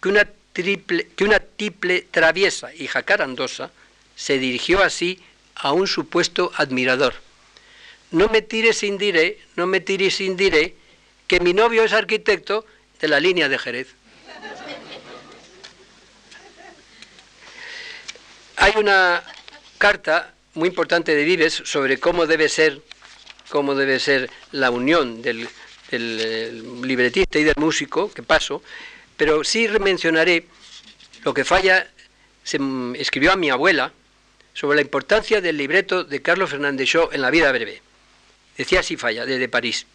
que 0.01 0.09
una, 0.09 0.27
triple, 0.51 1.07
que 1.15 1.23
una 1.23 1.39
triple 1.39 2.07
traviesa 2.09 2.73
y 2.73 2.87
jacarandosa 2.87 3.71
se 4.15 4.39
dirigió 4.39 4.83
así 4.83 5.19
a 5.55 5.71
un 5.71 5.87
supuesto 5.87 6.51
admirador. 6.55 7.13
No 8.11 8.27
me 8.29 8.41
tires 8.41 8.79
sin 8.79 8.97
diré, 8.97 9.39
no 9.55 9.67
me 9.67 9.79
tires 9.79 10.15
sin 10.15 10.35
diré, 10.35 10.75
que 11.27 11.39
mi 11.39 11.53
novio 11.53 11.83
es 11.83 11.93
arquitecto 11.93 12.65
de 12.99 13.07
la 13.07 13.19
línea 13.19 13.47
de 13.47 13.59
Jerez. 13.59 13.87
Hay 18.61 18.73
una 18.75 19.23
carta 19.77 20.33
muy 20.55 20.67
importante 20.67 21.15
de 21.15 21.23
Vives 21.23 21.61
sobre 21.63 21.97
cómo 21.97 22.27
debe 22.27 22.49
ser, 22.49 22.81
cómo 23.47 23.73
debe 23.73 24.01
ser 24.01 24.29
la 24.51 24.69
unión 24.69 25.21
del, 25.21 25.47
del 25.89 26.19
eh, 26.21 26.63
libretista 26.83 27.39
y 27.39 27.45
del 27.45 27.55
músico, 27.55 28.11
que 28.11 28.21
paso, 28.21 28.61
pero 29.15 29.45
sí 29.45 29.69
mencionaré 29.79 30.45
lo 31.23 31.33
que 31.33 31.45
falla, 31.45 31.87
se 32.43 32.59
escribió 32.95 33.31
a 33.31 33.37
mi 33.37 33.49
abuela, 33.49 33.93
sobre 34.53 34.75
la 34.75 34.81
importancia 34.81 35.39
del 35.39 35.55
libreto 35.55 36.03
de 36.03 36.21
Carlos 36.21 36.49
Fernández 36.49 36.89
Shaw 36.89 37.11
en 37.13 37.21
La 37.21 37.31
vida 37.31 37.49
breve. 37.53 37.81
Decía 38.57 38.81
así 38.81 38.97
Falla, 38.97 39.25
desde 39.25 39.47
París. 39.47 39.85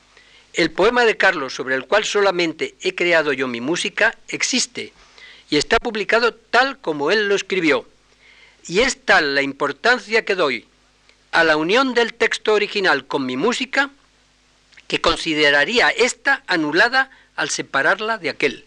El 0.54 0.70
poema 0.70 1.04
de 1.04 1.18
Carlos, 1.18 1.54
sobre 1.54 1.74
el 1.74 1.84
cual 1.84 2.06
solamente 2.06 2.76
he 2.80 2.94
creado 2.94 3.34
yo 3.34 3.46
mi 3.46 3.60
música, 3.60 4.16
existe 4.28 4.94
y 5.50 5.58
está 5.58 5.76
publicado 5.76 6.32
tal 6.32 6.78
como 6.78 7.10
él 7.10 7.28
lo 7.28 7.34
escribió. 7.34 7.86
Y 8.66 8.80
es 8.80 9.04
tal 9.04 9.34
la 9.34 9.42
importancia 9.42 10.24
que 10.24 10.34
doy 10.34 10.66
a 11.32 11.44
la 11.44 11.56
unión 11.56 11.94
del 11.94 12.14
texto 12.14 12.54
original 12.54 13.06
con 13.06 13.26
mi 13.26 13.36
música 13.36 13.90
que 14.86 15.00
consideraría 15.00 15.90
esta 15.90 16.42
anulada 16.46 17.10
al 17.36 17.50
separarla 17.50 18.18
de 18.18 18.30
aquel. 18.30 18.64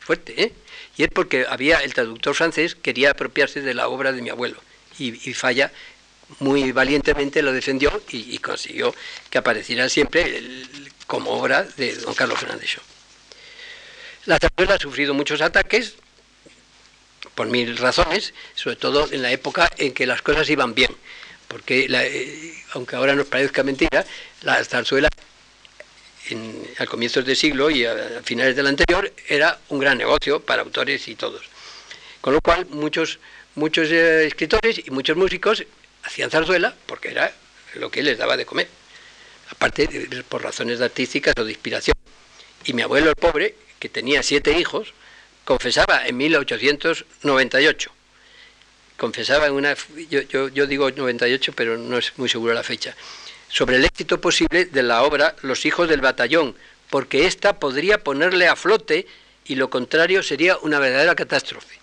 Fuerte, 0.00 0.42
¿eh? 0.42 0.52
Y 0.96 1.04
es 1.04 1.10
porque 1.10 1.46
había 1.48 1.78
el 1.78 1.94
traductor 1.94 2.34
francés 2.34 2.74
quería 2.74 3.12
apropiarse 3.12 3.62
de 3.62 3.74
la 3.74 3.88
obra 3.88 4.12
de 4.12 4.22
mi 4.22 4.30
abuelo 4.30 4.60
y, 4.98 5.12
Falla 5.34 5.72
muy 6.38 6.72
valientemente 6.72 7.42
lo 7.42 7.52
defendió 7.52 8.02
y, 8.10 8.38
consiguió 8.38 8.94
que 9.30 9.38
apareciera 9.38 9.88
siempre 9.88 10.42
como 11.06 11.30
obra 11.30 11.64
de 11.76 11.96
don 11.96 12.14
Carlos 12.14 12.38
Fernández. 12.38 12.78
La 14.26 14.38
zarzuela 14.38 14.74
ha 14.74 14.78
sufrido 14.78 15.14
muchos 15.14 15.40
ataques 15.40 15.94
por 17.40 17.48
mil 17.48 17.74
razones, 17.78 18.34
sobre 18.54 18.76
todo 18.76 19.10
en 19.10 19.22
la 19.22 19.32
época 19.32 19.72
en 19.78 19.94
que 19.94 20.04
las 20.04 20.20
cosas 20.20 20.50
iban 20.50 20.74
bien, 20.74 20.94
porque 21.48 21.86
eh, 21.88 22.54
aunque 22.72 22.96
ahora 22.96 23.14
nos 23.14 23.28
parezca 23.28 23.62
mentira, 23.62 24.04
la 24.42 24.62
zarzuela 24.62 25.08
al 26.76 26.86
comienzo 26.86 27.22
del 27.22 27.34
siglo 27.34 27.70
y 27.70 27.86
a, 27.86 28.20
finales 28.24 28.56
del 28.56 28.66
anterior 28.66 29.10
era 29.26 29.58
un 29.70 29.78
gran 29.78 29.96
negocio 29.96 30.40
para 30.40 30.60
autores 30.60 31.08
y 31.08 31.14
todos. 31.14 31.40
Con 32.20 32.34
lo 32.34 32.42
cual 32.42 32.66
muchos, 32.66 33.18
muchos 33.54 33.88
eh, 33.90 34.26
escritores 34.26 34.82
y 34.86 34.90
muchos 34.90 35.16
músicos 35.16 35.64
hacían 36.02 36.28
zarzuela 36.30 36.74
porque 36.84 37.08
era 37.08 37.32
lo 37.76 37.90
que 37.90 38.02
les 38.02 38.18
daba 38.18 38.36
de 38.36 38.44
comer, 38.44 38.68
aparte 39.48 39.88
por 40.28 40.42
razones 40.42 40.82
artísticas 40.82 41.32
o 41.38 41.44
de 41.44 41.52
inspiración. 41.52 41.96
Y 42.66 42.74
mi 42.74 42.82
abuelo 42.82 43.08
el 43.08 43.16
pobre, 43.16 43.54
que 43.78 43.88
tenía 43.88 44.22
siete 44.22 44.58
hijos, 44.58 44.92
confesaba 45.44 46.06
en 46.06 46.16
1898, 46.16 47.92
confesaba 48.96 49.46
en 49.46 49.52
una, 49.54 49.74
yo, 50.08 50.20
yo, 50.22 50.48
yo 50.48 50.66
digo 50.66 50.90
98, 50.90 51.52
pero 51.54 51.76
no 51.76 51.98
es 51.98 52.12
muy 52.16 52.28
seguro 52.28 52.54
la 52.54 52.62
fecha, 52.62 52.94
sobre 53.48 53.76
el 53.76 53.84
éxito 53.84 54.20
posible 54.20 54.66
de 54.66 54.82
la 54.82 55.02
obra 55.02 55.34
Los 55.42 55.66
hijos 55.66 55.88
del 55.88 56.00
batallón, 56.00 56.54
porque 56.88 57.26
ésta 57.26 57.58
podría 57.58 58.02
ponerle 58.02 58.48
a 58.48 58.56
flote 58.56 59.06
y 59.44 59.56
lo 59.56 59.70
contrario 59.70 60.22
sería 60.22 60.56
una 60.58 60.78
verdadera 60.78 61.14
catástrofe. 61.14 61.78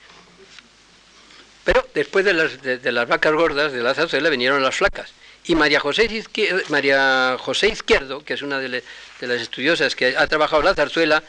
Pero 1.66 1.86
después 1.94 2.24
de 2.24 2.34
las, 2.34 3.08
vacas 3.10 3.34
gordas 3.34 3.74
de 3.74 3.82
la 3.84 3.94
zarzuela 3.94 4.30
vinieron 4.30 4.64
las 4.64 4.76
flacas. 4.76 5.12
Y 5.44 5.56
María 5.56 5.82
José, 5.82 6.06
Izquierdo, 6.06 6.62
María 6.70 7.36
José 7.38 7.68
Izquierdo, 7.68 8.24
que 8.24 8.36
es 8.36 8.42
una 8.42 8.60
de, 8.60 8.70
de 8.70 9.28
las 9.28 9.42
estudiosas 9.42 9.96
que 9.96 10.16
ha 10.16 10.28
trabajado 10.28 10.62
la 10.62 10.76
zarzuela, 10.76 11.24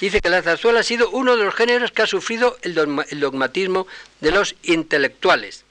dice 0.00 0.20
que 0.20 0.30
la 0.30 0.42
zarzuela 0.42 0.80
ha 0.80 0.84
sido 0.84 1.10
uno 1.10 1.36
de 1.36 1.44
los 1.44 1.54
géneros 1.54 1.92
que 1.92 2.02
ha 2.02 2.06
sufrido 2.06 2.56
el 2.62 2.74
dogmatismo 3.20 3.86
de 4.20 4.30
los 4.30 4.54
intelectuales 4.62 5.64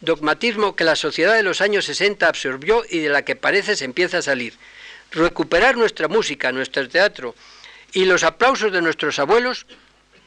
dogmatismo 0.00 0.76
que 0.76 0.84
la 0.84 0.96
sociedad 0.96 1.34
de 1.34 1.42
los 1.42 1.60
años 1.60 1.84
60 1.86 2.28
absorbió 2.28 2.84
y 2.88 2.98
de 3.00 3.08
la 3.08 3.22
que 3.22 3.36
parece 3.36 3.76
se 3.76 3.84
empieza 3.84 4.18
a 4.18 4.22
salir. 4.22 4.54
Recuperar 5.10 5.76
nuestra 5.76 6.08
música, 6.08 6.52
nuestro 6.52 6.88
teatro 6.88 7.34
y 7.92 8.04
los 8.04 8.22
aplausos 8.22 8.72
de 8.72 8.82
nuestros 8.82 9.18
abuelos 9.18 9.66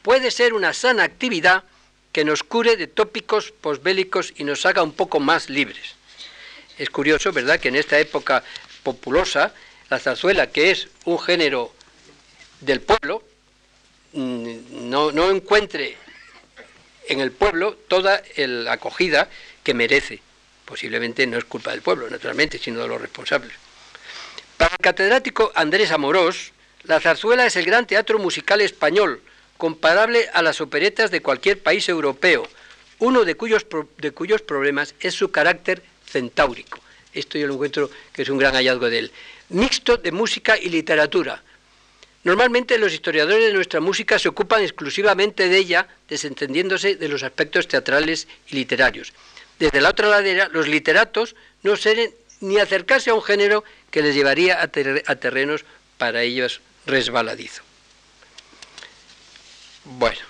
puede 0.02 0.30
ser 0.30 0.52
una 0.52 0.72
sana 0.72 1.04
actividad 1.04 1.64
que 2.12 2.24
nos 2.24 2.42
cure 2.42 2.76
de 2.76 2.88
tópicos 2.88 3.52
posbélicos 3.52 4.34
y 4.36 4.44
nos 4.44 4.66
haga 4.66 4.82
un 4.82 4.92
poco 4.92 5.20
más 5.20 5.48
libres. 5.48 5.94
Es 6.78 6.90
curioso, 6.90 7.32
¿verdad?, 7.32 7.60
que 7.60 7.68
en 7.68 7.76
esta 7.76 7.98
época 7.98 8.42
populosa, 8.82 9.54
la 9.88 9.98
zarzuela, 9.98 10.48
que 10.48 10.70
es 10.70 10.88
un 11.04 11.18
género 11.18 11.72
del 12.62 12.80
pueblo, 12.80 13.22
mm, 14.12 14.88
no, 14.90 15.12
no 15.12 15.30
encuentre 15.30 15.96
en 17.08 17.20
el 17.20 17.32
pueblo 17.32 17.76
toda 17.88 18.22
la 18.36 18.72
acogida 18.72 19.28
que 19.62 19.74
merece. 19.74 20.20
Posiblemente 20.64 21.26
no 21.26 21.36
es 21.36 21.44
culpa 21.44 21.72
del 21.72 21.82
pueblo, 21.82 22.08
naturalmente, 22.08 22.58
sino 22.58 22.80
de 22.80 22.88
los 22.88 23.00
responsables. 23.00 23.52
Para 24.56 24.74
el 24.74 24.82
catedrático 24.82 25.52
Andrés 25.54 25.90
Amorós, 25.90 26.52
la 26.84 27.00
zarzuela 27.00 27.46
es 27.46 27.56
el 27.56 27.64
gran 27.64 27.86
teatro 27.86 28.18
musical 28.18 28.60
español, 28.60 29.20
comparable 29.56 30.28
a 30.32 30.42
las 30.42 30.60
operetas 30.60 31.10
de 31.10 31.20
cualquier 31.20 31.62
país 31.62 31.88
europeo, 31.88 32.48
uno 32.98 33.24
de 33.24 33.34
cuyos, 33.34 33.66
de 33.98 34.12
cuyos 34.12 34.42
problemas 34.42 34.94
es 35.00 35.14
su 35.14 35.30
carácter 35.30 35.82
centáurico. 36.06 36.80
Esto 37.12 37.38
yo 37.38 37.46
lo 37.46 37.54
encuentro 37.54 37.90
que 38.12 38.22
es 38.22 38.28
un 38.28 38.38
gran 38.38 38.54
hallazgo 38.54 38.88
de 38.88 38.98
él. 38.98 39.12
Mixto 39.50 39.96
de 39.96 40.12
música 40.12 40.56
y 40.56 40.68
literatura. 40.70 41.42
Normalmente 42.24 42.78
los 42.78 42.92
historiadores 42.92 43.46
de 43.46 43.52
nuestra 43.52 43.80
música 43.80 44.18
se 44.18 44.28
ocupan 44.28 44.62
exclusivamente 44.62 45.48
de 45.48 45.56
ella, 45.56 45.88
desentendiéndose 46.08 46.94
de 46.94 47.08
los 47.08 47.24
aspectos 47.24 47.66
teatrales 47.66 48.28
y 48.48 48.54
literarios. 48.54 49.12
Desde 49.58 49.80
la 49.80 49.90
otra 49.90 50.08
ladera, 50.08 50.48
los 50.52 50.68
literatos 50.68 51.34
no 51.62 51.76
seren 51.76 52.12
ni 52.40 52.58
acercarse 52.58 53.10
a 53.10 53.14
un 53.14 53.22
género 53.22 53.64
que 53.90 54.02
les 54.02 54.14
llevaría 54.14 54.60
a, 54.62 54.68
terrenos 54.68 55.64
para 55.98 56.22
ellos 56.22 56.60
resbaladizo. 56.86 57.62
Bueno, 59.84 60.20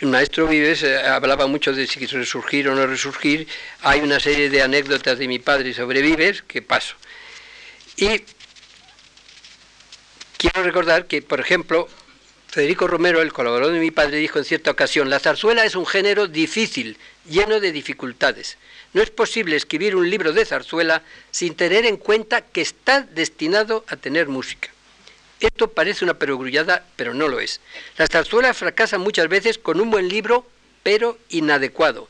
el 0.00 0.08
maestro 0.08 0.46
Vives 0.46 0.82
eh, 0.82 0.98
hablaba 0.98 1.46
mucho 1.46 1.72
de 1.72 1.86
si 1.86 2.06
resurgir 2.06 2.68
o 2.68 2.74
no 2.74 2.86
resurgir. 2.86 3.48
Hay 3.82 4.00
una 4.00 4.20
serie 4.20 4.48
de 4.48 4.62
anécdotas 4.62 5.18
de 5.18 5.28
mi 5.28 5.38
padre 5.38 5.74
sobre 5.74 6.02
Vives 6.02 6.42
que 6.42 6.62
paso. 6.62 6.96
Y 7.96 8.22
quiero 10.42 10.64
recordar 10.64 11.06
que, 11.06 11.22
por 11.22 11.38
ejemplo, 11.38 11.88
Federico 12.48 12.88
Romero, 12.88 13.22
el 13.22 13.32
colaborador 13.32 13.72
de 13.72 13.78
mi 13.78 13.92
padre, 13.92 14.16
dijo 14.16 14.40
en 14.40 14.44
cierta 14.44 14.72
ocasión, 14.72 15.08
la 15.08 15.20
zarzuela 15.20 15.64
es 15.64 15.76
un 15.76 15.86
género 15.86 16.26
difícil, 16.26 16.96
lleno 17.30 17.60
de 17.60 17.70
dificultades. 17.70 18.58
No 18.92 19.02
es 19.02 19.10
posible 19.10 19.54
escribir 19.54 19.94
un 19.94 20.10
libro 20.10 20.32
de 20.32 20.44
zarzuela 20.44 21.02
sin 21.30 21.54
tener 21.54 21.86
en 21.86 21.96
cuenta 21.96 22.40
que 22.40 22.60
está 22.60 23.02
destinado 23.02 23.84
a 23.86 23.94
tener 23.94 24.26
música. 24.26 24.68
Esto 25.38 25.70
parece 25.70 26.04
una 26.04 26.14
perogrullada, 26.14 26.84
pero 26.96 27.14
no 27.14 27.28
lo 27.28 27.38
es. 27.38 27.60
La 27.96 28.08
zarzuela 28.08 28.52
fracasa 28.52 28.98
muchas 28.98 29.28
veces 29.28 29.58
con 29.58 29.80
un 29.80 29.92
buen 29.92 30.08
libro, 30.08 30.44
pero 30.82 31.18
inadecuado. 31.28 32.08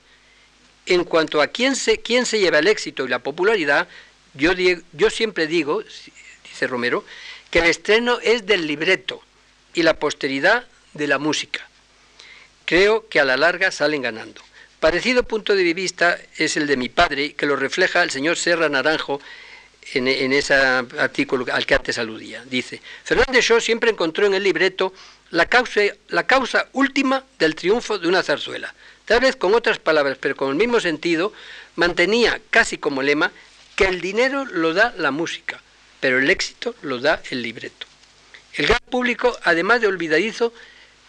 En 0.86 1.04
cuanto 1.04 1.42
a 1.42 1.48
quién 1.48 1.76
se, 1.76 1.98
quién 1.98 2.24
se 2.24 2.40
lleva 2.40 2.60
el 2.60 2.66
éxito 2.66 3.04
y 3.04 3.08
la 3.08 3.18
popularidad, 3.18 3.88
yo, 4.32 4.52
yo 4.54 5.10
siempre 5.10 5.46
digo, 5.46 5.84
dice 6.44 6.66
Romero, 6.66 7.04
que 7.52 7.58
el 7.58 7.66
estreno 7.66 8.18
es 8.22 8.46
del 8.46 8.66
libreto 8.66 9.22
y 9.74 9.82
la 9.82 9.98
posteridad 9.98 10.64
de 10.94 11.06
la 11.06 11.18
música. 11.18 11.68
Creo 12.64 13.06
que 13.08 13.20
a 13.20 13.26
la 13.26 13.36
larga 13.36 13.70
salen 13.70 14.00
ganando. 14.00 14.40
Parecido 14.80 15.22
punto 15.22 15.54
de 15.54 15.74
vista 15.74 16.18
es 16.38 16.56
el 16.56 16.66
de 16.66 16.78
mi 16.78 16.88
padre, 16.88 17.34
que 17.34 17.44
lo 17.44 17.54
refleja 17.54 18.02
el 18.02 18.10
señor 18.10 18.38
Serra 18.38 18.70
Naranjo 18.70 19.20
en, 19.92 20.32
ese 20.32 20.54
artículo 20.54 21.44
al 21.52 21.66
que 21.66 21.74
antes 21.74 21.98
aludía. 21.98 22.42
Dice, 22.46 22.80
Fernández 23.04 23.44
Shaw 23.44 23.60
siempre 23.60 23.90
encontró 23.90 24.26
en 24.26 24.32
el 24.32 24.42
libreto 24.42 24.94
la 25.30 25.44
causa, 25.44 25.82
la 26.08 26.26
causa 26.26 26.68
última 26.72 27.22
del 27.38 27.54
triunfo 27.54 27.98
de 27.98 28.08
una 28.08 28.22
zarzuela. 28.22 28.74
Tal 29.04 29.20
vez 29.20 29.36
con 29.36 29.54
otras 29.54 29.78
palabras, 29.78 30.16
pero 30.18 30.36
con 30.36 30.48
el 30.48 30.56
mismo 30.56 30.80
sentido, 30.80 31.34
mantenía 31.76 32.40
casi 32.48 32.78
como 32.78 33.02
lema 33.02 33.30
que 33.76 33.84
el 33.84 34.00
dinero 34.00 34.46
lo 34.46 34.72
da 34.72 34.94
la 34.96 35.10
música, 35.10 35.60
pero 36.02 36.18
el 36.18 36.28
éxito 36.30 36.74
lo 36.82 36.98
da 36.98 37.22
el 37.30 37.42
libreto. 37.42 37.86
El 38.54 38.66
gran 38.66 38.80
público, 38.90 39.38
además 39.44 39.80
de 39.80 39.86
olvidadizo, 39.86 40.52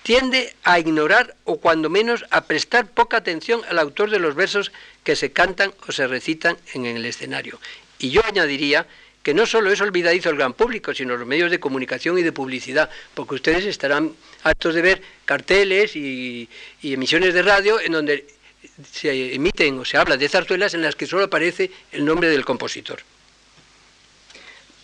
tiende 0.03 0.53
a 0.63 0.77
ignorar 0.77 1.35
o 1.45 1.59
cuando 1.59 1.89
menos 1.89 2.23
a 2.29 2.45
prestar 2.45 2.85
poca 2.85 3.17
atención 3.17 3.61
al 3.67 3.79
autor 3.79 4.11
de 4.11 4.19
los 4.19 4.35
versos 4.35 4.71
que 5.03 5.15
se 5.15 5.31
cantan 5.31 5.73
o 5.87 5.91
se 5.91 6.05
recitan 6.05 6.57
en 6.75 6.85
el 6.85 7.03
escenario. 7.05 7.59
Y 7.97 8.11
yo 8.11 8.21
añadiría 8.23 8.85
que 9.23 9.33
no 9.33 9.47
solo 9.47 9.71
es 9.71 9.81
olvidadizo 9.81 10.29
el 10.29 10.35
gran 10.35 10.53
público, 10.53 10.93
sino 10.93 11.17
los 11.17 11.25
medios 11.25 11.49
de 11.49 11.59
comunicación 11.59 12.19
y 12.19 12.21
de 12.21 12.31
publicidad, 12.31 12.91
porque 13.15 13.33
ustedes 13.33 13.65
estarán 13.65 14.13
hartos 14.43 14.75
de 14.75 14.81
ver 14.83 15.01
carteles 15.25 15.95
y, 15.95 16.47
emisiones 16.83 17.33
de 17.33 17.41
radio 17.41 17.79
en 17.79 17.93
donde 17.93 18.27
se 18.91 19.33
emiten 19.33 19.79
o 19.79 19.85
se 19.85 19.97
habla 19.97 20.17
de 20.17 20.29
zarzuelas 20.29 20.75
en 20.75 20.83
las 20.83 20.95
que 20.95 21.07
solo 21.07 21.23
aparece 21.23 21.71
el 21.91 22.05
nombre 22.05 22.29
del 22.29 22.45
compositor. 22.45 22.99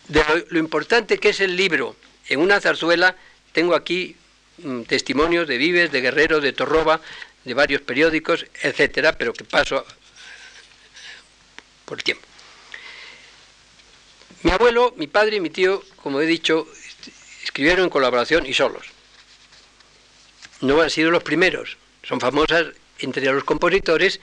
De 0.10 0.24
lo 0.49 0.60
importante 0.60 1.18
que 1.20 1.30
es 1.30 1.39
el 1.39 1.55
libro 1.55 1.95
en 2.28 2.39
una 2.39 2.60
zarzuela 2.60 3.16
tengo 3.51 3.76
aquí 3.76 4.16
mm, 4.57 4.82
testimonios 4.84 5.47
de 5.47 5.57
Vives, 5.57 5.91
de 5.91 6.01
Guerrero, 6.01 6.41
de 6.41 6.51
Torroba, 6.51 6.99
de 7.43 7.53
varios 7.53 7.82
periódicos, 7.82 8.45
etcétera, 8.62 9.18
pero 9.18 9.34
que 9.34 9.43
paso 9.43 9.86
por 11.86 12.01
tiempo. 12.03 12.26
Mi 14.43 14.51
abuelo, 14.51 14.93
mi 14.97 15.07
padre 15.07 15.38
y 15.38 15.39
mi 15.39 15.49
tío, 15.49 15.84
como 15.97 16.22
he 16.22 16.26
dicho, 16.26 16.68
escribieron 17.43 17.86
en 17.86 17.89
colaboración 17.89 18.45
y 18.45 18.53
solos. 18.53 18.88
No 20.62 20.82
han 20.82 20.89
sido 20.89 21.12
los 21.12 21.24
primeros. 21.24 21.78
Son 22.03 22.20
famosas 22.20 22.68
entre 22.99 23.26
los 23.32 23.43
compositores 23.43 24.20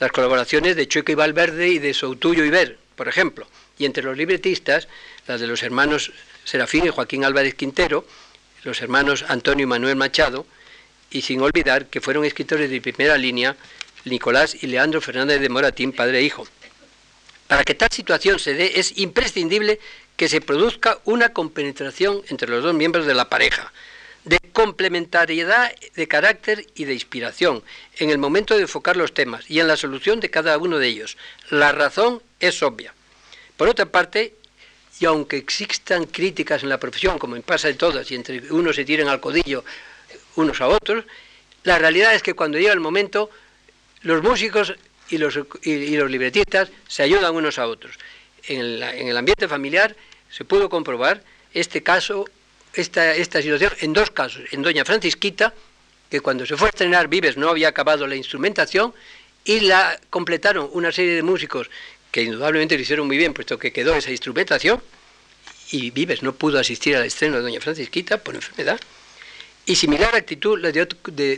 las 0.00 0.12
colaboraciones 0.12 0.76
de 0.76 0.88
Chueco 0.88 1.12
y 1.12 1.14
Valverde 1.14 1.68
y 1.68 1.78
de 1.78 1.92
Soutuyo 1.94 2.44
y 2.44 2.50
Ver, 2.50 2.78
por 2.96 3.06
ejemplo. 3.06 3.46
y 3.78 3.86
entre 3.86 4.02
los 4.02 4.16
libretistas, 4.16 4.88
las 5.26 5.40
de 5.40 5.46
los 5.46 5.62
hermanos 5.62 6.12
Serafín 6.44 6.86
y 6.86 6.90
Joaquín 6.90 7.24
Álvarez 7.24 7.54
Quintero, 7.54 8.04
los 8.64 8.80
hermanos 8.80 9.24
Antonio 9.28 9.64
y 9.64 9.66
Manuel 9.66 9.96
Machado, 9.96 10.46
y 11.10 11.22
sin 11.22 11.40
olvidar 11.40 11.86
que 11.86 12.00
fueron 12.00 12.24
escritores 12.24 12.70
de 12.70 12.80
primera 12.80 13.16
línea 13.16 13.56
Nicolás 14.04 14.56
y 14.62 14.66
Leandro 14.66 15.00
Fernández 15.00 15.40
de 15.40 15.48
Moratín, 15.48 15.92
padre 15.92 16.18
e 16.18 16.22
hijo. 16.22 16.46
Para 17.48 17.64
que 17.64 17.74
tal 17.74 17.90
situación 17.90 18.38
se 18.38 18.54
dé 18.54 18.72
es 18.76 18.96
imprescindible 18.98 19.80
que 20.16 20.28
se 20.28 20.40
produzca 20.40 21.00
una 21.04 21.32
compenetración 21.32 22.22
entre 22.28 22.48
los 22.48 22.62
dos 22.62 22.74
miembros 22.74 23.06
de 23.06 23.14
la 23.14 23.28
pareja, 23.28 23.72
de 24.24 24.38
complementariedad 24.52 25.72
de 25.94 26.08
carácter 26.08 26.66
y 26.74 26.84
de 26.84 26.94
inspiración 26.94 27.62
en 27.96 28.10
el 28.10 28.18
momento 28.18 28.54
de 28.54 28.62
enfocar 28.62 28.96
los 28.96 29.14
temas 29.14 29.50
y 29.50 29.60
en 29.60 29.68
la 29.68 29.76
solución 29.76 30.20
de 30.20 30.30
cada 30.30 30.58
uno 30.58 30.78
de 30.78 30.88
ellos. 30.88 31.16
La 31.48 31.72
razón 31.72 32.22
es 32.38 32.62
obvia. 32.62 32.94
Por 33.56 33.68
otra 33.68 33.86
parte, 33.86 34.34
y 35.00 35.06
aunque 35.06 35.38
existan 35.38 36.04
críticas 36.04 36.62
en 36.62 36.68
la 36.68 36.78
profesión, 36.78 37.18
como 37.18 37.34
en 37.34 37.42
pasa 37.42 37.68
en 37.70 37.78
todas, 37.78 38.10
y 38.10 38.14
entre 38.14 38.52
unos 38.52 38.76
se 38.76 38.84
tiran 38.84 39.08
al 39.08 39.18
codillo 39.18 39.64
unos 40.36 40.60
a 40.60 40.68
otros, 40.68 41.04
la 41.64 41.78
realidad 41.78 42.14
es 42.14 42.22
que 42.22 42.34
cuando 42.34 42.58
llega 42.58 42.72
el 42.72 42.80
momento, 42.80 43.30
los 44.02 44.22
músicos 44.22 44.74
y 45.08 45.18
los, 45.18 45.38
libretistas 45.64 46.68
se 46.86 47.02
ayudan 47.02 47.34
unos 47.34 47.58
a 47.58 47.66
otros. 47.66 47.98
En, 48.46 48.82
en 48.82 49.08
el 49.08 49.16
ambiente 49.16 49.48
familiar 49.48 49.96
se 50.30 50.44
pudo 50.44 50.68
comprobar 50.68 51.22
este 51.52 51.82
caso 51.82 52.26
esta, 52.74 53.14
esta 53.14 53.42
situación 53.42 53.72
en 53.80 53.92
dos 53.92 54.10
casos. 54.10 54.42
En 54.52 54.62
Doña 54.62 54.84
Francisquita, 54.84 55.54
que 56.10 56.20
cuando 56.20 56.44
se 56.44 56.56
fue 56.56 56.68
a 56.68 56.70
estrenar 56.70 57.08
Vives 57.08 57.36
no 57.36 57.48
había 57.48 57.68
acabado 57.68 58.06
la 58.06 58.16
instrumentación 58.16 58.94
y 59.44 59.60
la 59.60 59.98
completaron 60.10 60.68
una 60.72 60.92
serie 60.92 61.14
de 61.14 61.22
músicos 61.22 61.70
que 62.10 62.22
indudablemente 62.22 62.76
lo 62.76 62.82
hicieron 62.82 63.06
muy 63.06 63.16
bien, 63.16 63.34
puesto 63.34 63.58
que 63.58 63.72
quedó 63.72 63.94
esa 63.94 64.10
instrumentación 64.10 64.82
y 65.72 65.90
Vives 65.90 66.22
no 66.22 66.34
pudo 66.34 66.58
asistir 66.58 66.96
al 66.96 67.04
estreno 67.04 67.36
de 67.36 67.42
Doña 67.42 67.60
Francisquita 67.60 68.18
por 68.18 68.34
enfermedad. 68.34 68.80
Y 69.66 69.76
similar 69.76 70.14
actitud 70.16 70.58
la 70.58 70.72
de, 70.72 70.86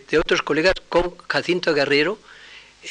de, 0.08 0.18
otros 0.18 0.42
colegas 0.42 0.74
con 0.88 1.16
Jacinto 1.28 1.74
Guerrero 1.74 2.18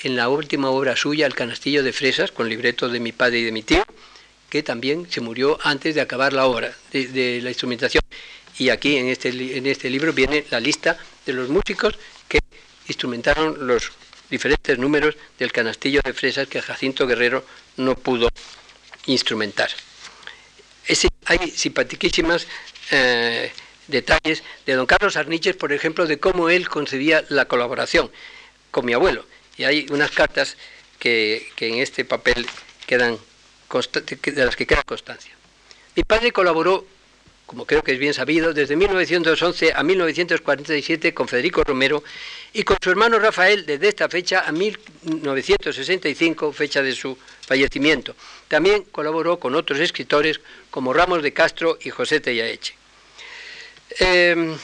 en 0.04 0.16
la 0.16 0.30
última 0.30 0.70
obra 0.70 0.96
suya, 0.96 1.26
El 1.26 1.34
canastillo 1.34 1.84
de 1.84 1.94
fresas, 1.94 2.32
con 2.32 2.48
libreto 2.48 2.90
de 2.90 3.00
mi 3.00 3.12
padre 3.12 3.40
y 3.40 3.44
de 3.44 3.52
mi 3.52 3.64
tío, 3.64 3.84
que 4.50 4.62
también 4.62 5.08
se 5.10 5.22
murió 5.22 5.58
antes 5.64 5.96
de 5.96 6.02
acabar 6.02 6.34
la 6.34 6.46
obra 6.46 6.76
de, 6.92 7.40
la 7.42 7.50
instrumentación. 7.50 8.04
Y 8.58 8.70
aquí 8.70 8.98
en 8.98 9.08
este, 9.08 9.30
en 9.30 9.66
este 9.66 9.90
libro 9.90 10.14
viene 10.14 10.46
la 10.52 10.60
lista 10.60 10.98
de 11.26 11.34
los 11.34 11.50
músicos 11.50 11.98
que 12.28 12.40
instrumentaron 12.88 13.66
los 13.66 13.92
diferentes 14.30 14.78
números 14.78 15.16
del 15.40 15.52
canastillo 15.52 16.02
de 16.04 16.14
fresas 16.14 16.48
que 16.48 16.62
Jacinto 16.62 17.08
Guerrero 17.08 17.46
no 17.78 17.96
pudo 17.96 18.30
instrumentar. 19.06 19.70
hay 21.26 21.52
simpatiquísimas 21.52 22.48
eh, 22.92 23.52
detalles 23.88 24.44
de 24.66 24.74
don 24.74 24.86
Carlos 24.86 25.16
Arniches, 25.16 25.56
por 25.56 25.74
ejemplo, 25.74 26.06
de 26.06 26.20
cómo 26.20 26.50
él 26.50 26.70
concebía 26.70 27.24
la 27.30 27.46
colaboración 27.46 28.12
con 28.72 28.86
mi 28.86 28.94
abuelo. 28.94 29.26
Y 29.58 29.64
hay 29.64 29.86
unas 29.90 30.12
cartas 30.12 30.58
que, 31.00 31.50
que 31.56 31.68
en 31.68 31.76
este 31.76 32.06
papel 32.06 32.48
quedan 32.88 33.18
de 33.72 34.46
las 34.46 34.56
que 34.56 34.68
queda 34.68 34.84
constancia. 34.84 35.32
Mi 35.96 36.04
padre 36.04 36.32
colaboró, 36.32 36.86
como 37.46 37.66
creo 37.66 37.84
que 37.84 37.94
es 37.94 38.00
bien 38.00 38.14
sabido, 38.14 38.54
desde 38.54 38.76
1911 38.76 39.74
a 39.76 39.84
1947 39.84 41.14
con 41.14 41.28
Federico 41.28 41.64
Romero 41.64 42.04
y 42.54 42.64
con 42.64 42.78
su 42.82 42.90
hermano 42.90 43.20
Rafael 43.20 43.66
desde 43.66 43.88
esta 43.88 44.10
fecha 44.10 44.44
a 44.46 44.52
1965, 44.52 46.52
fecha 46.52 46.82
de 46.82 46.94
su 46.94 47.18
fallecimiento. 47.52 48.16
También 48.48 48.84
colaboró 48.94 49.38
con 49.38 49.56
otros 49.56 49.78
escritores 49.82 50.40
como 50.70 50.94
Ramos 50.94 51.22
de 51.22 51.34
Castro 51.34 51.78
y 51.82 51.90
José 51.90 52.22
Tellaeche. 52.22 52.76
Em, 54.00 54.58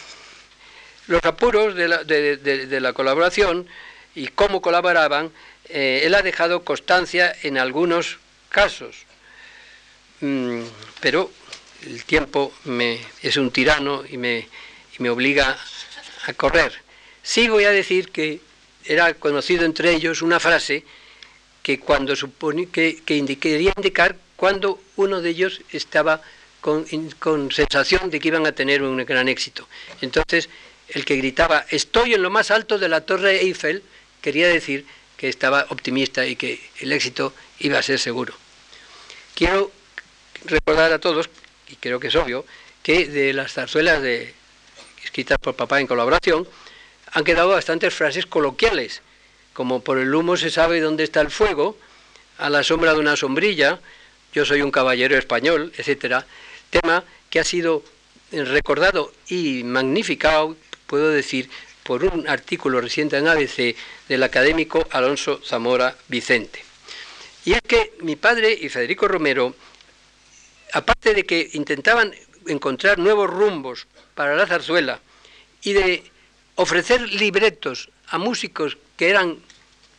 los 1.07 1.21
apuros 1.25 1.75
de 1.75 2.79
la, 2.79 2.93
colaboración 2.93 3.67
y 4.15 4.29
cómo 4.29 4.61
colaboraban, 4.61 5.33
eh, 5.67 6.03
él 6.05 6.15
ha 6.15 6.21
dejado 6.21 6.63
constancia 6.63 7.35
en 7.43 7.57
algunos 7.57 8.19
casos. 8.47 8.95
Mm, 10.21 10.61
pero 11.01 11.29
el 11.85 12.05
tiempo 12.05 12.53
me, 12.63 13.01
es 13.21 13.35
un 13.35 13.51
tirano 13.51 14.05
y 14.09 14.15
me, 14.15 14.47
me 14.99 15.09
obliga 15.09 15.59
a 16.25 16.31
correr. 16.31 16.71
Sí 17.21 17.49
voy 17.49 17.65
a 17.65 17.71
decir 17.71 18.11
que 18.13 18.39
era 18.85 19.13
conocido 19.15 19.65
entre 19.65 19.91
ellos 19.91 20.21
una 20.21 20.39
frase 20.39 20.85
que 21.67 21.81
cuando 21.81 22.15
supone 22.15 22.69
que, 22.69 23.03
que 23.03 23.19
quería 23.37 23.73
indicar 23.75 24.15
cuando 24.37 24.79
uno 24.95 25.19
de 25.19 25.31
ellos 25.31 25.59
estaba 25.73 26.21
con, 26.61 26.85
con, 27.19 27.51
sensación 27.51 28.09
de 28.09 28.21
que 28.21 28.29
iban 28.29 28.47
a 28.47 28.53
tener 28.53 28.81
un 28.81 28.95
gran 29.03 29.27
éxito. 29.27 29.67
Entonces, 29.99 30.47
el 30.87 31.03
que 31.03 31.17
gritaba, 31.17 31.65
estoy 31.69 32.13
en 32.13 32.21
lo 32.21 32.29
más 32.29 32.51
alto 32.51 32.79
de 32.79 32.87
la 32.87 33.01
torre 33.01 33.41
Eiffel, 33.41 33.83
quería 34.21 34.47
decir 34.47 34.85
que 35.17 35.27
estaba 35.27 35.65
optimista 35.67 36.25
y 36.25 36.37
que 36.37 36.61
el 36.79 36.93
éxito 36.93 37.33
iba 37.59 37.77
a 37.77 37.83
ser 37.83 37.99
seguro. 37.99 38.33
Quiero 39.35 39.69
recordar 40.45 40.93
a 40.93 40.99
todos, 40.99 41.29
y 41.67 41.75
creo 41.75 41.99
que 41.99 42.07
es 42.07 42.15
obvio, 42.15 42.45
que 42.81 43.07
de 43.07 43.33
las 43.33 43.51
zarzuelas 43.51 44.01
de, 44.01 44.33
escritas 45.03 45.37
por 45.37 45.57
papá 45.57 45.81
en 45.81 45.87
colaboración, 45.87 46.47
han 47.11 47.25
quedado 47.25 47.49
bastantes 47.49 47.93
frases 47.93 48.25
coloquiales, 48.25 49.01
como 49.57 49.81
por 49.81 49.97
el 49.97 50.13
humo 50.13 50.37
se 50.37 50.51
sabe 50.51 50.79
dónde 50.81 51.03
está 51.03 51.19
el 51.19 51.31
fuego, 51.31 51.75
a 52.37 52.47
la 52.47 52.61
sombra 52.61 52.93
de 52.93 52.99
una 52.99 53.17
sombrilla, 53.17 53.79
yo 54.31 54.45
soy 54.45 54.61
un 54.61 54.69
caballero 54.69 55.17
español, 55.17 55.73
etcétera, 55.75 56.27
tema 56.69 57.03
que 57.31 57.39
ha 57.39 57.43
sido 57.43 57.83
recordado 58.31 59.11
y 59.27 59.63
magnificado, 59.63 60.55
puedo 60.85 61.09
decir, 61.09 61.49
por 61.81 62.03
un 62.03 62.29
artículo 62.29 62.81
reciente 62.81 63.17
en 63.17 63.27
ABC 63.27 63.75
del 64.07 64.21
académico 64.21 64.87
Alonso 64.91 65.41
Zamora 65.43 65.97
Vicente. 66.07 66.63
Y 67.43 67.53
es 67.53 67.61
que 67.67 67.93
mi 68.01 68.15
padre 68.15 68.53
y 68.53 68.69
Federico 68.69 69.07
Romero, 69.07 69.55
aparte 70.71 71.15
de 71.15 71.25
que 71.25 71.49
intentaban 71.53 72.13
encontrar 72.45 72.99
nuevos 72.99 73.27
rumbos 73.27 73.87
para 74.13 74.35
la 74.35 74.45
zarzuela 74.45 74.99
y 75.63 75.73
de 75.73 76.03
ofrecer 76.53 77.01
libretos 77.01 77.89
a 78.05 78.19
músicos 78.19 78.77
que 78.97 79.09
eran 79.09 79.46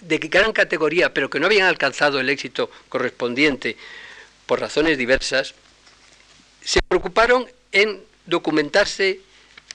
de 0.00 0.18
gran 0.18 0.52
categoría, 0.52 1.12
pero 1.12 1.30
que 1.30 1.40
no 1.40 1.46
habían 1.46 1.66
alcanzado 1.66 2.20
el 2.20 2.28
éxito 2.28 2.70
correspondiente 2.88 3.76
por 4.46 4.60
razones 4.60 4.98
diversas, 4.98 5.54
se 6.62 6.80
preocuparon 6.86 7.46
en 7.72 8.02
documentarse 8.26 9.20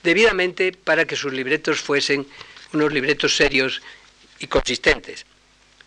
debidamente 0.02 0.72
para 0.72 1.04
que 1.06 1.16
sus 1.16 1.32
libretos 1.32 1.80
fuesen 1.80 2.26
unos 2.72 2.92
libretos 2.92 3.36
serios 3.36 3.82
y 4.38 4.46
consistentes. 4.46 5.26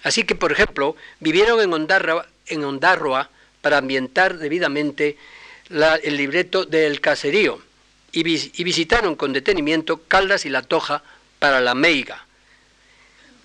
Así 0.04 0.24
que, 0.24 0.36
por 0.36 0.52
ejemplo, 0.52 0.96
vivieron 1.20 1.60
en 1.62 2.64
Ondarroa, 2.64 3.30
para 3.62 3.80
ambientar 3.80 4.38
debidamente 4.38 5.18
el 5.70 6.16
libreto 6.16 6.66
del 6.66 7.02
caserío 7.02 7.62
y, 8.14 8.24
visitaron 8.24 9.16
con 9.16 9.34
detenimiento 9.34 10.04
Caldas 10.08 10.46
y 10.46 10.50
La 10.50 10.62
Toja 10.62 11.04
para 11.40 11.60
la 11.60 11.76
Meiga. 11.76 12.27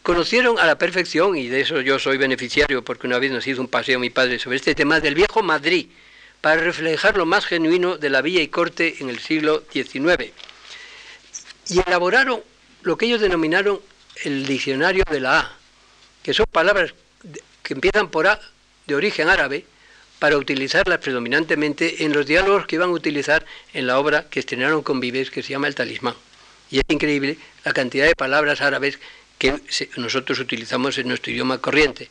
Conocieron 0.02 0.58
a 0.58 0.66
la 0.66 0.78
perfección, 0.78 1.36
y 1.36 1.46
de 1.46 1.60
eso 1.60 1.80
yo 1.80 1.98
soy 2.00 2.16
beneficiario 2.16 2.82
porque 2.82 3.06
una 3.06 3.20
vez 3.20 3.30
nos 3.30 3.46
hizo 3.46 3.60
un 3.60 3.68
paseo 3.68 4.00
mi 4.00 4.10
padre 4.10 4.40
sobre 4.40 4.56
este 4.56 4.74
tema 4.74 4.98
del 4.98 5.14
viejo 5.14 5.42
Madrid, 5.44 5.86
para 6.40 6.60
reflejar 6.60 7.16
lo 7.16 7.24
más 7.24 7.46
genuino 7.46 7.98
de 7.98 8.10
la 8.10 8.20
villa 8.20 8.42
y 8.42 8.48
corte 8.48 8.96
en 8.98 9.08
el 9.08 9.20
siglo 9.20 9.62
XIX. 9.72 10.32
Y 11.68 11.80
elaboraron 11.86 12.42
lo 12.82 12.98
que 12.98 13.06
ellos 13.06 13.20
denominaron 13.20 13.80
el 14.24 14.44
diccionario 14.44 15.04
de 15.08 15.20
la 15.20 15.38
A, 15.38 15.56
que 16.24 16.34
son 16.34 16.46
palabras 16.50 16.94
que 17.62 17.74
empiezan 17.74 18.08
por 18.08 18.26
A 18.26 18.40
de 18.88 18.96
origen 18.96 19.28
árabe, 19.28 19.64
para 20.18 20.36
utilizarlas 20.36 20.98
predominantemente 20.98 22.04
en 22.04 22.12
los 22.12 22.26
diálogos 22.26 22.66
que 22.66 22.76
iban 22.76 22.90
a 22.90 22.92
utilizar 22.92 23.44
en 23.72 23.86
la 23.86 23.98
obra 23.98 24.28
que 24.28 24.40
estrenaron 24.40 24.82
con 24.82 24.98
Vives, 24.98 25.30
que 25.30 25.42
se 25.42 25.50
llama 25.50 25.68
El 25.68 25.74
Talismán. 25.76 26.14
Y 26.70 26.78
es 26.78 26.84
increíble 26.88 27.38
la 27.64 27.72
cantidad 27.72 28.06
de 28.06 28.14
palabras 28.14 28.60
árabes 28.60 28.98
que 29.42 29.60
nosotros 29.96 30.38
utilizamos 30.38 30.96
en 30.98 31.08
nuestro 31.08 31.32
idioma 31.32 31.58
corriente. 31.58 32.08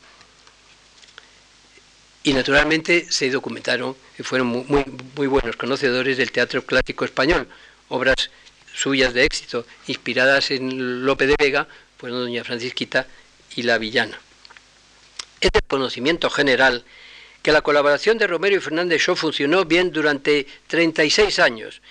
Y 2.24 2.34
naturalmente 2.34 3.08
se 3.10 3.32
documentaron 3.32 3.96
y 4.20 4.24
fueron 4.24 4.48
muy, 4.48 4.84
muy 5.16 5.28
buenos 5.28 5.56
conocedores 5.56 6.18
del 6.18 6.34
teatro 6.34 6.66
clásico 6.66 7.06
español, 7.06 7.48
obras 7.88 8.30
suyas 8.74 9.14
de 9.14 9.24
éxito, 9.24 9.66
inspiradas 9.88 10.52
en 10.52 11.06
Lope 11.06 11.26
de 11.26 11.36
Vega, 11.40 11.70
pues 11.96 12.12
Doña 12.12 12.44
Francisquita 12.44 13.08
y 13.56 13.64
la 13.64 13.78
villana. 13.78 14.20
Es 15.40 15.52
de 15.54 15.62
conocimiento 15.62 16.30
general 16.30 16.84
que 17.42 17.54
la 17.54 17.62
colaboración 17.62 18.18
de 18.18 18.28
Romero 18.28 18.58
y 18.58 18.60
Fernández 18.60 19.04
Shaw 19.04 19.16
funcionó 19.16 19.64
bien 19.64 19.94
durante 19.94 20.48
36 20.68 21.40
años, 21.40 21.82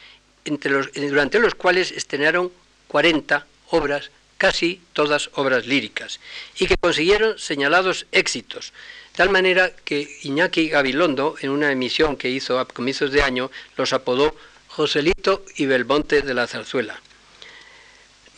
entre 0.45 0.71
los, 0.71 0.93
durante 0.93 1.39
los 1.39 1.55
cuales 1.55 1.93
estrenaron 1.93 2.53
40 2.89 3.47
obras, 3.71 4.11
casi 4.41 4.81
todas 4.95 5.29
obras 5.35 5.67
líricas, 5.67 6.19
y 6.59 6.67
que 6.67 6.79
consiguieron 6.79 7.39
señalados 7.39 8.07
éxitos, 8.11 8.73
tal 9.15 9.29
manera 9.29 9.71
que 9.85 10.09
Iñaki 10.23 10.71
Gabilondo, 10.71 11.37
en 11.43 11.51
una 11.51 11.71
emisión 11.71 12.17
que 12.17 12.31
hizo 12.31 12.59
a 12.59 12.67
comienzos 12.67 13.13
de 13.13 13.21
año, 13.21 13.51
los 13.77 13.93
apodó 13.93 14.35
Joselito 14.69 15.45
y 15.57 15.67
Belmonte 15.67 16.23
de 16.23 16.33
la 16.33 16.47
Zarzuela. 16.47 16.99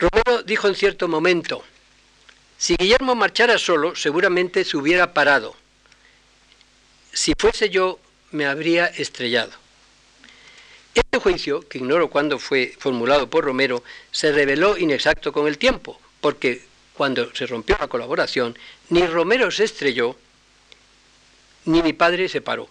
Romero 0.00 0.42
dijo 0.42 0.66
en 0.66 0.74
cierto 0.74 1.06
momento, 1.06 1.62
si 2.58 2.74
Guillermo 2.74 3.14
marchara 3.14 3.56
solo, 3.56 3.94
seguramente 3.94 4.64
se 4.64 4.76
hubiera 4.76 5.14
parado. 5.14 5.54
Si 7.12 7.32
fuese 7.38 7.70
yo, 7.70 8.00
me 8.32 8.46
habría 8.46 8.86
estrellado. 8.86 9.61
Este 10.94 11.18
juicio, 11.18 11.66
que 11.68 11.78
ignoro 11.78 12.10
cuándo 12.10 12.38
fue 12.38 12.74
formulado 12.78 13.30
por 13.30 13.44
Romero, 13.44 13.82
se 14.10 14.30
reveló 14.32 14.76
inexacto 14.76 15.32
con 15.32 15.46
el 15.46 15.56
tiempo, 15.56 15.98
porque 16.20 16.62
cuando 16.94 17.34
se 17.34 17.46
rompió 17.46 17.76
la 17.80 17.88
colaboración, 17.88 18.58
ni 18.90 19.06
Romero 19.06 19.50
se 19.50 19.64
estrelló, 19.64 20.16
ni 21.64 21.82
mi 21.82 21.94
padre 21.94 22.28
se 22.28 22.42
paró, 22.42 22.68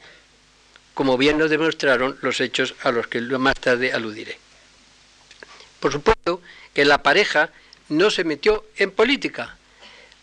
como 0.93 1.17
bien 1.17 1.37
nos 1.37 1.49
demostraron 1.49 2.17
los 2.21 2.39
hechos 2.41 2.75
a 2.83 2.91
los 2.91 3.07
que 3.07 3.21
más 3.21 3.55
tarde 3.55 3.91
aludiré. 3.91 4.37
Por 5.79 5.91
supuesto 5.91 6.41
que 6.73 6.85
la 6.85 7.01
pareja 7.01 7.49
no 7.89 8.11
se 8.11 8.23
metió 8.23 8.65
en 8.77 8.91
política, 8.91 9.57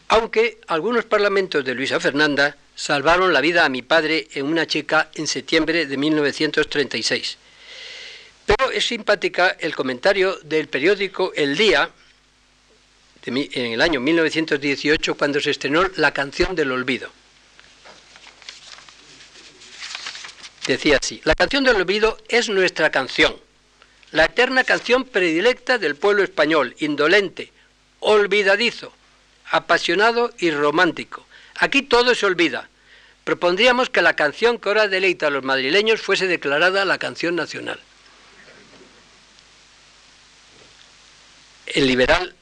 aunque 0.07 0.59
algunos 0.69 1.05
parlamentos 1.05 1.65
de 1.65 1.75
Luisa 1.75 1.99
Fernanda 1.99 2.57
salvaron 2.77 3.33
la 3.33 3.41
vida 3.41 3.65
a 3.65 3.69
mi 3.69 3.83
padre 3.83 4.29
en 4.35 4.47
una 4.47 4.67
checa 4.67 5.11
en 5.15 5.27
septiembre 5.27 5.87
de 5.87 5.97
1936. 5.97 7.39
Pero 8.49 8.71
es 8.71 8.87
simpática 8.87 9.59
el 9.61 9.77
comentario 9.77 10.39
del 10.43 10.69
periódico 10.69 11.35
El 11.37 11.55
Día, 11.55 11.91
en 13.27 13.73
el 13.73 13.83
año 13.83 14.01
1918, 14.01 15.17
cuando 15.17 15.39
se 15.39 15.51
estrenó 15.51 15.85
La 15.97 16.15
canción 16.15 16.57
del 16.57 16.73
olvido. 16.73 17.11
Decía 20.67 20.99
así, 20.99 21.21
la 21.25 21.35
canción 21.35 21.63
del 21.63 21.77
olvido 21.77 22.17
es 22.31 22.49
nuestra 22.49 22.91
canción, 22.91 23.37
la 24.13 24.25
eterna 24.25 24.65
canción 24.65 25.05
predilecta 25.05 25.77
del 25.77 25.97
pueblo 25.97 26.25
español, 26.25 26.75
indolente, 26.79 27.53
olvidadizo, 28.01 28.95
apasionado 29.51 30.33
y 30.39 30.53
romántico. 30.53 31.27
Aquí 31.57 31.83
todo 31.83 32.15
se 32.15 32.25
olvida. 32.25 32.71
Propondríamos 33.25 33.91
que 33.91 34.01
la 34.01 34.17
canción 34.17 34.57
que 34.57 34.71
ahora 34.71 34.89
deleita 34.89 35.27
a 35.27 35.31
los 35.31 35.45
madrileños 35.45 36.01
fuese 36.01 36.27
declarada 36.27 36.87
la 36.87 36.97
canción 36.97 37.37
nacional. 37.37 37.79
El 41.75 41.87
liberal 41.87 42.35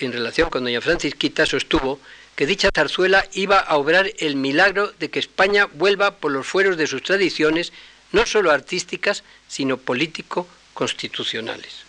en 0.00 0.12
relación 0.12 0.50
con 0.50 0.64
doña 0.64 0.80
Francisquita, 0.80 1.46
sostuvo 1.46 2.00
que 2.36 2.46
dicha 2.46 2.70
zarzuela 2.74 3.26
iba 3.32 3.58
a 3.58 3.76
obrar 3.76 4.12
el 4.18 4.36
milagro 4.36 4.92
de 4.98 5.10
que 5.10 5.18
España 5.18 5.66
vuelva 5.66 6.16
por 6.16 6.30
los 6.30 6.46
fueros 6.46 6.76
de 6.76 6.86
sus 6.86 7.02
tradiciones, 7.02 7.72
no 8.12 8.26
solo 8.26 8.52
artísticas, 8.52 9.24
sino 9.48 9.76
político-constitucionales. 9.76 11.84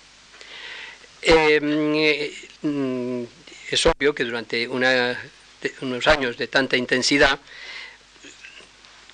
Em, 1.21 1.95
eh, 1.95 3.27
es 3.69 3.85
obvio 3.85 4.15
que 4.15 4.23
durante 4.23 4.67
unos 4.67 6.07
años 6.07 6.37
de 6.37 6.47
tanta 6.47 6.77
intensidad 6.77 7.39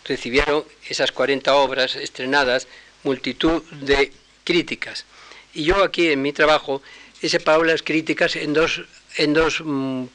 recibieron 0.05 0.63
esas 0.87 1.11
40 1.11 1.53
obras 1.55 1.95
estrenadas 1.95 2.67
multitud 3.03 3.63
de 3.71 4.13
críticas. 4.43 5.05
Y 5.53 5.63
yo 5.63 5.83
aquí 5.83 6.09
en 6.09 6.21
mi 6.21 6.31
trabajo 6.31 6.81
he 7.25 7.29
separado 7.29 7.63
las 7.63 7.81
críticas 7.81 8.35
en 8.35 8.53
dos, 8.53 8.81
en 9.17 9.33
dos, 9.33 9.61
mm, 9.63 10.05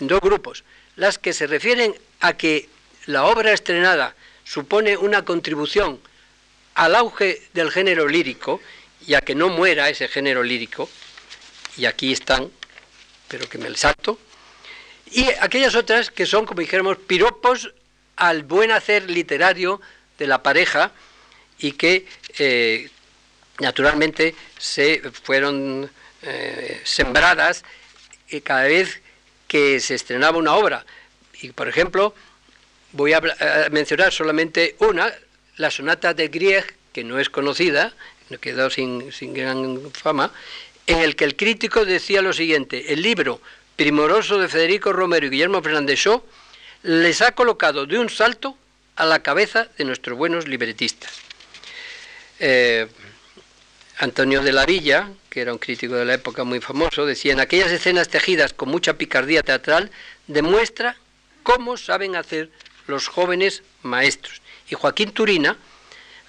en 0.00 0.06
dos 0.06 0.20
grupos. 0.20 0.64
Las 0.96 1.18
que 1.18 1.32
se 1.32 1.46
refieren 1.46 1.94
a 2.20 2.36
que 2.36 2.68
la 3.06 3.24
obra 3.24 3.52
estrenada 3.52 4.14
supone 4.44 4.96
una 4.96 5.24
contribución 5.24 5.98
al 6.74 6.94
auge 6.94 7.42
del 7.54 7.70
género 7.70 8.06
lírico 8.06 8.60
y 9.06 9.14
a 9.14 9.20
que 9.22 9.34
no 9.34 9.48
muera 9.48 9.88
ese 9.88 10.08
género 10.08 10.42
lírico, 10.42 10.88
y 11.76 11.86
aquí 11.86 12.12
están, 12.12 12.50
pero 13.28 13.48
que 13.48 13.58
me 13.58 13.66
el 13.66 13.76
salto, 13.76 14.18
y 15.10 15.28
aquellas 15.40 15.74
otras 15.74 16.10
que 16.10 16.26
son, 16.26 16.44
como 16.46 16.60
dijéramos, 16.60 16.98
piropos 16.98 17.72
al 18.16 18.42
buen 18.42 18.70
hacer 18.70 19.10
literario 19.10 19.80
de 20.18 20.26
la 20.26 20.42
pareja 20.42 20.92
y 21.58 21.72
que 21.72 22.06
eh, 22.38 22.88
naturalmente 23.58 24.34
se 24.58 25.02
fueron 25.24 25.90
eh, 26.22 26.80
sembradas 26.84 27.64
cada 28.44 28.64
vez 28.64 29.00
que 29.46 29.80
se 29.80 29.94
estrenaba 29.94 30.38
una 30.38 30.54
obra. 30.54 30.86
Y 31.42 31.50
por 31.50 31.68
ejemplo, 31.68 32.14
voy 32.92 33.12
a, 33.12 33.20
mencionar 33.70 34.12
solamente 34.12 34.76
una, 34.78 35.12
la 35.56 35.70
sonata 35.70 36.14
de 36.14 36.28
Grieg, 36.28 36.74
que 36.92 37.04
no 37.04 37.18
es 37.18 37.28
conocida, 37.28 37.92
no 38.30 38.38
quedó 38.38 38.70
sin, 38.70 39.12
sin 39.12 39.34
gran 39.34 39.92
fama, 39.92 40.32
en 40.86 40.98
el 40.98 41.16
que 41.16 41.24
el 41.24 41.36
crítico 41.36 41.84
decía 41.84 42.22
lo 42.22 42.32
siguiente, 42.32 42.92
el 42.92 43.02
libro 43.02 43.40
primoroso 43.76 44.38
de 44.38 44.48
Federico 44.48 44.92
Romero 44.92 45.26
y 45.26 45.30
Guillermo 45.30 45.62
Fernández 45.62 45.98
Shaw 45.98 46.22
les 46.82 47.22
ha 47.22 47.32
colocado 47.32 47.86
de 47.86 47.98
un 47.98 48.08
salto 48.08 48.56
a 48.96 49.06
la 49.06 49.22
cabeza 49.22 49.68
de 49.76 49.84
nuestros 49.84 50.16
buenos 50.16 50.48
libretistas. 50.48 51.12
Eh, 52.38 52.88
Antonio 53.98 54.42
de 54.42 54.52
la 54.52 54.66
Villa, 54.66 55.08
que 55.32 55.40
era 55.40 55.54
un 55.54 55.58
crítico 55.58 55.94
de 55.94 56.04
la 56.04 56.12
época 56.12 56.44
muy 56.44 56.60
famoso, 56.60 57.06
decía, 57.06 57.32
en 57.32 57.40
aquellas 57.40 57.72
escenas 57.72 58.10
tejidas 58.10 58.52
con 58.52 58.68
mucha 58.68 58.98
picardía 58.98 59.42
teatral, 59.42 59.90
demuestra 60.26 60.96
cómo 61.42 61.78
saben 61.78 62.16
hacer 62.16 62.50
los 62.86 63.08
jóvenes 63.08 63.62
maestros. 63.82 64.42
Y 64.68 64.74
Joaquín 64.74 65.12
Turina, 65.12 65.56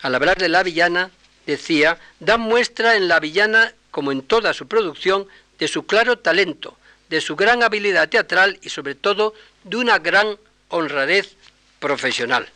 al 0.02 0.16
hablar 0.16 0.38
de 0.38 0.48
la 0.48 0.64
villana, 0.64 1.12
decía, 1.46 2.00
da 2.22 2.38
muestra 2.38 2.96
en 2.96 3.10
la 3.10 3.20
villana, 3.20 3.74
como 3.92 4.14
en 4.14 4.22
toda 4.22 4.54
su 4.54 4.70
producción, 4.70 5.28
de 5.60 5.68
su 5.68 5.86
claro 5.86 6.18
talento, 6.18 6.78
de 7.10 7.20
su 7.20 7.36
gran 7.36 7.62
habilidad 7.62 8.08
teatral 8.08 8.58
y 8.62 8.70
sobre 8.70 8.96
todo 8.96 9.34
de 9.66 9.76
una 9.76 10.00
gran 10.00 10.38
honradez 10.70 11.36
profesional. 11.80 12.48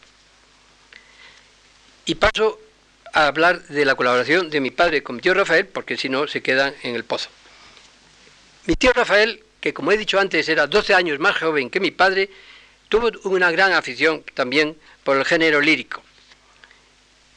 Y 2.05 2.15
paso 2.15 2.57
a 3.17 3.25
hablar 3.25 3.63
de 3.63 3.83
la 3.83 3.95
colaboración 3.95 4.51
de 4.51 4.61
mi 4.61 4.69
padre 4.69 5.01
con 5.01 5.15
mi 5.15 5.23
tío 5.23 5.33
Rafael, 5.33 5.65
porque 5.65 5.97
si 5.97 6.07
no 6.07 6.27
se 6.27 6.43
quedan 6.43 6.75
en 6.83 6.93
el 6.93 7.03
pozo. 7.03 7.29
Mi 8.67 8.75
tío 8.75 8.93
Rafael, 8.93 9.43
que 9.59 9.73
como 9.73 9.91
he 9.91 9.97
dicho 9.97 10.19
antes 10.19 10.47
era 10.47 10.67
12 10.67 10.93
años 10.93 11.17
más 11.17 11.35
joven 11.35 11.71
que 11.71 11.79
mi 11.79 11.89
padre, 11.89 12.29
tuvo 12.89 13.09
una 13.23 13.49
gran 13.49 13.73
afición 13.73 14.23
también 14.35 14.77
por 15.03 15.17
el 15.17 15.25
género 15.25 15.61
lírico. 15.61 16.03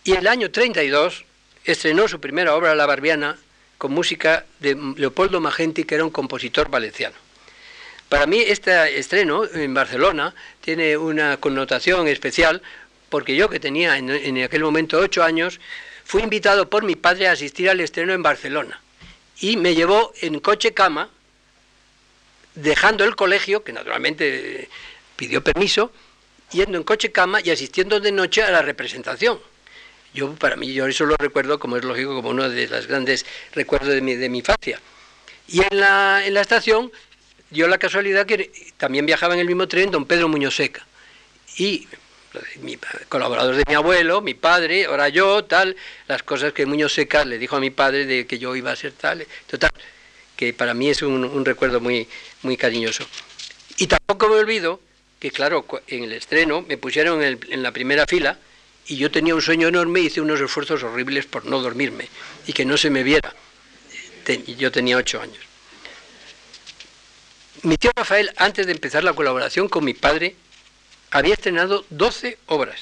Y 0.04 0.12
en 0.12 0.18
el 0.18 0.26
año 0.26 0.50
32 0.50 1.24
estrenó 1.64 2.08
su 2.08 2.20
primera 2.20 2.54
obra, 2.54 2.74
La 2.74 2.84
Barbiana, 2.84 3.38
con 3.78 3.92
música 3.92 4.44
de 4.58 4.76
Leopoldo 4.96 5.40
Magenti, 5.40 5.84
que 5.84 5.94
era 5.94 6.04
un 6.04 6.10
compositor 6.10 6.68
valenciano. 6.68 7.16
Para 8.10 8.26
mí 8.26 8.40
este 8.40 8.98
estreno 8.98 9.46
en 9.46 9.72
Barcelona 9.72 10.34
tiene 10.60 10.98
una 10.98 11.38
connotación 11.38 12.06
especial 12.06 12.60
porque 13.10 13.36
yo 13.36 13.50
que 13.50 13.60
tenía 13.60 13.98
en, 13.98 14.42
aquel 14.42 14.62
momento 14.62 14.98
ocho 14.98 15.22
años, 15.22 15.60
fui 16.04 16.22
invitado 16.22 16.70
por 16.70 16.84
mi 16.84 16.96
padre 16.96 17.28
a 17.28 17.32
asistir 17.32 17.68
al 17.68 17.80
estreno 17.80 18.14
en 18.14 18.22
Barcelona. 18.22 18.80
Y 19.40 19.56
me 19.56 19.74
llevó 19.74 20.12
en 20.22 20.40
coche 20.40 20.72
cama, 20.72 21.10
dejando 22.54 23.04
el 23.04 23.16
colegio, 23.16 23.62
que 23.64 23.72
naturalmente 23.72 24.68
pidió 25.16 25.42
permiso, 25.42 25.92
yendo 26.52 26.78
en 26.78 26.84
coche 26.84 27.12
cama 27.12 27.40
y 27.42 27.50
asistiendo 27.50 28.00
de 28.00 28.12
noche 28.12 28.42
a 28.42 28.50
la 28.50 28.62
representación. 28.62 29.40
Yo, 30.14 30.34
para 30.34 30.56
mí, 30.56 30.72
yo 30.72 30.86
eso 30.86 31.04
lo 31.04 31.16
recuerdo, 31.16 31.58
como 31.58 31.76
es 31.76 31.84
lógico, 31.84 32.14
como 32.14 32.30
uno 32.30 32.48
de 32.48 32.66
los 32.66 32.86
grandes 32.86 33.26
recuerdos 33.52 33.90
de 33.90 34.00
mi, 34.00 34.14
de 34.14 34.28
mi 34.28 34.38
infancia. 34.38 34.80
Y 35.48 35.62
en 35.62 35.80
la, 35.80 36.24
en 36.24 36.34
la 36.34 36.40
estación 36.40 36.92
dio 37.50 37.66
la 37.66 37.78
casualidad 37.78 38.26
que 38.26 38.72
también 38.76 39.06
viajaba 39.06 39.34
en 39.34 39.40
el 39.40 39.46
mismo 39.46 39.66
tren 39.66 39.90
don 39.90 40.06
Pedro 40.06 40.28
Muñoz 40.28 40.56
Seca. 40.56 40.86
Y 41.56 41.88
mi, 42.60 42.78
colaboradores 43.08 43.58
de 43.58 43.64
mi 43.68 43.74
abuelo, 43.74 44.20
mi 44.20 44.34
padre, 44.34 44.84
ahora 44.86 45.08
yo, 45.08 45.44
tal, 45.44 45.76
las 46.08 46.22
cosas 46.22 46.52
que 46.52 46.66
Muñoz 46.66 46.92
Seca 46.92 47.24
le 47.24 47.38
dijo 47.38 47.56
a 47.56 47.60
mi 47.60 47.70
padre 47.70 48.06
de 48.06 48.26
que 48.26 48.38
yo 48.38 48.54
iba 48.56 48.70
a 48.70 48.76
ser 48.76 48.92
tal, 48.92 49.26
total, 49.46 49.70
que 50.36 50.52
para 50.52 50.74
mí 50.74 50.88
es 50.88 51.02
un, 51.02 51.44
recuerdo 51.44 51.80
muy, 51.80 52.08
muy 52.42 52.56
cariñoso. 52.56 53.04
Y 53.76 53.86
tampoco 53.86 54.28
me 54.28 54.36
olvido 54.36 54.80
que, 55.18 55.30
claro, 55.30 55.66
en 55.86 56.04
el 56.04 56.12
estreno 56.12 56.62
me 56.62 56.78
pusieron 56.78 57.22
en, 57.22 57.62
la 57.62 57.72
primera 57.72 58.06
fila 58.06 58.38
y 58.86 58.96
yo 58.96 59.10
tenía 59.10 59.34
un 59.34 59.42
sueño 59.42 59.68
enorme 59.68 60.00
y 60.00 60.06
hice 60.06 60.20
unos 60.20 60.40
esfuerzos 60.40 60.82
horribles 60.82 61.26
por 61.26 61.44
no 61.44 61.60
dormirme 61.60 62.08
y 62.46 62.52
que 62.52 62.64
no 62.64 62.76
se 62.76 62.90
me 62.90 63.02
viera. 63.02 63.34
yo 64.56 64.70
tenía 64.70 64.96
ocho 64.96 65.20
años. 65.20 65.44
Mi 67.62 67.76
tío 67.76 67.90
Rafael, 67.94 68.32
antes 68.36 68.66
de 68.66 68.72
empezar 68.72 69.04
la 69.04 69.12
colaboración 69.12 69.68
con 69.68 69.84
mi 69.84 69.92
padre, 69.92 70.34
había 71.10 71.34
estrenado 71.34 71.84
12 71.90 72.38
obras 72.46 72.80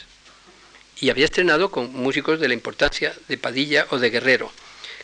y 1.00 1.10
había 1.10 1.24
estrenado 1.24 1.70
con 1.70 1.92
músicos 1.92 2.40
de 2.40 2.48
la 2.48 2.54
importancia 2.54 3.14
de 3.28 3.38
Padilla 3.38 3.86
o 3.90 3.98
de 3.98 4.10
Guerrero. 4.10 4.52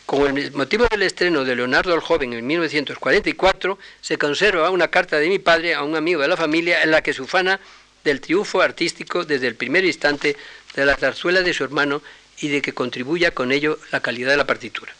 Con 0.05 0.37
el 0.37 0.51
motivo 0.51 0.85
del 0.87 1.01
estreno 1.01 1.43
de 1.45 1.55
Leonardo 1.55 1.95
el 1.95 2.01
Joven 2.01 2.33
en 2.33 2.45
1944, 2.45 3.79
se 4.01 4.17
conserva 4.17 4.69
una 4.69 4.89
carta 4.89 5.17
de 5.17 5.29
mi 5.29 5.39
padre 5.39 5.73
a 5.73 5.81
un 5.81 5.95
amigo 5.95 6.21
de 6.21 6.27
la 6.27 6.37
familia 6.37 6.83
en 6.83 6.91
la 6.91 7.01
que 7.01 7.13
se 7.13 7.23
ufana 7.23 7.59
del 8.03 8.21
triunfo 8.21 8.61
artístico 8.61 9.25
desde 9.25 9.47
el 9.47 9.55
primer 9.55 9.83
instante 9.83 10.37
de 10.75 10.85
la 10.85 10.95
zarzuela 10.95 11.41
de 11.41 11.53
su 11.53 11.63
hermano 11.63 12.03
y 12.39 12.49
de 12.49 12.61
que 12.61 12.73
contribuya 12.73 13.31
con 13.31 13.51
ello 13.51 13.79
la 13.91 14.01
calidad 14.01 14.29
de 14.29 14.37
la 14.37 14.45
partitura. 14.45 14.93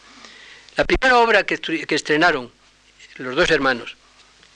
La 0.76 0.86
primera 0.86 1.19
obra 1.19 1.45
que, 1.45 1.57
que 1.57 1.95
estrenaron 1.95 2.51
los 3.17 3.36
dos 3.36 3.51
hermanos 3.51 3.95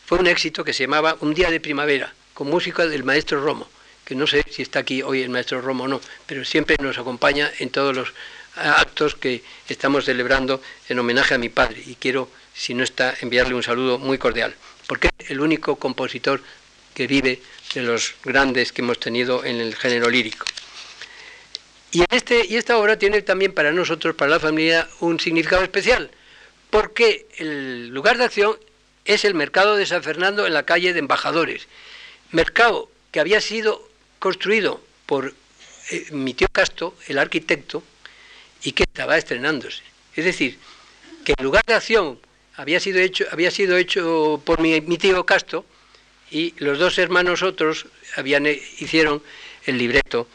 fue 0.06 0.18
un 0.18 0.28
éxito 0.28 0.64
que 0.64 0.74
se 0.74 0.84
llamaba 0.84 1.18
Un 1.20 1.36
día 1.36 1.52
de 1.52 1.60
primavera, 1.60 2.14
con 2.40 2.50
música 2.50 2.88
del 2.88 3.04
maestro 3.04 3.44
Romo, 3.44 3.68
que 4.06 4.16
no 4.16 4.26
sé 4.26 4.46
si 4.50 4.62
está 4.62 4.80
aquí 4.80 5.02
hoy 5.02 5.22
el 5.22 5.30
maestro 5.30 5.60
Romo 5.60 5.84
o 5.84 5.88
no, 5.90 6.00
pero 6.26 6.46
siempre 6.46 6.78
nos 6.80 6.98
acompaña 6.98 7.52
en 7.60 7.70
todos 7.70 7.94
los 7.94 8.14
actos 8.56 9.16
que 9.16 9.44
estamos 9.68 10.06
celebrando 10.06 10.62
en 10.88 11.00
homenaje 11.00 11.34
a 11.34 11.38
mi 11.38 11.50
padre 11.50 11.84
y 11.86 11.96
quiero, 11.96 12.30
si 12.54 12.74
no 12.74 12.86
está, 12.86 13.14
enviarle 13.20 13.56
un 13.56 13.62
saludo 13.62 14.00
muy 14.00 14.18
cordial, 14.18 14.56
porque 14.88 15.10
es 15.20 15.32
el 15.32 15.42
único 15.42 15.76
compositor 15.76 16.42
que 16.94 17.08
vive 17.08 17.42
de 17.74 17.82
los 17.82 18.16
grandes 18.24 18.72
que 18.72 18.84
hemos 18.84 19.02
tenido 19.02 19.44
en 19.44 19.60
el 19.60 19.76
género 19.76 20.10
lírico. 20.10 20.46
Y, 21.92 22.06
este, 22.10 22.46
y 22.46 22.56
esta 22.56 22.78
obra 22.78 22.98
tiene 22.98 23.22
también 23.22 23.52
para 23.54 23.74
nosotros, 23.74 24.16
para 24.16 24.32
la 24.32 24.40
familia, 24.40 24.88
un 25.02 25.20
significado 25.20 25.64
especial, 25.64 26.10
porque 26.70 27.28
el 27.36 27.90
lugar 27.90 28.18
de 28.18 28.24
acción 28.24 28.58
es 29.04 29.26
el 29.26 29.34
mercado 29.34 29.76
de 29.76 29.86
San 29.86 30.04
Fernando 30.04 30.48
en 30.48 30.54
la 30.54 30.64
calle 30.64 30.94
de 30.94 31.00
Embajadores. 31.00 31.68
Mercado 32.32 32.90
que 33.12 33.20
había 33.20 33.42
sido 33.42 33.90
construido 34.20 34.82
por 35.06 35.34
eh, 35.92 36.08
mi 36.12 36.34
tío 36.34 36.48
Casto, 36.52 36.96
el 37.08 37.18
arquitecto, 37.18 37.84
y 38.64 38.74
que 38.74 38.84
estaba 38.84 39.18
estrenándose. 39.18 39.82
Es 40.16 40.26
decir, 40.26 40.60
que 41.26 41.34
el 41.38 41.44
lugar 41.44 41.64
de 41.66 41.74
acción 41.74 42.20
había 42.56 42.80
sido 42.80 43.00
hecho, 43.00 43.26
había 43.32 43.52
sido 43.52 43.78
hecho 43.78 44.42
por 44.46 44.60
mi, 44.60 44.82
tío 44.98 45.26
Casto 45.26 45.66
y 46.30 46.54
los 46.58 46.78
dos 46.78 46.98
hermanos 47.00 47.42
otros 47.42 47.88
habían, 48.16 48.46
eh, 48.46 48.62
hicieron 48.80 49.24
el 49.66 49.78
libreto 49.78 50.28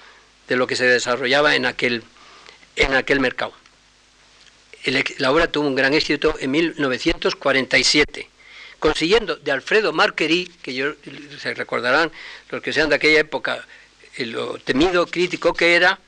de 0.49 0.57
lo 0.57 0.67
que 0.67 0.77
se 0.77 0.87
desarrollaba 0.87 1.55
en 1.55 1.67
aquel, 1.67 2.03
en 2.77 2.95
aquel 2.95 3.21
mercado. 3.21 3.53
la 5.19 5.31
obra 5.31 5.51
tuvo 5.51 5.69
un 5.69 5.75
gran 5.75 5.95
éxito 5.95 6.35
en 6.41 6.51
1947, 6.51 8.29
consiguiendo 8.79 9.37
de 9.37 9.53
Alfredo 9.53 9.93
Marquerí, 9.93 10.51
que 10.63 10.75
yo, 10.75 10.95
se 11.39 11.55
recordarán 11.55 12.11
los 12.51 12.63
que 12.63 12.73
sean 12.73 12.89
de 12.89 12.97
aquella 12.97 13.21
época, 13.21 13.67
lo 14.19 14.59
temido 14.59 15.07
crítico 15.07 15.55
que 15.55 15.75
era, 15.75 15.99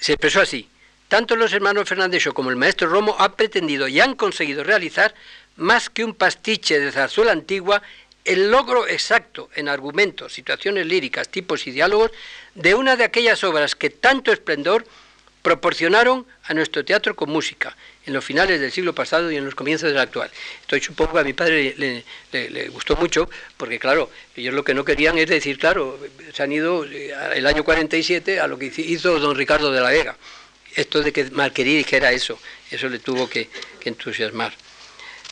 se 0.00 0.12
expresó 0.12 0.40
así. 0.40 0.68
Tanto 1.08 1.36
los 1.36 1.52
hermanos 1.52 1.88
Fernández 1.88 2.24
como 2.32 2.50
el 2.50 2.56
maestro 2.56 2.88
Romo 2.88 3.16
han 3.18 3.34
pretendido 3.34 3.86
y 3.86 4.00
han 4.00 4.14
conseguido 4.14 4.64
realizar 4.64 5.14
más 5.56 5.90
que 5.90 6.04
un 6.04 6.14
pastiche 6.14 6.80
de 6.80 6.90
zarzuela 6.90 7.32
antigua, 7.32 7.82
el 8.24 8.50
logro 8.50 8.86
exacto 8.86 9.50
en 9.54 9.68
argumentos, 9.68 10.32
situaciones 10.32 10.86
líricas, 10.86 11.28
tipos 11.28 11.66
y 11.66 11.70
diálogos 11.70 12.12
de 12.54 12.74
una 12.74 12.96
de 12.96 13.04
aquellas 13.04 13.42
obras 13.44 13.74
que 13.74 13.90
tanto 13.90 14.32
esplendor 14.32 14.86
proporcionaron 15.42 16.24
a 16.44 16.54
nuestro 16.54 16.84
teatro 16.84 17.16
con 17.16 17.30
música 17.30 17.76
en 18.06 18.12
los 18.12 18.24
finales 18.24 18.60
del 18.60 18.72
siglo 18.72 18.94
pasado 18.94 19.30
y 19.30 19.36
en 19.36 19.44
los 19.44 19.54
comienzos 19.54 19.88
del 19.88 19.98
actual. 19.98 20.30
Esto 20.60 20.78
supongo 20.80 21.14
que 21.14 21.20
a 21.20 21.24
mi 21.24 21.32
padre 21.32 21.74
le, 21.76 22.68
gustó 22.68 22.96
mucho, 22.96 23.28
porque 23.56 23.78
claro, 23.78 24.10
ellos 24.36 24.54
lo 24.54 24.64
que 24.64 24.74
no 24.74 24.84
querían 24.84 25.18
es 25.18 25.28
decir, 25.28 25.58
claro, 25.58 25.98
se 26.32 26.42
han 26.42 26.52
ido 26.52 26.84
eh, 26.84 27.12
el 27.34 27.46
año 27.46 27.64
47 27.64 28.40
a 28.40 28.46
lo 28.46 28.58
que 28.58 28.72
hizo 28.76 29.18
don 29.18 29.36
Ricardo 29.36 29.72
de 29.72 29.80
la 29.80 29.90
Vega 29.90 30.16
esto 30.76 31.02
de 31.02 31.12
que 31.12 31.30
Marquerí 31.30 31.76
dijera 31.76 32.12
eso, 32.12 32.38
eso 32.70 32.88
le 32.88 32.98
tuvo 32.98 33.28
que, 33.28 33.48
entusiasmar. 33.84 34.52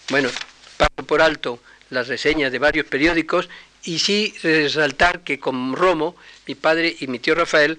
Bueno, 0.09 0.29
paso 0.77 1.07
por 1.07 1.23
alto 1.23 1.61
las 1.91 2.09
reseñas 2.09 2.51
de 2.51 2.59
varios 2.59 2.87
periódicos 2.87 3.49
y 3.85 4.01
sí 4.01 4.35
resaltar 4.43 5.21
que 5.21 5.39
con 5.39 5.75
Romo, 5.75 6.17
mi 6.47 6.55
padre 6.55 6.97
y 6.99 7.07
mi 7.07 7.21
tío 7.21 7.35
Rafael 7.35 7.79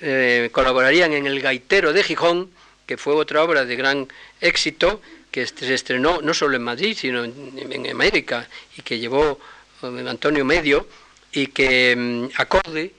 eh, 0.00 0.48
colaborarían 0.52 1.12
en 1.12 1.26
El 1.26 1.40
Gaitero 1.40 1.92
de 1.92 2.02
Gijón, 2.02 2.50
que 2.86 2.96
fue 2.96 3.14
otra 3.14 3.42
obra 3.42 3.64
de 3.64 3.76
gran 3.76 4.08
éxito, 4.40 5.00
que 5.30 5.46
se 5.46 5.74
estrenó 5.74 6.22
no 6.22 6.34
solo 6.34 6.56
en 6.56 6.62
Madrid, 6.62 6.96
sino 6.98 7.24
en, 7.24 7.90
América, 7.90 8.48
y 8.76 8.82
que 8.82 8.98
llevó 8.98 9.38
eh, 9.82 10.04
Antonio 10.08 10.44
Medio, 10.44 10.88
y 11.32 11.48
que 11.48 11.94
mm, 11.96 12.40
acorde 12.40 12.92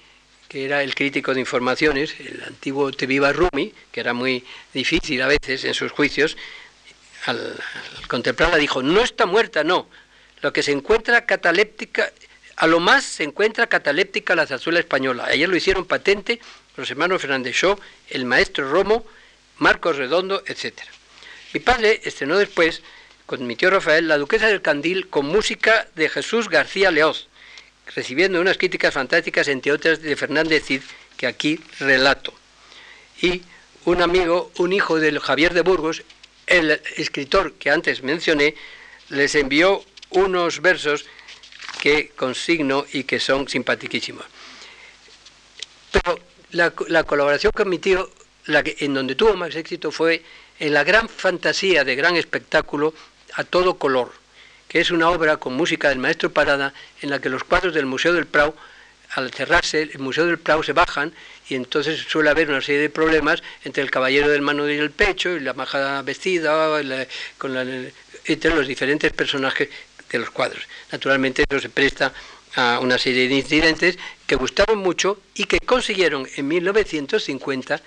que 0.50 0.66
era 0.66 0.82
el 0.82 0.95
crítico 0.95 1.34
de 1.34 1.39
informaciones, 1.39 2.16
el 2.20 2.43
antiguo 2.43 2.91
Teviva 2.91 3.32
Rumi, 3.32 3.72
que 3.91 4.00
era 4.00 4.14
muy 4.14 4.43
difícil 4.74 5.22
a 5.22 5.28
veces 5.28 5.64
en 5.64 5.76
sus 5.76 5.91
juicios, 5.91 6.38
al, 7.26 7.56
contemplarla 8.08 8.58
dijo, 8.58 8.82
no 8.82 9.02
está 9.04 9.28
muerta, 9.28 9.64
no, 9.64 9.88
lo 10.41 10.52
que 10.52 10.64
se 10.64 10.72
encuentra 10.72 11.28
cataléptica, 11.28 12.12
a 12.56 12.66
lo 12.66 12.80
más 12.80 13.04
se 13.04 13.24
encuentra 13.24 13.68
cataléptica 13.68 14.36
la 14.36 14.47
zarzuela 14.47 14.80
española. 14.80 15.26
Ayer 15.26 15.47
lo 15.47 15.56
hicieron 15.56 15.86
patente 15.86 16.39
los 16.80 16.90
hermanos 16.92 17.22
Fernández 17.22 17.56
Shaw, 17.56 17.78
el 18.10 18.26
maestro 18.26 18.70
Romo, 18.72 19.06
Marcos 19.58 19.98
Redondo, 19.98 20.42
etc. 20.48 20.74
Mi 21.54 21.60
padre 21.60 22.02
estrenó 22.04 22.38
después, 22.38 22.82
con 23.26 23.46
mi 23.46 23.56
tío 23.56 23.70
Rafael, 23.70 24.08
La 24.08 24.18
Duquesa 24.18 24.48
del 24.48 24.62
Candil 24.62 25.10
con 25.10 25.26
música 25.26 25.88
de 25.96 26.10
Jesús 26.10 26.50
García 26.50 26.90
Leoz, 26.92 27.28
recibiendo 27.96 28.40
unas 28.40 28.58
críticas 28.58 28.94
fantásticas, 28.94 29.48
entre 29.50 29.72
otras 29.72 30.02
de 30.02 30.16
Fernández 30.16 30.64
Cid, 30.66 30.82
que 31.18 31.28
aquí 31.28 31.60
relato. 31.80 32.34
Y 33.22 33.42
un 33.86 34.02
amigo, 34.02 34.52
un 34.58 34.72
hijo 34.72 35.00
del 35.00 35.20
Javier 35.20 35.54
de 35.54 35.62
Burgos, 35.62 36.04
el 36.48 36.82
escritor 36.96 37.54
que 37.54 37.70
antes 37.70 38.04
mencioné, 38.04 38.56
les 39.10 39.36
envió 39.36 39.84
unos 40.12 40.62
versos 40.62 41.06
que 41.82 42.10
consigno 42.16 42.86
y 42.94 43.04
que 43.04 43.20
son 43.20 43.48
simpaticísimos. 43.48 44.26
Pero 45.92 46.29
la, 46.52 46.72
colaboración 47.04 47.52
con 47.52 47.70
mi 47.70 47.80
tío, 47.80 48.10
la 48.45 48.64
que, 48.64 48.76
en 48.80 48.93
donde 48.93 49.16
tuvo 49.16 49.36
más 49.36 49.56
éxito 49.56 49.91
fue 49.91 50.24
en 50.60 50.74
la 50.74 50.84
gran 50.84 51.08
fantasía 51.08 51.84
de 51.84 51.95
gran 51.95 52.16
espectáculo 52.16 52.93
a 53.34 53.43
todo 53.43 53.78
color 53.78 54.12
que 54.70 54.80
es 54.80 54.91
una 54.91 55.10
obra 55.10 55.38
con 55.38 55.54
música 55.56 55.89
del 55.89 55.97
maestro 55.97 56.32
Parada, 56.32 56.74
en 57.02 57.10
la 57.10 57.20
que 57.20 57.28
los 57.28 57.43
cuadros 57.43 57.74
del 57.74 57.88
Museo 57.88 58.14
del 58.14 58.28
Prado, 58.28 58.56
al 59.16 59.32
cerrarse, 59.32 59.82
el 59.82 59.97
Museo 59.97 60.28
del 60.28 60.38
Prado 60.38 60.62
se 60.62 60.74
bajan 60.74 61.12
y 61.50 61.56
entonces 61.56 62.00
suele 62.08 62.30
haber 62.30 62.50
una 62.50 62.62
serie 62.62 62.82
de 62.82 62.89
problemas 62.91 63.41
entre 63.64 63.82
el 63.82 63.89
caballero 63.89 64.30
del 64.30 64.43
mano 64.43 64.70
y 64.70 64.78
el 64.78 64.91
pecho 64.91 65.32
y 65.32 65.39
la 65.39 65.54
majada 65.54 66.04
vestida, 66.04 66.70
con 67.39 67.58
entre 68.26 68.56
los 68.56 68.68
diferentes 68.68 69.12
personajes 69.12 69.70
de 70.08 70.20
los 70.20 70.30
cuadros. 70.30 70.64
Naturalmente 70.91 71.43
eso 71.50 71.60
se 71.60 71.70
presta 71.70 72.14
a 72.56 72.80
una 72.80 72.97
serie 72.97 73.28
de 73.28 73.36
incidentes 73.36 73.97
que 74.26 74.36
gustaron 74.36 74.80
mucho 74.80 75.20
y 75.36 75.45
que 75.45 75.60
consiguieron 75.60 76.28
en 76.36 76.47
1950 76.47 77.82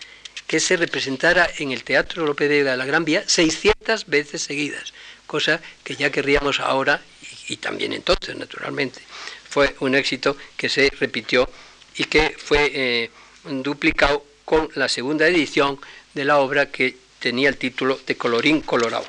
que 0.46 0.60
se 0.60 0.76
representara 0.76 1.48
en 1.58 1.72
el 1.72 1.84
Teatro 1.84 2.26
López 2.26 2.48
de 2.48 2.64
la 2.64 2.84
Gran 2.84 3.04
Vía 3.04 3.24
600 3.26 4.06
veces 4.06 4.42
seguidas 4.42 4.92
cosa 5.32 5.62
que 5.82 5.96
ya 5.96 6.12
querríamos 6.12 6.60
ahora 6.60 7.00
y, 7.48 7.56
también 7.56 7.94
entonces, 7.94 8.36
naturalmente. 8.36 9.00
Fue 9.48 9.74
un 9.80 9.94
éxito 9.94 10.36
que 10.58 10.68
se 10.68 10.92
repitió 11.00 11.48
y 11.96 12.04
que 12.04 12.36
fue 12.36 12.70
eh, 12.74 13.10
duplicado 13.44 14.24
con 14.44 14.68
la 14.74 14.88
segunda 14.90 15.26
edición 15.26 15.80
de 16.12 16.26
la 16.26 16.36
obra 16.36 16.70
que 16.70 16.96
tenía 17.18 17.48
el 17.48 17.56
título 17.56 17.98
de 18.06 18.16
Colorín 18.16 18.60
Colorado. 18.60 19.06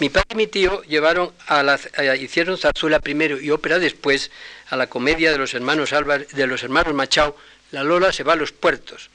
Mi 0.00 0.08
padre 0.08 0.28
y 0.30 0.36
mi 0.36 0.46
tío 0.46 0.82
llevaron 0.82 1.32
a 1.46 1.62
la, 1.62 1.78
hicieron 2.16 2.58
zarzuela 2.58 3.00
primero 3.00 3.40
y 3.40 3.50
ópera 3.50 3.78
después 3.78 4.30
a 4.68 4.76
la 4.76 4.88
comedia 4.88 5.32
de 5.32 5.38
los 5.38 5.54
hermanos 5.54 5.92
Álvarez, 5.92 6.28
de 6.28 6.46
los 6.46 6.62
hermanos 6.62 6.94
Machado, 6.94 7.36
La 7.70 7.84
Lola 7.84 8.12
se 8.12 8.24
va 8.24 8.32
a 8.32 8.36
los 8.36 8.52
puertos, 8.52 9.10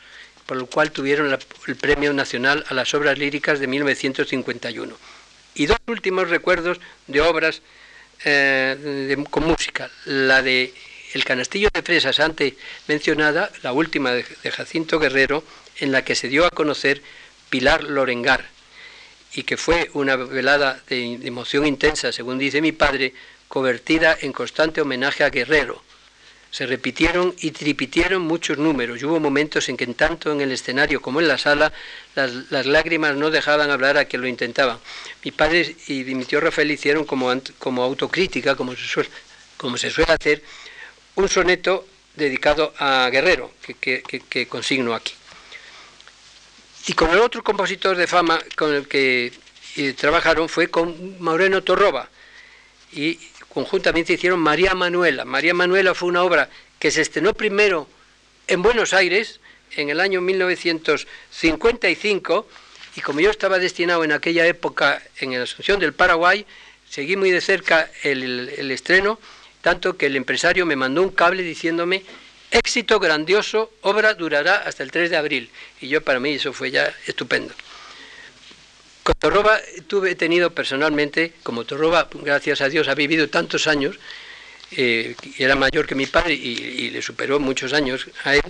por 0.45 0.57
lo 0.57 0.67
cual 0.67 0.91
tuvieron 0.91 1.37
el 1.67 1.75
Premio 1.75 2.13
Nacional 2.13 2.65
a 2.69 2.73
las 2.73 2.93
Obras 2.93 3.17
Líricas 3.17 3.59
de 3.59 3.67
1951 3.67 4.97
y 5.57 5.65
dos 5.65 5.77
últimos 5.87 6.29
recuerdos 6.29 6.79
de 7.07 7.21
obras 7.21 7.61
eh, 8.23 9.17
con 9.29 9.43
música. 9.45 9.89
La 10.05 10.41
de 10.41 10.73
El 11.13 11.23
canastillo 11.23 11.69
de 11.73 11.81
fresas 11.81 12.19
antes 12.19 12.53
mencionada, 12.87 13.51
la 13.63 13.73
última 13.73 14.11
de, 14.11 14.23
Jacinto 14.51 14.99
Guerrero, 14.99 15.43
en 15.79 15.91
la 15.91 16.03
que 16.03 16.15
se 16.15 16.27
dio 16.27 16.45
a 16.45 16.51
conocer 16.51 17.01
Pilar 17.49 17.83
Lorengar, 17.83 18.45
y 19.37 19.43
que 19.43 19.55
fue 19.55 19.91
una 19.93 20.15
velada 20.15 20.81
de 20.89 21.19
emoción 21.21 21.67
intensa, 21.67 22.11
según 22.11 22.39
dice 22.39 22.59
mi 22.59 22.71
padre, 22.71 23.13
convertida 23.47 24.17
en 24.19 24.33
constante 24.33 24.81
homenaje 24.81 25.23
a 25.23 25.29
Guerrero, 25.29 25.83
se 26.49 26.65
repitieron 26.65 27.35
y 27.39 27.51
tripitieron 27.51 28.23
muchos 28.23 28.57
números 28.57 28.99
y 28.99 29.05
hubo 29.05 29.19
momentos 29.19 29.69
en 29.69 29.77
que 29.77 29.85
tanto 29.87 30.31
en 30.31 30.41
el 30.41 30.51
escenario 30.51 31.03
como 31.03 31.21
en 31.21 31.27
la 31.27 31.37
sala 31.37 31.71
las, 32.15 32.65
lágrimas 32.65 33.15
no 33.15 33.29
dejaban 33.29 33.69
hablar 33.69 33.99
a 33.99 34.05
quien 34.05 34.23
lo 34.23 34.27
intentaban. 34.27 34.79
Mi 35.23 35.29
padre 35.29 35.75
y 35.85 36.03
mi 36.15 36.25
tío 36.25 36.39
Rafael 36.39 36.71
hicieron 36.71 37.05
como, 37.05 37.31
como 37.59 37.83
autocrítica, 37.83 38.55
como 38.55 38.75
se, 38.75 38.87
suele, 38.87 40.11
hacer, 40.11 40.41
un 41.13 41.29
soneto 41.29 41.85
dedicado 42.15 42.73
a 42.79 43.07
Guerrero, 43.11 43.51
que, 43.61 44.01
que, 44.01 44.47
consigno 44.47 44.95
aquí. 44.95 45.13
Y 46.87 46.93
con 46.93 47.11
el 47.11 47.19
otro 47.19 47.43
compositor 47.43 47.95
de 47.97 48.07
fama 48.07 48.39
con 48.55 48.73
el 48.73 48.87
que 48.87 49.33
eh, 49.75 49.93
trabajaron 49.93 50.47
fue 50.47 50.69
con 50.69 51.21
Moreno 51.21 51.61
Torroba. 51.61 52.07
Y 52.93 53.19
conjuntamente 53.49 54.13
hicieron 54.13 54.39
María 54.39 54.73
Manuela. 54.73 55.25
María 55.25 55.53
Manuela 55.53 55.93
fue 55.93 56.07
una 56.07 56.23
obra 56.23 56.49
que 56.79 56.89
se 56.89 57.01
estrenó 57.01 57.33
primero 57.33 57.89
en 58.47 58.61
Buenos 58.61 58.93
Aires 58.93 59.41
en 59.75 59.89
el 59.89 59.99
año 59.99 60.21
1955 60.21 62.47
y 62.95 63.01
como 63.01 63.19
yo 63.19 63.31
estaba 63.31 63.59
destinado 63.59 64.05
en 64.05 64.13
aquella 64.13 64.47
época 64.47 65.03
en 65.19 65.37
la 65.37 65.43
Asunción 65.43 65.81
del 65.81 65.91
Paraguay, 65.91 66.45
seguí 66.89 67.17
muy 67.17 67.31
de 67.31 67.41
cerca 67.41 67.91
el, 68.03 68.47
el 68.57 68.71
estreno, 68.71 69.19
tanto 69.61 69.97
que 69.97 70.05
el 70.05 70.15
empresario 70.15 70.65
me 70.65 70.77
mandó 70.77 71.03
un 71.03 71.09
cable 71.09 71.43
diciéndome 71.43 72.05
éxito 72.51 72.99
grandioso, 72.99 73.71
obra 73.81 74.13
durará 74.13 74.57
hasta 74.57 74.83
el 74.83 74.91
3 74.91 75.09
de 75.09 75.17
abril. 75.17 75.49
Y 75.81 75.87
yo 75.87 76.01
para 76.01 76.19
mí 76.19 76.33
eso 76.33 76.53
fue 76.53 76.71
ya 76.71 76.93
estupendo. 77.05 77.53
Con 79.03 79.15
Torroba 79.15 79.59
tuve 79.87 80.15
tenido 80.15 80.51
personalmente, 80.51 81.33
como 81.43 81.65
Torroba, 81.65 82.09
gracias 82.11 82.61
a 82.61 82.69
Dios, 82.69 82.87
ha 82.87 82.95
vivido 82.95 83.29
tantos 83.29 83.67
años, 83.67 83.97
eh, 84.71 85.15
era 85.37 85.55
mayor 85.55 85.87
que 85.87 85.95
mi 85.95 86.07
padre 86.07 86.33
y, 86.33 86.89
le 86.89 87.01
superó 87.01 87.39
muchos 87.39 87.71
años 87.71 88.07
a 88.25 88.35
él, 88.35 88.43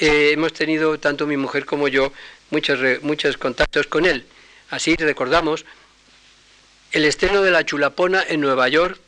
eh, 0.00 0.30
hemos 0.32 0.52
tenido, 0.52 0.98
tanto 0.98 1.26
mi 1.26 1.36
mujer 1.36 1.64
como 1.66 1.86
yo, 1.86 2.12
muchos, 2.50 2.80
muchos 3.02 3.36
contactos 3.36 3.86
con 3.86 4.06
él. 4.06 4.24
Así 4.70 4.96
recordamos 4.96 5.64
el 6.90 7.04
estreno 7.04 7.42
de 7.42 7.52
La 7.52 7.64
Chulapona 7.64 8.24
en 8.26 8.40
Nueva 8.40 8.68
York, 8.68 8.98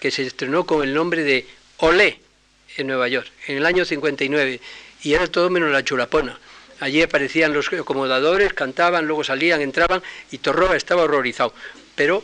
que 0.00 0.10
se 0.10 0.22
estrenó 0.22 0.66
con 0.66 0.82
el 0.82 0.92
nombre 0.92 1.22
de 1.22 1.46
Olé 1.78 2.23
en 2.76 2.86
Nueva 2.86 3.08
York, 3.08 3.30
en 3.46 3.58
el 3.58 3.66
año 3.66 3.84
59, 3.84 4.60
y 5.02 5.14
era 5.14 5.26
todo 5.26 5.50
menos 5.50 5.70
La 5.70 5.84
Chulapona. 5.84 6.38
Allí 6.80 7.02
aparecían 7.02 7.52
los 7.52 7.72
acomodadores, 7.72 8.52
cantaban, 8.52 9.06
luego 9.06 9.24
salían, 9.24 9.60
entraban 9.60 10.02
y 10.30 10.38
Torroba 10.38 10.76
estaba 10.76 11.02
horrorizado. 11.02 11.54
Pero 11.94 12.22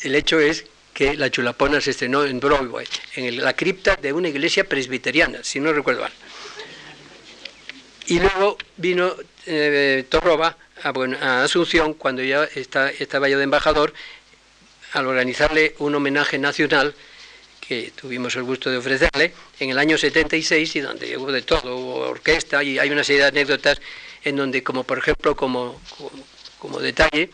el 0.00 0.14
hecho 0.14 0.40
es 0.40 0.64
que 0.94 1.16
La 1.16 1.30
Chulapona 1.30 1.80
se 1.80 1.90
estrenó 1.90 2.24
en 2.24 2.40
Broadway, 2.40 2.86
en 3.16 3.42
la 3.42 3.54
cripta 3.54 3.96
de 3.96 4.12
una 4.12 4.28
iglesia 4.28 4.64
presbiteriana, 4.64 5.42
si 5.42 5.60
no 5.60 5.72
recuerdo 5.72 6.02
mal. 6.02 6.12
Y 8.06 8.18
luego 8.18 8.58
vino 8.76 9.14
eh, 9.46 10.04
Torroba 10.08 10.56
a, 10.82 11.42
Asunción, 11.42 11.94
cuando 11.94 12.22
ya 12.22 12.44
estaba 12.44 13.28
yo 13.28 13.38
de 13.38 13.44
embajador, 13.44 13.94
al 14.92 15.06
organizarle 15.06 15.74
un 15.78 15.94
homenaje 15.94 16.38
nacional 16.38 16.94
que 17.72 17.90
tuvimos 17.92 18.36
el 18.36 18.42
gusto 18.42 18.70
de 18.70 18.76
ofrecerle 18.76 19.32
en 19.58 19.70
el 19.70 19.78
año 19.78 19.96
76 19.96 20.76
y 20.76 20.80
donde 20.80 21.16
hubo 21.16 21.32
de 21.32 21.40
todo, 21.40 21.76
hubo 21.76 21.94
orquesta 22.00 22.62
y 22.62 22.78
hay 22.78 22.90
una 22.90 23.02
serie 23.02 23.22
de 23.22 23.28
anécdotas 23.28 23.80
en 24.24 24.36
donde, 24.36 24.62
como 24.62 24.84
por 24.84 24.98
ejemplo, 24.98 25.34
como, 25.34 25.80
como, 26.58 26.80
detalle, 26.80 27.30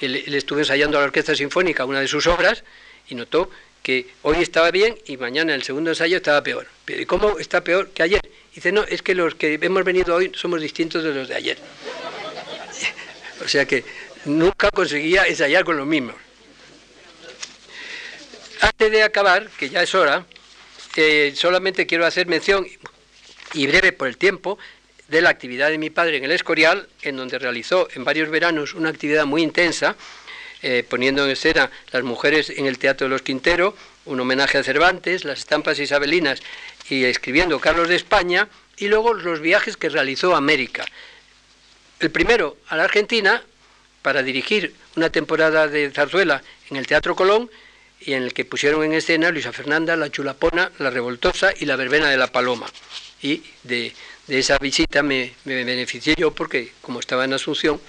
él, 0.00 0.34
estuvo 0.34 0.58
ensayando 0.58 0.96
a 0.96 1.02
la 1.02 1.06
Orquesta 1.08 1.34
Sinfónica 1.34 1.84
una 1.84 2.00
de 2.00 2.08
sus 2.08 2.26
obras 2.26 2.64
y 3.08 3.14
notó 3.14 3.50
que 3.82 4.06
hoy 4.22 4.38
estaba 4.40 4.70
bien 4.70 4.96
y 5.06 5.18
mañana 5.18 5.54
el 5.54 5.64
segundo 5.64 5.90
ensayo 5.90 6.16
estaba 6.16 6.42
peor. 6.42 6.66
Pero 6.86 7.02
¿y 7.02 7.06
cómo 7.06 7.38
está 7.38 7.62
peor 7.62 7.90
que 7.90 8.02
ayer? 8.02 8.22
Dice, 8.54 8.72
no, 8.72 8.84
es 8.84 9.02
que 9.02 9.14
los 9.14 9.34
que 9.34 9.58
hemos 9.60 9.84
venido 9.84 10.14
hoy 10.14 10.32
somos 10.34 10.62
distintos 10.62 11.04
de 11.04 11.12
los 11.12 11.28
de 11.28 11.34
ayer. 11.34 11.58
o 13.44 13.48
sea 13.48 13.66
que 13.66 13.84
nunca 14.24 14.70
conseguía 14.70 15.24
ensayar 15.24 15.64
con 15.64 15.76
los 15.76 15.86
mismos. 15.86 16.14
Antes 18.62 18.92
de 18.92 19.02
acabar, 19.02 19.50
que 19.58 19.70
ya 19.70 19.82
es 19.82 19.92
hora, 19.92 20.24
eh, 20.94 21.32
solamente 21.34 21.84
quiero 21.84 22.06
hacer 22.06 22.28
mención, 22.28 22.64
y 23.54 23.66
breve 23.66 23.90
por 23.90 24.06
el 24.06 24.16
tiempo, 24.16 24.56
de 25.08 25.20
la 25.20 25.30
actividad 25.30 25.70
de 25.70 25.78
mi 25.78 25.90
padre 25.90 26.18
en 26.18 26.24
el 26.24 26.30
Escorial, 26.30 26.88
en 27.02 27.16
donde 27.16 27.40
realizó 27.40 27.88
en 27.92 28.04
varios 28.04 28.30
veranos 28.30 28.74
una 28.74 28.90
actividad 28.90 29.26
muy 29.26 29.42
intensa, 29.42 29.96
eh, 30.62 30.86
poniendo 30.88 31.24
en 31.24 31.32
escena 31.32 31.72
las 31.90 32.04
mujeres 32.04 32.50
en 32.50 32.66
el 32.66 32.78
Teatro 32.78 33.06
de 33.06 33.10
los 33.10 33.22
Quinteros, 33.22 33.74
un 34.04 34.20
homenaje 34.20 34.58
a 34.58 34.62
Cervantes, 34.62 35.24
las 35.24 35.40
estampas 35.40 35.80
isabelinas 35.80 36.40
y 36.88 37.02
escribiendo 37.02 37.58
Carlos 37.58 37.88
de 37.88 37.96
España, 37.96 38.48
y 38.76 38.86
luego 38.86 39.12
los 39.12 39.40
viajes 39.40 39.76
que 39.76 39.88
realizó 39.88 40.36
a 40.36 40.38
América. 40.38 40.84
El 41.98 42.12
primero 42.12 42.58
a 42.68 42.76
la 42.76 42.84
Argentina, 42.84 43.42
para 44.02 44.22
dirigir 44.22 44.72
una 44.94 45.10
temporada 45.10 45.66
de 45.66 45.90
zarzuela 45.90 46.44
en 46.70 46.76
el 46.76 46.86
Teatro 46.86 47.16
Colón, 47.16 47.50
y 48.04 48.14
en 48.14 48.22
el 48.22 48.32
que 48.32 48.44
pusieron 48.44 48.84
en 48.84 48.92
escena 48.92 49.30
Luisa 49.30 49.52
Fernanda, 49.52 49.96
La 49.96 50.10
Chulapona, 50.10 50.72
La 50.78 50.90
Revoltosa 50.90 51.52
y 51.58 51.66
La 51.66 51.76
Verbena 51.76 52.10
de 52.10 52.16
la 52.16 52.28
Paloma. 52.28 52.66
Y 53.22 53.42
de, 53.62 53.92
esa 54.28 54.58
visita 54.58 55.02
me, 55.02 55.34
beneficié 55.44 56.14
yo 56.16 56.32
porque, 56.32 56.72
como 56.80 57.00
estaba 57.00 57.24
en 57.24 57.32
Asunción, 57.32 57.80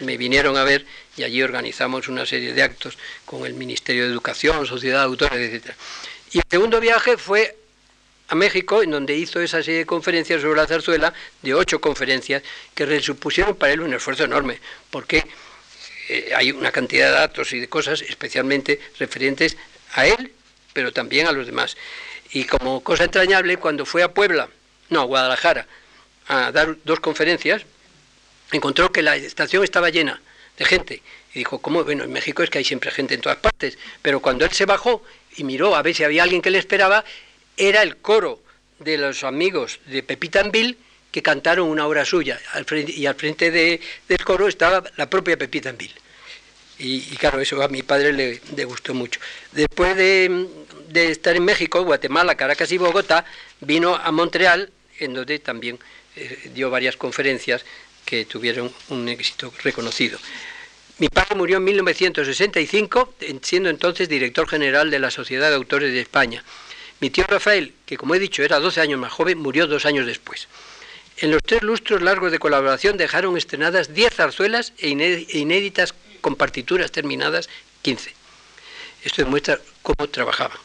me 0.00 0.16
vinieron 0.16 0.56
a 0.56 0.64
ver 0.64 0.86
y 1.16 1.22
allí 1.22 1.42
organizamos 1.42 2.08
una 2.08 2.26
serie 2.26 2.54
de 2.54 2.62
actos 2.62 2.98
con 3.24 3.44
el 3.44 3.54
Ministerio 3.54 4.04
de 4.04 4.10
Educación, 4.10 4.66
Sociedad 4.66 5.02
Autores, 5.02 5.52
etc. 5.52 5.74
Y 6.32 6.38
el 6.38 6.44
segundo 6.48 6.80
viaje 6.80 7.16
fue 7.16 7.56
a 8.28 8.34
México, 8.34 8.82
en 8.82 8.92
donde 8.92 9.16
hizo 9.16 9.40
esa 9.40 9.62
serie 9.62 9.80
de 9.80 9.86
conferencias 9.86 10.40
sobre 10.40 10.60
la 10.60 10.66
zarzuela, 10.66 11.12
de 11.42 11.54
ocho 11.54 11.80
conferencias, 11.80 12.42
que 12.74 13.00
supusieron 13.00 13.56
para 13.56 13.72
él 13.72 13.80
un 13.80 13.92
esfuerzo 13.92 14.24
enorme, 14.24 14.60
porque 14.90 15.24
eh, 16.12 16.32
hay 16.34 16.50
una 16.50 16.72
cantidad 16.72 17.06
de 17.06 17.12
datos 17.12 17.52
y 17.52 17.60
de 17.60 17.68
cosas 17.68 18.02
especialmente 18.02 18.80
referentes 18.98 19.56
a 19.92 20.06
él, 20.06 20.32
pero 20.72 20.92
también 20.92 21.28
a 21.28 21.32
los 21.32 21.46
demás. 21.46 21.76
Y 22.32 22.44
como 22.44 22.82
cosa 22.82 23.04
entrañable, 23.04 23.58
cuando 23.58 23.86
fue 23.86 24.02
a 24.02 24.12
Puebla, 24.12 24.48
no, 24.88 25.02
a 25.02 25.04
Guadalajara, 25.04 25.68
a 26.26 26.50
dar 26.50 26.76
dos 26.84 26.98
conferencias, 26.98 27.62
encontró 28.50 28.90
que 28.90 29.02
la 29.02 29.14
estación 29.14 29.62
estaba 29.62 29.90
llena 29.90 30.20
de 30.58 30.64
gente. 30.64 31.02
Y 31.32 31.38
dijo, 31.38 31.60
¿cómo? 31.60 31.84
Bueno, 31.84 32.02
en 32.02 32.12
México 32.12 32.42
es 32.42 32.50
que 32.50 32.58
hay 32.58 32.64
siempre 32.64 32.90
gente 32.90 33.14
en 33.14 33.20
todas 33.20 33.38
partes. 33.38 33.78
Pero 34.02 34.20
cuando 34.20 34.44
él 34.44 34.50
se 34.50 34.66
bajó 34.66 35.04
y 35.36 35.44
miró 35.44 35.76
a 35.76 35.82
ver 35.82 35.94
si 35.94 36.02
había 36.02 36.24
alguien 36.24 36.42
que 36.42 36.50
le 36.50 36.58
esperaba, 36.58 37.04
era 37.56 37.82
el 37.82 37.98
coro 37.98 38.40
de 38.80 38.98
los 38.98 39.22
amigos 39.22 39.78
de 39.86 40.02
Pepita 40.02 40.42
Bill 40.42 40.76
que 41.12 41.22
cantaron 41.22 41.68
una 41.68 41.86
obra 41.86 42.04
suya. 42.04 42.40
y 42.74 43.06
al 43.06 43.14
frente 43.14 43.50
del 43.52 44.24
coro 44.24 44.48
estaba 44.48 44.82
la 44.96 45.08
propia 45.08 45.36
Pepita 45.36 45.70
Bill. 45.72 45.92
Y, 46.82 47.00
claro, 47.16 47.40
eso 47.40 47.62
a 47.62 47.68
mi 47.68 47.82
padre 47.82 48.12
le, 48.12 48.64
gustó 48.64 48.94
mucho. 48.94 49.20
Después 49.52 49.94
de, 49.96 50.46
estar 50.94 51.36
en 51.36 51.44
México, 51.44 51.82
Guatemala, 51.84 52.36
Caracas 52.36 52.72
y 52.72 52.78
Bogotá, 52.78 53.26
vino 53.60 53.94
a 53.94 54.10
Montreal, 54.10 54.70
en 54.98 55.12
donde 55.12 55.38
también 55.40 55.78
eh, 56.16 56.50
dio 56.54 56.70
varias 56.70 56.96
conferencias 56.96 57.66
que 58.06 58.24
tuvieron 58.24 58.72
un 58.88 59.08
éxito 59.10 59.52
reconocido. 59.62 60.18
Mi 60.98 61.08
padre 61.08 61.34
murió 61.34 61.58
en 61.58 61.64
1965, 61.64 63.14
siendo 63.42 63.68
entonces 63.68 64.08
director 64.08 64.48
general 64.48 64.90
de 64.90 64.98
la 64.98 65.10
Sociedad 65.10 65.50
de 65.50 65.56
Autores 65.56 65.92
de 65.92 66.00
España. 66.00 66.42
Mi 67.00 67.10
tío 67.10 67.24
Rafael, 67.26 67.74
que 67.86 67.96
como 67.96 68.14
he 68.14 68.18
dicho 68.18 68.42
era 68.42 68.58
12 68.58 68.80
años 68.80 69.00
más 69.00 69.12
joven, 69.12 69.38
murió 69.38 69.66
dos 69.66 69.86
años 69.86 70.06
después. 70.06 70.48
En 71.16 71.30
los 71.30 71.42
tres 71.42 71.62
lustros 71.62 72.00
largos 72.00 72.32
de 72.32 72.38
colaboración 72.38 72.96
dejaron 72.96 73.36
estrenadas 73.36 73.92
10 73.94 74.14
zarzuelas 74.14 74.72
e, 74.78 74.88
e 74.88 75.38
inéditas 75.38 75.94
con 76.20 76.36
partituras 76.36 76.92
terminadas 76.92 77.48
15. 77.82 78.12
Esto 79.02 79.22
demuestra 79.22 79.58
cómo 79.82 80.08
trabajaban. 80.08 80.58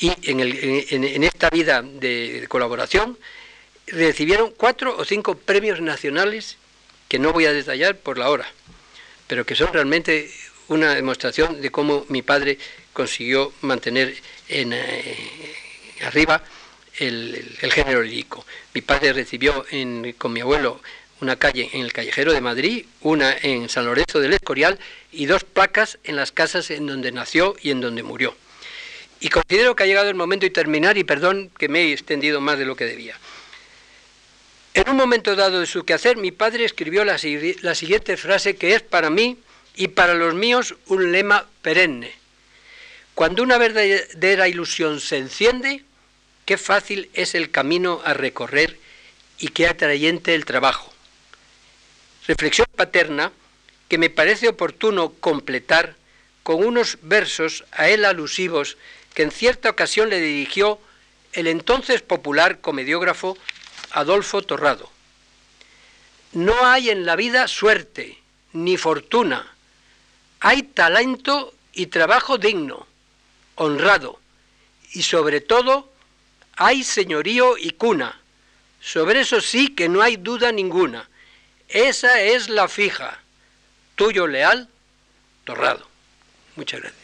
Y 0.00 0.12
en, 0.30 1.24
esta 1.24 1.50
vida 1.50 1.82
de, 1.82 2.46
colaboración 2.48 3.18
recibieron 3.86 4.52
cuatro 4.56 4.96
o 4.96 5.04
cinco 5.04 5.36
premios 5.36 5.80
nacionales 5.80 6.56
que 7.08 7.18
no 7.18 7.32
voy 7.32 7.46
a 7.46 7.52
detallar 7.52 7.96
por 7.96 8.18
la 8.18 8.30
hora, 8.30 8.46
pero 9.28 9.46
que 9.46 9.54
son 9.54 9.72
realmente 9.72 10.30
una 10.68 10.94
demostración 10.94 11.60
de 11.60 11.70
cómo 11.70 12.06
mi 12.08 12.22
padre 12.22 12.58
consiguió 12.92 13.52
mantener 13.60 14.16
en, 14.48 14.72
eh, 14.72 15.54
arriba 16.02 16.42
el, 16.98 17.56
género 17.70 18.02
lírico. 18.02 18.44
Mi 18.72 18.80
padre 18.80 19.12
recibió 19.12 19.64
con 20.18 20.32
mi 20.32 20.40
abuelo 20.40 20.80
una 21.24 21.36
calle 21.36 21.70
en 21.72 21.80
el 21.80 21.92
Callejero 21.92 22.32
de 22.34 22.40
Madrid, 22.42 22.84
una 23.00 23.34
en 23.42 23.68
San 23.70 23.86
Lorenzo 23.86 24.20
del 24.20 24.34
Escorial 24.34 24.78
y 25.10 25.24
dos 25.24 25.42
placas 25.42 25.98
en 26.04 26.16
las 26.16 26.32
casas 26.32 26.70
en 26.70 26.86
donde 26.86 27.12
nació 27.12 27.56
y 27.62 27.70
en 27.70 27.80
donde 27.80 28.02
murió. 28.02 28.36
Y 29.20 29.30
considero 29.30 29.74
que 29.74 29.84
ha 29.84 29.86
llegado 29.86 30.10
el 30.10 30.14
momento 30.14 30.44
de 30.44 30.50
terminar 30.50 30.98
y 30.98 31.04
perdón 31.04 31.50
que 31.58 31.68
me 31.68 31.80
he 31.80 31.92
extendido 31.92 32.42
más 32.42 32.58
de 32.58 32.66
lo 32.66 32.76
que 32.76 32.84
debía. 32.84 33.18
En 34.74 34.88
un 34.90 34.96
momento 34.96 35.34
dado 35.34 35.60
de 35.60 35.66
su 35.66 35.84
quehacer, 35.84 36.18
mi 36.18 36.30
padre 36.30 36.66
escribió 36.66 37.04
la, 37.04 37.16
la 37.62 37.74
siguiente 37.74 38.16
frase 38.18 38.56
que 38.56 38.74
es 38.74 38.82
para 38.82 39.08
mí 39.08 39.38
y 39.76 39.88
para 39.88 40.14
los 40.14 40.34
míos 40.34 40.74
un 40.88 41.10
lema 41.10 41.46
perenne. 41.62 42.12
Cuando 43.14 43.42
una 43.42 43.56
verdadera 43.56 44.46
ilusión 44.46 45.00
se 45.00 45.16
enciende, 45.16 45.84
qué 46.44 46.58
fácil 46.58 47.08
es 47.14 47.34
el 47.34 47.50
camino 47.50 48.02
a 48.04 48.12
recorrer 48.12 48.76
y 49.38 49.48
qué 49.48 49.68
atrayente 49.68 50.34
el 50.34 50.44
trabajo 50.44 50.93
reflexión 52.26 52.66
paterna 52.74 53.32
que 53.88 53.98
me 53.98 54.10
parece 54.10 54.48
oportuno 54.48 55.12
completar 55.20 55.96
con 56.42 56.64
unos 56.64 56.98
versos 57.02 57.64
a 57.72 57.88
él 57.88 58.04
alusivos 58.04 58.76
que 59.14 59.22
en 59.22 59.30
cierta 59.30 59.70
ocasión 59.70 60.10
le 60.10 60.20
dirigió 60.20 60.78
el 61.32 61.46
entonces 61.46 62.02
popular 62.02 62.60
comediógrafo 62.60 63.36
Adolfo 63.92 64.42
Torrado. 64.42 64.90
No 66.32 66.66
hay 66.66 66.90
en 66.90 67.06
la 67.06 67.16
vida 67.16 67.46
suerte 67.46 68.18
ni 68.52 68.76
fortuna, 68.76 69.54
hay 70.40 70.62
talento 70.62 71.54
y 71.72 71.86
trabajo 71.86 72.38
digno, 72.38 72.86
honrado, 73.56 74.18
y 74.92 75.02
sobre 75.02 75.40
todo 75.40 75.92
hay 76.56 76.84
señorío 76.84 77.56
y 77.56 77.70
cuna. 77.70 78.20
Sobre 78.80 79.20
eso 79.20 79.40
sí 79.40 79.68
que 79.68 79.88
no 79.88 80.02
hay 80.02 80.16
duda 80.16 80.52
ninguna. 80.52 81.08
Esa 81.74 82.20
es 82.20 82.48
la 82.48 82.68
fija. 82.68 83.18
Tuyo 83.96 84.28
leal, 84.28 84.68
Torrado. 85.42 85.84
Muchas 86.54 86.80
gracias. 86.80 87.03